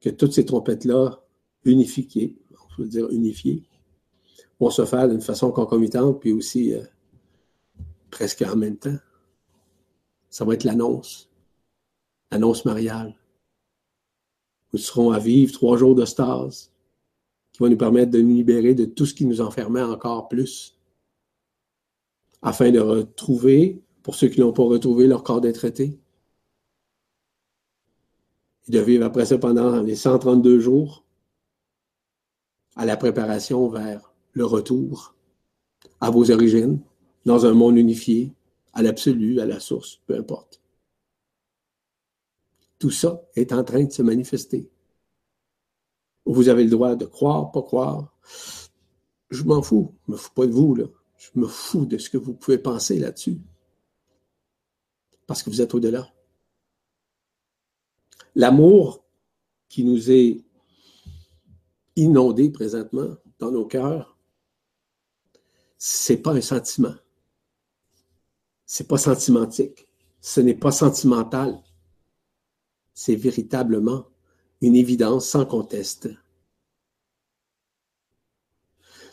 que 0.00 0.10
toutes 0.10 0.32
ces 0.32 0.44
trompettes-là, 0.44 1.22
unifiées, 1.64 2.38
on 2.52 2.76
peut 2.76 2.88
dire 2.88 3.08
unifiées, 3.10 3.64
vont 4.58 4.70
se 4.70 4.84
faire 4.84 5.08
d'une 5.08 5.20
façon 5.20 5.50
concomitante, 5.50 6.20
puis 6.20 6.32
aussi 6.32 6.74
euh, 6.74 6.82
presque 8.12 8.42
en 8.42 8.54
même 8.54 8.76
temps. 8.76 8.98
Ça 10.30 10.44
va 10.44 10.54
être 10.54 10.64
l'annonce, 10.64 11.28
l'annonce 12.30 12.64
mariale. 12.64 13.16
Nous 14.72 14.78
serons 14.78 15.10
à 15.10 15.18
vivre 15.18 15.52
trois 15.52 15.76
jours 15.76 15.96
de 15.96 16.04
stase 16.04 16.70
qui 17.52 17.62
va 17.62 17.68
nous 17.68 17.76
permettre 17.76 18.12
de 18.12 18.20
nous 18.20 18.34
libérer 18.34 18.74
de 18.74 18.84
tout 18.84 19.04
ce 19.04 19.14
qui 19.14 19.26
nous 19.26 19.40
enfermait 19.40 19.82
encore 19.82 20.28
plus, 20.28 20.78
afin 22.40 22.70
de 22.70 22.78
retrouver, 22.78 23.82
pour 24.02 24.14
ceux 24.14 24.28
qui 24.28 24.40
n'ont 24.40 24.52
pas 24.52 24.62
retrouvé 24.62 25.06
leur 25.06 25.22
corps 25.22 25.40
d'être 25.40 25.56
traité, 25.56 25.98
et 28.68 28.72
de 28.72 28.78
vivre 28.78 29.04
après 29.04 29.26
ça 29.26 29.36
pendant 29.38 29.82
les 29.82 29.96
132 29.96 30.60
jours 30.60 31.04
à 32.74 32.86
la 32.86 32.96
préparation 32.96 33.68
vers 33.68 34.14
le 34.32 34.46
retour 34.46 35.14
à 36.00 36.10
vos 36.10 36.30
origines, 36.30 36.80
dans 37.24 37.46
un 37.46 37.54
monde 37.54 37.78
unifié, 37.78 38.32
à 38.72 38.82
l'absolu, 38.82 39.40
à 39.40 39.46
la 39.46 39.60
source, 39.60 40.00
peu 40.06 40.16
importe. 40.16 40.60
Tout 42.78 42.90
ça 42.90 43.22
est 43.36 43.52
en 43.52 43.62
train 43.62 43.84
de 43.84 43.92
se 43.92 44.02
manifester. 44.02 44.68
Vous 46.24 46.48
avez 46.48 46.64
le 46.64 46.70
droit 46.70 46.96
de 46.96 47.04
croire, 47.04 47.52
pas 47.52 47.62
croire. 47.62 48.16
Je 49.30 49.42
m'en 49.44 49.62
fous. 49.62 49.94
Je 50.06 50.12
me 50.12 50.16
fous 50.16 50.32
pas 50.34 50.46
de 50.46 50.52
vous, 50.52 50.74
là. 50.74 50.86
Je 51.16 51.30
me 51.34 51.46
fous 51.46 51.86
de 51.86 51.98
ce 51.98 52.10
que 52.10 52.18
vous 52.18 52.34
pouvez 52.34 52.58
penser 52.58 52.98
là-dessus. 52.98 53.40
Parce 55.26 55.42
que 55.42 55.50
vous 55.50 55.60
êtes 55.60 55.74
au-delà. 55.74 56.12
L'amour 58.34 59.04
qui 59.68 59.84
nous 59.84 60.10
est 60.10 60.42
inondé 61.96 62.50
présentement 62.50 63.16
dans 63.38 63.50
nos 63.50 63.66
cœurs, 63.66 64.16
c'est 65.78 66.18
pas 66.18 66.32
un 66.32 66.40
sentiment. 66.40 66.94
C'est 68.74 68.88
pas 68.88 68.96
sentimentique. 68.96 69.86
Ce 70.22 70.40
n'est 70.40 70.54
pas 70.54 70.72
sentimental. 70.72 71.62
C'est 72.94 73.16
véritablement 73.16 74.06
une 74.62 74.76
évidence 74.76 75.28
sans 75.28 75.44
conteste. 75.44 76.08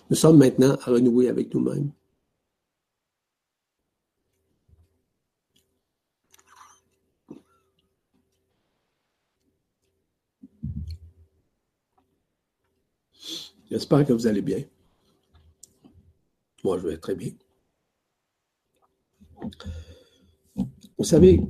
Nous 0.10 0.15
sommes 0.15 0.38
maintenant 0.38 0.77
à 0.81 0.91
renouer 0.91 1.27
avec 1.27 1.53
nous-mêmes. 1.53 1.91
J'espère 13.69 14.06
que 14.06 14.14
vous 14.14 14.26
allez 14.26 14.41
bien. 14.41 14.64
Moi, 16.64 16.77
je 16.77 16.88
vais 16.88 16.98
très 16.98 17.15
bien. 17.15 17.34
Vous 20.98 21.06
savez, 21.06 21.41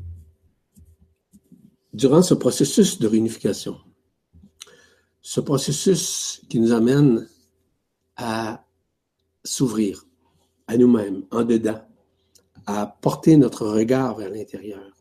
durant 1.93 2.21
ce 2.21 2.33
processus 2.33 2.99
de 2.99 3.07
réunification, 3.07 3.77
ce 5.21 5.41
processus 5.41 6.41
qui 6.49 6.59
nous 6.59 6.71
amène 6.71 7.27
à 8.15 8.65
s'ouvrir 9.43 10.05
à 10.67 10.77
nous-mêmes, 10.77 11.25
en 11.31 11.43
dedans, 11.43 11.81
à 12.67 12.85
porter 12.85 13.37
notre 13.37 13.65
regard 13.67 14.15
vers 14.15 14.29
l'intérieur. 14.29 14.91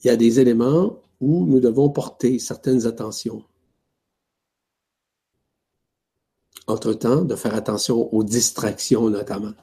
Il 0.00 0.08
y 0.08 0.10
a 0.10 0.16
des 0.16 0.40
éléments 0.40 1.00
où 1.20 1.46
nous 1.46 1.60
devons 1.60 1.88
porter 1.88 2.38
certaines 2.38 2.86
attentions. 2.86 3.44
Entre-temps, 6.66 7.22
de 7.22 7.36
faire 7.36 7.54
attention 7.54 8.12
aux 8.12 8.24
distractions 8.24 9.08
notamment. 9.08 9.54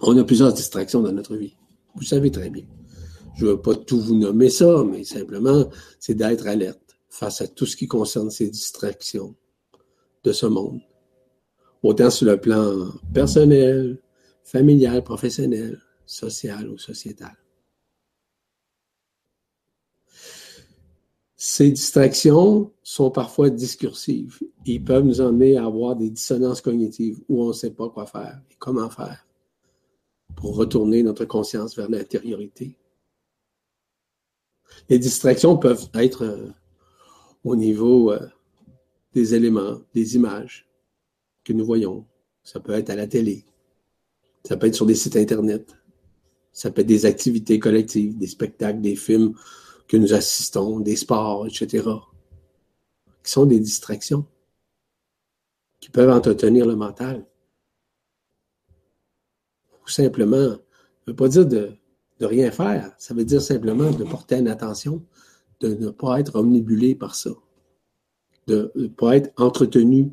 On 0.00 0.16
a 0.16 0.24
plusieurs 0.24 0.52
distractions 0.52 1.02
dans 1.02 1.12
notre 1.12 1.36
vie. 1.36 1.56
Vous 1.94 2.02
savez 2.02 2.30
très 2.30 2.50
bien. 2.50 2.64
Je 3.36 3.44
ne 3.44 3.50
veux 3.50 3.60
pas 3.60 3.74
tout 3.74 4.00
vous 4.00 4.14
nommer 4.14 4.50
ça, 4.50 4.84
mais 4.84 5.04
simplement, 5.04 5.68
c'est 5.98 6.14
d'être 6.14 6.46
alerte 6.46 6.96
face 7.08 7.40
à 7.40 7.48
tout 7.48 7.66
ce 7.66 7.76
qui 7.76 7.86
concerne 7.86 8.30
ces 8.30 8.48
distractions 8.48 9.34
de 10.24 10.32
ce 10.32 10.46
monde. 10.46 10.80
Autant 11.82 12.10
sur 12.10 12.26
le 12.26 12.40
plan 12.40 12.88
personnel, 13.12 14.00
familial, 14.42 15.02
professionnel, 15.02 15.80
social 16.04 16.68
ou 16.68 16.78
sociétal. 16.78 17.36
Ces 21.36 21.70
distractions 21.70 22.72
sont 22.82 23.10
parfois 23.10 23.50
discursives. 23.50 24.40
Ils 24.64 24.82
peuvent 24.82 25.04
nous 25.04 25.20
emmener 25.20 25.58
à 25.58 25.66
avoir 25.66 25.94
des 25.94 26.10
dissonances 26.10 26.62
cognitives 26.62 27.20
où 27.28 27.42
on 27.42 27.48
ne 27.48 27.52
sait 27.52 27.70
pas 27.70 27.88
quoi 27.90 28.06
faire 28.06 28.40
et 28.50 28.54
comment 28.58 28.88
faire 28.88 29.25
pour 30.36 30.56
retourner 30.56 31.02
notre 31.02 31.24
conscience 31.24 31.74
vers 31.76 31.90
l'intériorité. 31.90 32.76
Les 34.88 34.98
distractions 34.98 35.56
peuvent 35.56 35.88
être 35.94 36.22
euh, 36.22 36.48
au 37.44 37.56
niveau 37.56 38.12
euh, 38.12 38.20
des 39.14 39.34
éléments, 39.34 39.80
des 39.94 40.14
images 40.14 40.68
que 41.42 41.52
nous 41.52 41.64
voyons. 41.64 42.06
Ça 42.44 42.60
peut 42.60 42.72
être 42.72 42.90
à 42.90 42.96
la 42.96 43.06
télé, 43.06 43.44
ça 44.44 44.56
peut 44.56 44.68
être 44.68 44.74
sur 44.74 44.86
des 44.86 44.94
sites 44.94 45.16
Internet, 45.16 45.74
ça 46.52 46.70
peut 46.70 46.82
être 46.82 46.86
des 46.86 47.06
activités 47.06 47.58
collectives, 47.58 48.16
des 48.16 48.28
spectacles, 48.28 48.80
des 48.80 48.96
films 48.96 49.34
que 49.88 49.96
nous 49.96 50.14
assistons, 50.14 50.80
des 50.80 50.96
sports, 50.96 51.46
etc., 51.46 51.88
qui 53.22 53.32
sont 53.32 53.46
des 53.46 53.58
distractions, 53.58 54.24
qui 55.80 55.90
peuvent 55.90 56.10
entretenir 56.10 56.66
le 56.66 56.76
mental. 56.76 57.26
Ou 59.86 59.90
simplement, 59.90 60.36
ça 60.36 60.58
ne 61.06 61.12
veut 61.12 61.16
pas 61.16 61.28
dire 61.28 61.46
de 61.46 61.76
de 62.18 62.26
rien 62.26 62.50
faire. 62.50 62.94
Ça 62.98 63.14
veut 63.14 63.24
dire 63.24 63.42
simplement 63.42 63.90
de 63.90 64.04
porter 64.04 64.36
une 64.36 64.48
attention, 64.48 65.04
de 65.60 65.74
ne 65.74 65.90
pas 65.90 66.20
être 66.20 66.36
omnibulé 66.36 66.94
par 66.94 67.14
ça, 67.14 67.30
de 68.46 68.72
ne 68.74 68.86
pas 68.88 69.16
être 69.16 69.32
entretenu 69.40 70.12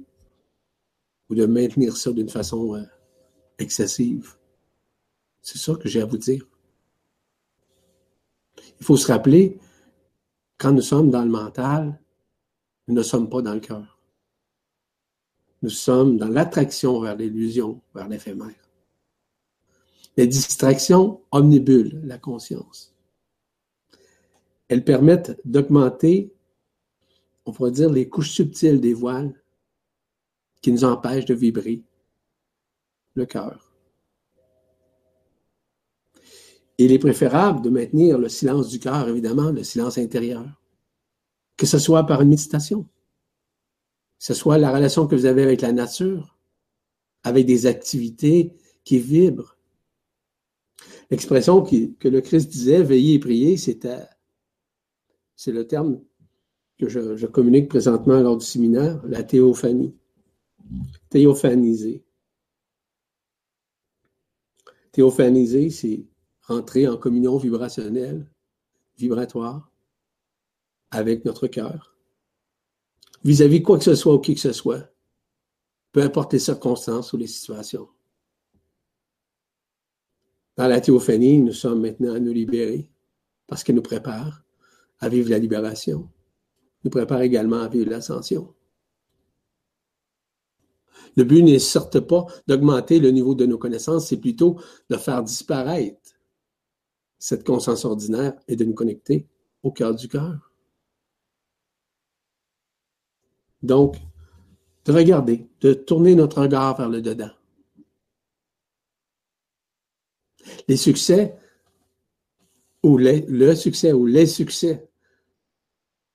ou 1.29 1.35
de 1.35 1.45
maintenir 1.45 1.95
ça 1.95 2.11
d'une 2.11 2.29
façon 2.29 2.75
euh, 2.75 2.83
excessive. 3.57 4.35
C'est 5.41 5.57
ça 5.57 5.75
que 5.75 5.87
j'ai 5.87 6.01
à 6.01 6.05
vous 6.05 6.17
dire. 6.17 6.45
Il 8.79 8.85
faut 8.85 8.97
se 8.97 9.11
rappeler, 9.11 9.57
quand 10.57 10.71
nous 10.71 10.81
sommes 10.81 11.09
dans 11.09 11.23
le 11.23 11.31
mental, 11.31 11.99
nous 12.87 12.95
ne 12.95 13.03
sommes 13.03 13.29
pas 13.29 13.41
dans 13.41 13.53
le 13.53 13.59
cœur. 13.59 13.99
Nous 15.61 15.69
sommes 15.69 16.17
dans 16.17 16.27
l'attraction 16.27 16.99
vers 16.99 17.15
l'illusion, 17.15 17.81
vers 17.95 18.09
l'éphémère. 18.09 18.62
Les 20.17 20.27
distractions 20.27 21.21
omnibulent 21.31 22.01
la 22.03 22.17
conscience. 22.17 22.93
Elles 24.67 24.83
permettent 24.83 25.39
d'augmenter, 25.45 26.33
on 27.45 27.51
pourrait 27.51 27.71
dire, 27.71 27.89
les 27.89 28.07
couches 28.09 28.31
subtiles 28.31 28.79
des 28.79 28.93
voiles 28.93 29.33
qui 30.61 30.71
nous 30.71 30.83
empêchent 30.83 31.25
de 31.25 31.33
vibrer 31.33 31.83
le 33.15 33.25
cœur. 33.25 33.73
Il 36.77 36.91
est 36.91 36.99
préférable 36.99 37.61
de 37.61 37.69
maintenir 37.69 38.17
le 38.17 38.29
silence 38.29 38.69
du 38.69 38.79
cœur, 38.79 39.07
évidemment, 39.07 39.51
le 39.51 39.63
silence 39.63 39.97
intérieur, 39.97 40.45
que 41.57 41.65
ce 41.65 41.77
soit 41.77 42.05
par 42.05 42.21
une 42.21 42.29
méditation, 42.29 42.83
que 42.83 44.25
ce 44.25 44.33
soit 44.33 44.57
la 44.57 44.71
relation 44.71 45.05
que 45.05 45.15
vous 45.15 45.25
avez 45.25 45.43
avec 45.43 45.61
la 45.61 45.71
nature, 45.71 46.37
avec 47.23 47.45
des 47.45 47.67
activités 47.67 48.55
qui 48.83 48.99
vibrent, 48.99 49.52
L'expression 51.09 51.63
que 51.63 52.07
le 52.07 52.21
Christ 52.21 52.49
disait, 52.49 52.83
veiller 52.83 53.15
et 53.15 53.19
prier, 53.19 53.57
c'était, 53.57 54.05
c'est 55.35 55.51
le 55.51 55.67
terme 55.67 56.01
que 56.77 56.87
je, 56.89 57.25
communique 57.25 57.69
présentement 57.69 58.19
lors 58.19 58.37
du 58.37 58.45
séminaire, 58.45 59.01
la 59.05 59.23
théophanie. 59.23 59.95
Théophaniser. 61.09 62.03
Théophaniser, 64.91 65.69
c'est 65.69 66.05
entrer 66.47 66.87
en 66.87 66.97
communion 66.97 67.37
vibrationnelle, 67.37 68.27
vibratoire, 68.97 69.71
avec 70.91 71.25
notre 71.25 71.47
cœur, 71.47 71.95
vis-à-vis 73.23 73.63
quoi 73.63 73.77
que 73.77 73.83
ce 73.83 73.95
soit 73.95 74.13
ou 74.13 74.19
qui 74.19 74.35
que 74.35 74.41
ce 74.41 74.51
soit, 74.51 74.93
peu 75.91 76.01
importe 76.01 76.33
les 76.33 76.39
circonstances 76.39 77.13
ou 77.13 77.17
les 77.17 77.27
situations. 77.27 77.89
Dans 80.55 80.67
la 80.67 80.81
théophanie, 80.81 81.39
nous 81.39 81.53
sommes 81.53 81.81
maintenant 81.81 82.13
à 82.13 82.19
nous 82.19 82.33
libérer 82.33 82.89
parce 83.47 83.63
qu'elle 83.63 83.75
nous 83.75 83.81
prépare 83.81 84.43
à 84.99 85.09
vivre 85.09 85.29
la 85.29 85.39
libération, 85.39 86.09
nous 86.83 86.91
prépare 86.91 87.21
également 87.21 87.61
à 87.61 87.67
vivre 87.67 87.89
l'ascension. 87.89 88.53
Le 91.15 91.23
but 91.23 91.43
n'est 91.43 91.59
certes 91.59 91.99
pas 91.99 92.25
d'augmenter 92.47 92.99
le 92.99 93.11
niveau 93.11 93.35
de 93.35 93.45
nos 93.45 93.57
connaissances, 93.57 94.07
c'est 94.07 94.17
plutôt 94.17 94.59
de 94.89 94.97
faire 94.97 95.23
disparaître 95.23 96.13
cette 97.19 97.45
conscience 97.45 97.85
ordinaire 97.85 98.33
et 98.47 98.55
de 98.55 98.65
nous 98.65 98.73
connecter 98.73 99.27
au 99.61 99.71
cœur 99.71 99.95
du 99.95 100.07
cœur. 100.07 100.51
Donc, 103.61 103.95
de 104.85 104.91
regarder, 104.91 105.47
de 105.61 105.73
tourner 105.73 106.15
notre 106.15 106.41
regard 106.41 106.77
vers 106.77 106.89
le 106.89 107.01
dedans. 107.01 107.31
Les 110.67 110.77
succès 110.77 111.35
ou 112.81 112.97
le 112.97 113.55
succès 113.55 113.93
ou 113.93 114.05
les 114.05 114.25
succès 114.25 114.87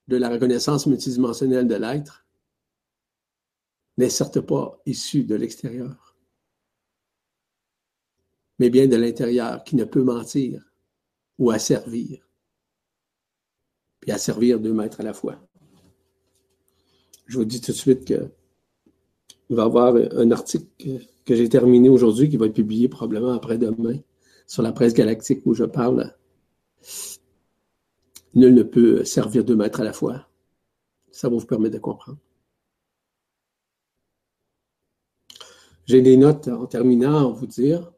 de 0.08 0.16
la 0.16 0.28
reconnaissance 0.28 0.86
multidimensionnelle 0.86 1.66
de 1.66 1.74
l'être 1.74 2.26
n'est 3.96 4.10
certes 4.10 4.40
pas 4.40 4.80
issu 4.86 5.24
de 5.24 5.34
l'extérieur, 5.34 6.16
mais 8.58 8.70
bien 8.70 8.86
de 8.86 8.96
l'intérieur 8.96 9.64
qui 9.64 9.76
ne 9.76 9.84
peut 9.84 10.02
mentir 10.02 10.62
ou 11.38 11.50
asservir, 11.50 12.26
puis 14.00 14.12
asservir 14.12 14.60
deux 14.60 14.72
maîtres 14.72 15.00
à 15.00 15.04
la 15.04 15.12
fois. 15.12 15.40
Je 17.26 17.38
vous 17.38 17.44
dis 17.44 17.60
tout 17.60 17.72
de 17.72 17.76
suite 17.76 18.04
que 18.06 18.30
il 19.50 19.56
va 19.56 19.62
y 19.62 19.66
avoir 19.66 19.94
un 19.96 20.30
article 20.30 20.66
que 21.24 21.34
j'ai 21.34 21.48
terminé 21.48 21.88
aujourd'hui 21.88 22.28
qui 22.28 22.36
va 22.36 22.46
être 22.46 22.54
publié 22.54 22.88
probablement 22.88 23.32
après-demain 23.32 23.98
sur 24.48 24.62
la 24.62 24.72
presse 24.72 24.94
galactique 24.94 25.42
où 25.44 25.54
je 25.54 25.64
parle 25.64 26.12
Nul 28.34 28.54
ne 28.54 28.62
peut 28.62 29.04
servir 29.04 29.44
deux 29.44 29.56
maîtres 29.56 29.80
à 29.80 29.84
la 29.84 29.92
fois. 29.92 30.26
Ça 31.10 31.28
va 31.28 31.36
vous 31.36 31.46
permettre 31.46 31.74
de 31.74 31.80
comprendre. 31.80 32.18
J'ai 35.86 36.02
des 36.02 36.16
notes 36.16 36.48
en 36.48 36.66
terminant 36.66 37.30
à 37.30 37.32
vous 37.32 37.46
dire. 37.46 37.92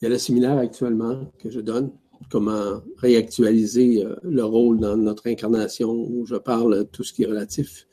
Il 0.00 0.04
y 0.04 0.06
a 0.06 0.10
le 0.10 0.18
séminaire 0.18 0.58
actuellement 0.58 1.32
que 1.38 1.50
je 1.50 1.60
donne, 1.60 1.92
comment 2.30 2.82
réactualiser 2.96 4.04
euh, 4.04 4.16
le 4.22 4.44
rôle 4.44 4.80
dans 4.80 4.96
notre 4.96 5.28
incarnation, 5.28 5.92
où 5.92 6.26
je 6.26 6.36
parle 6.36 6.78
de 6.78 6.82
tout 6.82 7.04
ce 7.04 7.12
qui 7.12 7.22
est 7.22 7.26
relatif 7.26 7.86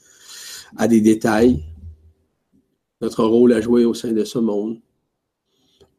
à 0.78 0.88
des 0.88 1.02
détails, 1.02 1.64
notre 3.02 3.24
rôle 3.24 3.54
à 3.54 3.62
jouer 3.62 3.86
au 3.86 3.94
sein 3.94 4.14
de 4.14 4.24
ce 4.24 4.40
monde, 4.40 4.82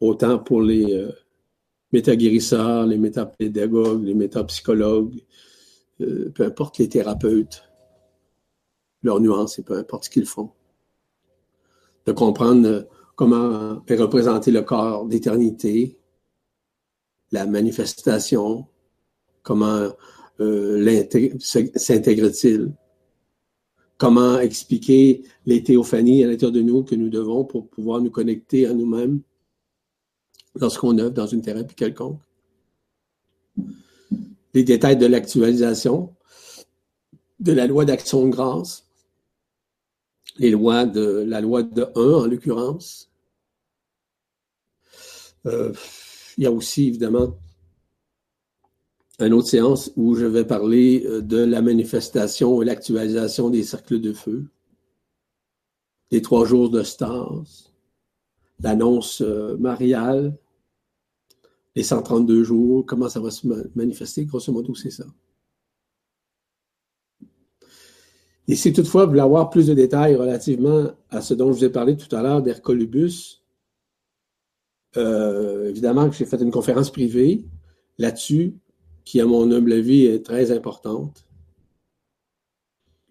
autant 0.03 0.39
pour 0.39 0.63
les 0.63 0.93
euh, 0.93 1.13
métaguérisseurs, 1.93 2.87
les 2.87 2.99
métapédagogues, 2.99 4.05
les 4.05 4.15
métapsychologues, 4.15 5.23
euh, 6.01 6.31
peu 6.35 6.45
importe 6.45 6.79
les 6.79 6.89
thérapeutes, 6.89 7.63
leurs 9.03 9.21
nuances 9.21 9.59
et 9.59 9.63
peu 9.63 9.79
importe 9.79 10.05
ce 10.05 10.11
qu'ils 10.11 10.27
font. 10.27 10.51
De 12.07 12.13
comprendre 12.13 12.67
euh, 12.67 12.83
comment 13.15 13.85
est 13.87 13.97
représenté 13.97 14.51
le 14.51 14.63
corps 14.63 15.07
d'éternité, 15.07 15.99
la 17.31 17.47
manifestation, 17.47 18.67
comment 19.43 19.89
euh, 20.41 21.05
s'intègre-t-il, 21.39 22.73
comment 23.99 24.41
expliquer 24.41 25.23
les 25.47 25.63
théophanies 25.63 26.25
à 26.25 26.27
l'intérieur 26.27 26.53
de 26.53 26.63
nous 26.63 26.83
que 26.83 26.97
nous 26.97 27.09
devons 27.09 27.45
pour 27.45 27.69
pouvoir 27.69 28.01
nous 28.01 28.11
connecter 28.11 28.67
à 28.67 28.73
nous-mêmes? 28.73 29.23
Lorsqu'on 30.55 30.99
œuvre 30.99 31.11
dans 31.11 31.27
une 31.27 31.43
thérapie 31.43 31.75
quelconque. 31.75 32.21
Les 34.55 34.65
détails 34.65 34.97
de 34.97 35.07
l'actualisation 35.07 36.15
de 37.41 37.53
la 37.53 37.67
loi 37.67 37.85
d'action 37.85 38.25
de 38.25 38.31
grâce, 38.31 38.87
les 40.39 40.51
lois 40.51 40.87
de 40.87 41.25
la 41.27 41.41
loi 41.41 41.63
de 41.63 41.87
1 41.97 42.01
en 42.01 42.27
l'occurrence. 42.27 43.11
Euh, 45.47 45.73
il 46.39 46.45
y 46.45 46.47
a 46.47 46.53
aussi 46.53 46.87
évidemment 46.87 47.37
une 49.19 49.33
autre 49.33 49.49
séance 49.49 49.93
où 49.97 50.15
je 50.15 50.25
vais 50.25 50.45
parler 50.45 51.05
euh, 51.07 51.21
de 51.21 51.39
la 51.39 51.63
manifestation 51.63 52.63
et 52.63 52.65
l'actualisation 52.65 53.51
des 53.51 53.65
cercles 53.65 54.01
de 54.01 54.13
feu, 54.13 54.45
des 56.11 56.23
trois 56.23 56.47
jours 56.47 56.71
de 56.71 56.83
stase, 56.83 57.72
l'annonce 58.63 59.21
euh, 59.21 59.57
mariale, 59.59 60.37
les 61.75 61.83
132 61.83 62.45
jours, 62.45 62.85
comment 62.87 63.09
ça 63.09 63.21
va 63.21 63.31
se 63.31 63.47
manifester, 63.75 64.25
grosso 64.25 64.53
modo, 64.53 64.75
c'est 64.75 64.91
ça. 64.91 65.07
Et 68.49 68.57
si 68.57 68.73
toutefois 68.73 69.05
vous 69.05 69.11
voulez 69.11 69.23
avoir 69.23 69.51
plus 69.51 69.69
de 69.69 69.75
détails 69.75 70.17
relativement 70.17 70.91
à 71.11 71.21
ce 71.21 71.33
dont 71.33 71.53
je 71.53 71.59
vous 71.59 71.65
ai 71.65 71.71
parlé 71.71 71.97
tout 71.97 72.15
à 72.15 72.23
l'heure 72.23 72.43
d'Hercolubus, 72.43 73.43
euh, 74.97 75.69
évidemment 75.71 76.11
que 76.11 76.17
j'ai 76.17 76.27
fait 76.27 76.41
une 76.43 76.51
conférence 76.51 76.91
privée 76.91 77.47
là-dessus, 77.99 78.55
qui, 79.05 79.21
à 79.21 79.27
mon 79.27 79.51
humble 79.51 79.73
avis, 79.73 80.05
est 80.05 80.25
très 80.25 80.51
importante, 80.51 81.27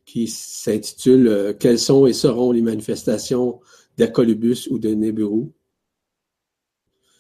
qui 0.06 0.28
s'intitule 0.28 1.28
euh, 1.28 1.54
Quelles 1.54 1.80
sont 1.80 2.06
et 2.06 2.14
seront 2.14 2.52
les 2.52 2.62
manifestations 2.62 3.60
d'Hercolubus 3.98 4.68
ou 4.70 4.80
de 4.80 4.90
Nibiru? 4.90 5.52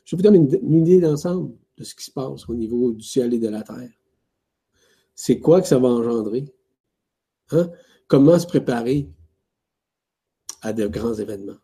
Je 0.05 0.15
vous 0.15 0.21
donne 0.21 0.35
une, 0.35 0.75
idée 0.75 0.99
d'ensemble 0.99 1.53
de 1.77 1.83
ce 1.83 1.95
qui 1.95 2.03
se 2.03 2.11
passe 2.11 2.47
au 2.49 2.53
niveau 2.53 2.91
du 2.91 3.03
ciel 3.03 3.33
et 3.33 3.39
de 3.39 3.47
la 3.47 3.63
terre. 3.63 3.91
C'est 5.15 5.39
quoi 5.39 5.61
que 5.61 5.67
ça 5.67 5.79
va 5.79 5.87
engendrer? 5.87 6.45
Hein? 7.51 7.69
Comment 8.07 8.39
se 8.39 8.47
préparer 8.47 9.09
à 10.61 10.73
de 10.73 10.87
grands 10.87 11.13
événements? 11.13 11.59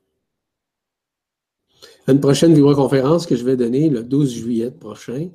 Une 2.07 2.21
prochaine 2.21 2.59
conférence 2.73 3.25
que 3.25 3.35
je 3.35 3.43
vais 3.43 3.57
donner 3.57 3.89
le 3.89 4.03
12 4.03 4.33
juillet 4.33 4.71
prochain, 4.71 5.29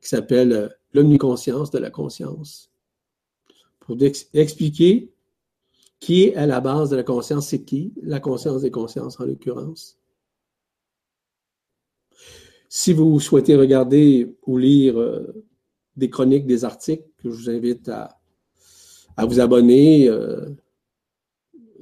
qui 0.00 0.08
s'appelle 0.08 0.52
euh, 0.52 0.68
L'omniconscience 0.94 1.72
de 1.72 1.78
la 1.78 1.90
conscience, 1.90 2.70
pour 3.80 3.96
expliquer 4.32 5.12
qui 6.04 6.24
est 6.24 6.36
à 6.36 6.44
la 6.44 6.60
base 6.60 6.90
de 6.90 6.96
la 6.96 7.02
conscience, 7.02 7.48
c'est 7.48 7.64
qui? 7.64 7.94
La 8.02 8.20
conscience 8.20 8.60
des 8.60 8.70
consciences 8.70 9.18
en 9.20 9.24
l'occurrence. 9.24 9.98
Si 12.68 12.92
vous 12.92 13.18
souhaitez 13.20 13.56
regarder 13.56 14.36
ou 14.46 14.58
lire 14.58 15.00
euh, 15.00 15.42
des 15.96 16.10
chroniques, 16.10 16.44
des 16.44 16.62
articles, 16.66 17.08
je 17.24 17.30
vous 17.30 17.48
invite 17.48 17.88
à, 17.88 18.18
vous 19.16 19.40
abonner 19.40 20.06
euh, 20.10 20.50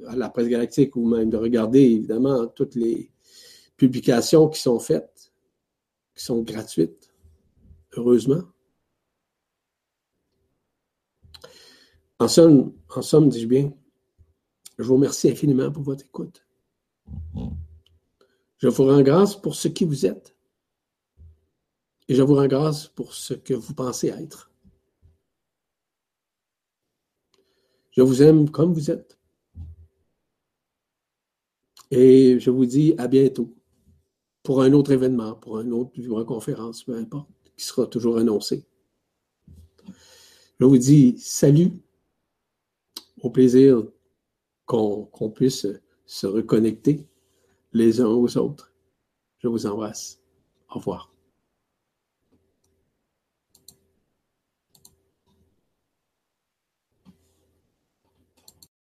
à 0.07 0.15
la 0.15 0.29
presse 0.29 0.47
galactique 0.47 0.95
ou 0.95 1.05
même 1.05 1.29
de 1.29 1.35
regarder 1.35 1.81
évidemment 1.81 2.47
toutes 2.47 2.75
les 2.75 3.11
publications 3.75 4.47
qui 4.47 4.61
sont 4.61 4.79
faites, 4.79 5.33
qui 6.15 6.23
sont 6.23 6.43
gratuites, 6.43 7.13
heureusement. 7.97 8.43
En 12.19 12.29
somme, 12.29 12.71
en 12.95 13.01
somme, 13.01 13.27
dis-je 13.27 13.47
bien, 13.47 13.73
je 14.77 14.83
vous 14.83 14.95
remercie 14.95 15.29
infiniment 15.29 15.71
pour 15.71 15.83
votre 15.83 16.05
écoute. 16.05 16.45
Je 18.57 18.67
vous 18.67 18.85
rends 18.85 19.01
grâce 19.01 19.35
pour 19.35 19.55
ce 19.55 19.67
qui 19.67 19.85
vous 19.85 20.05
êtes. 20.05 20.35
Et 22.07 22.15
je 22.15 22.21
vous 22.21 22.35
rends 22.35 22.71
pour 22.95 23.13
ce 23.13 23.33
que 23.33 23.53
vous 23.53 23.73
pensez 23.73 24.07
être. 24.07 24.51
Je 27.91 28.01
vous 28.01 28.21
aime 28.23 28.49
comme 28.49 28.73
vous 28.73 28.89
êtes. 28.89 29.19
Et 31.91 32.39
je 32.39 32.49
vous 32.49 32.65
dis 32.65 32.95
à 32.97 33.07
bientôt 33.07 33.53
pour 34.41 34.61
un 34.63 34.73
autre 34.73 34.91
événement, 34.91 35.35
pour 35.35 35.59
un 35.59 35.71
autre 35.71 36.23
conférence, 36.23 36.83
peu 36.83 36.95
importe, 36.95 37.29
qui 37.55 37.63
sera 37.63 37.85
toujours 37.85 38.17
annoncé. 38.17 38.65
Je 40.59 40.65
vous 40.65 40.77
dis 40.77 41.15
salut, 41.19 41.71
au 43.21 43.29
plaisir 43.29 43.83
qu'on 44.65 45.31
puisse 45.33 45.67
se 46.05 46.27
reconnecter 46.27 47.07
les 47.73 48.01
uns 48.01 48.07
aux 48.07 48.37
autres. 48.37 48.73
Je 49.39 49.47
vous 49.47 49.65
embrasse. 49.65 50.21
Au 50.69 50.75
revoir. 50.75 51.12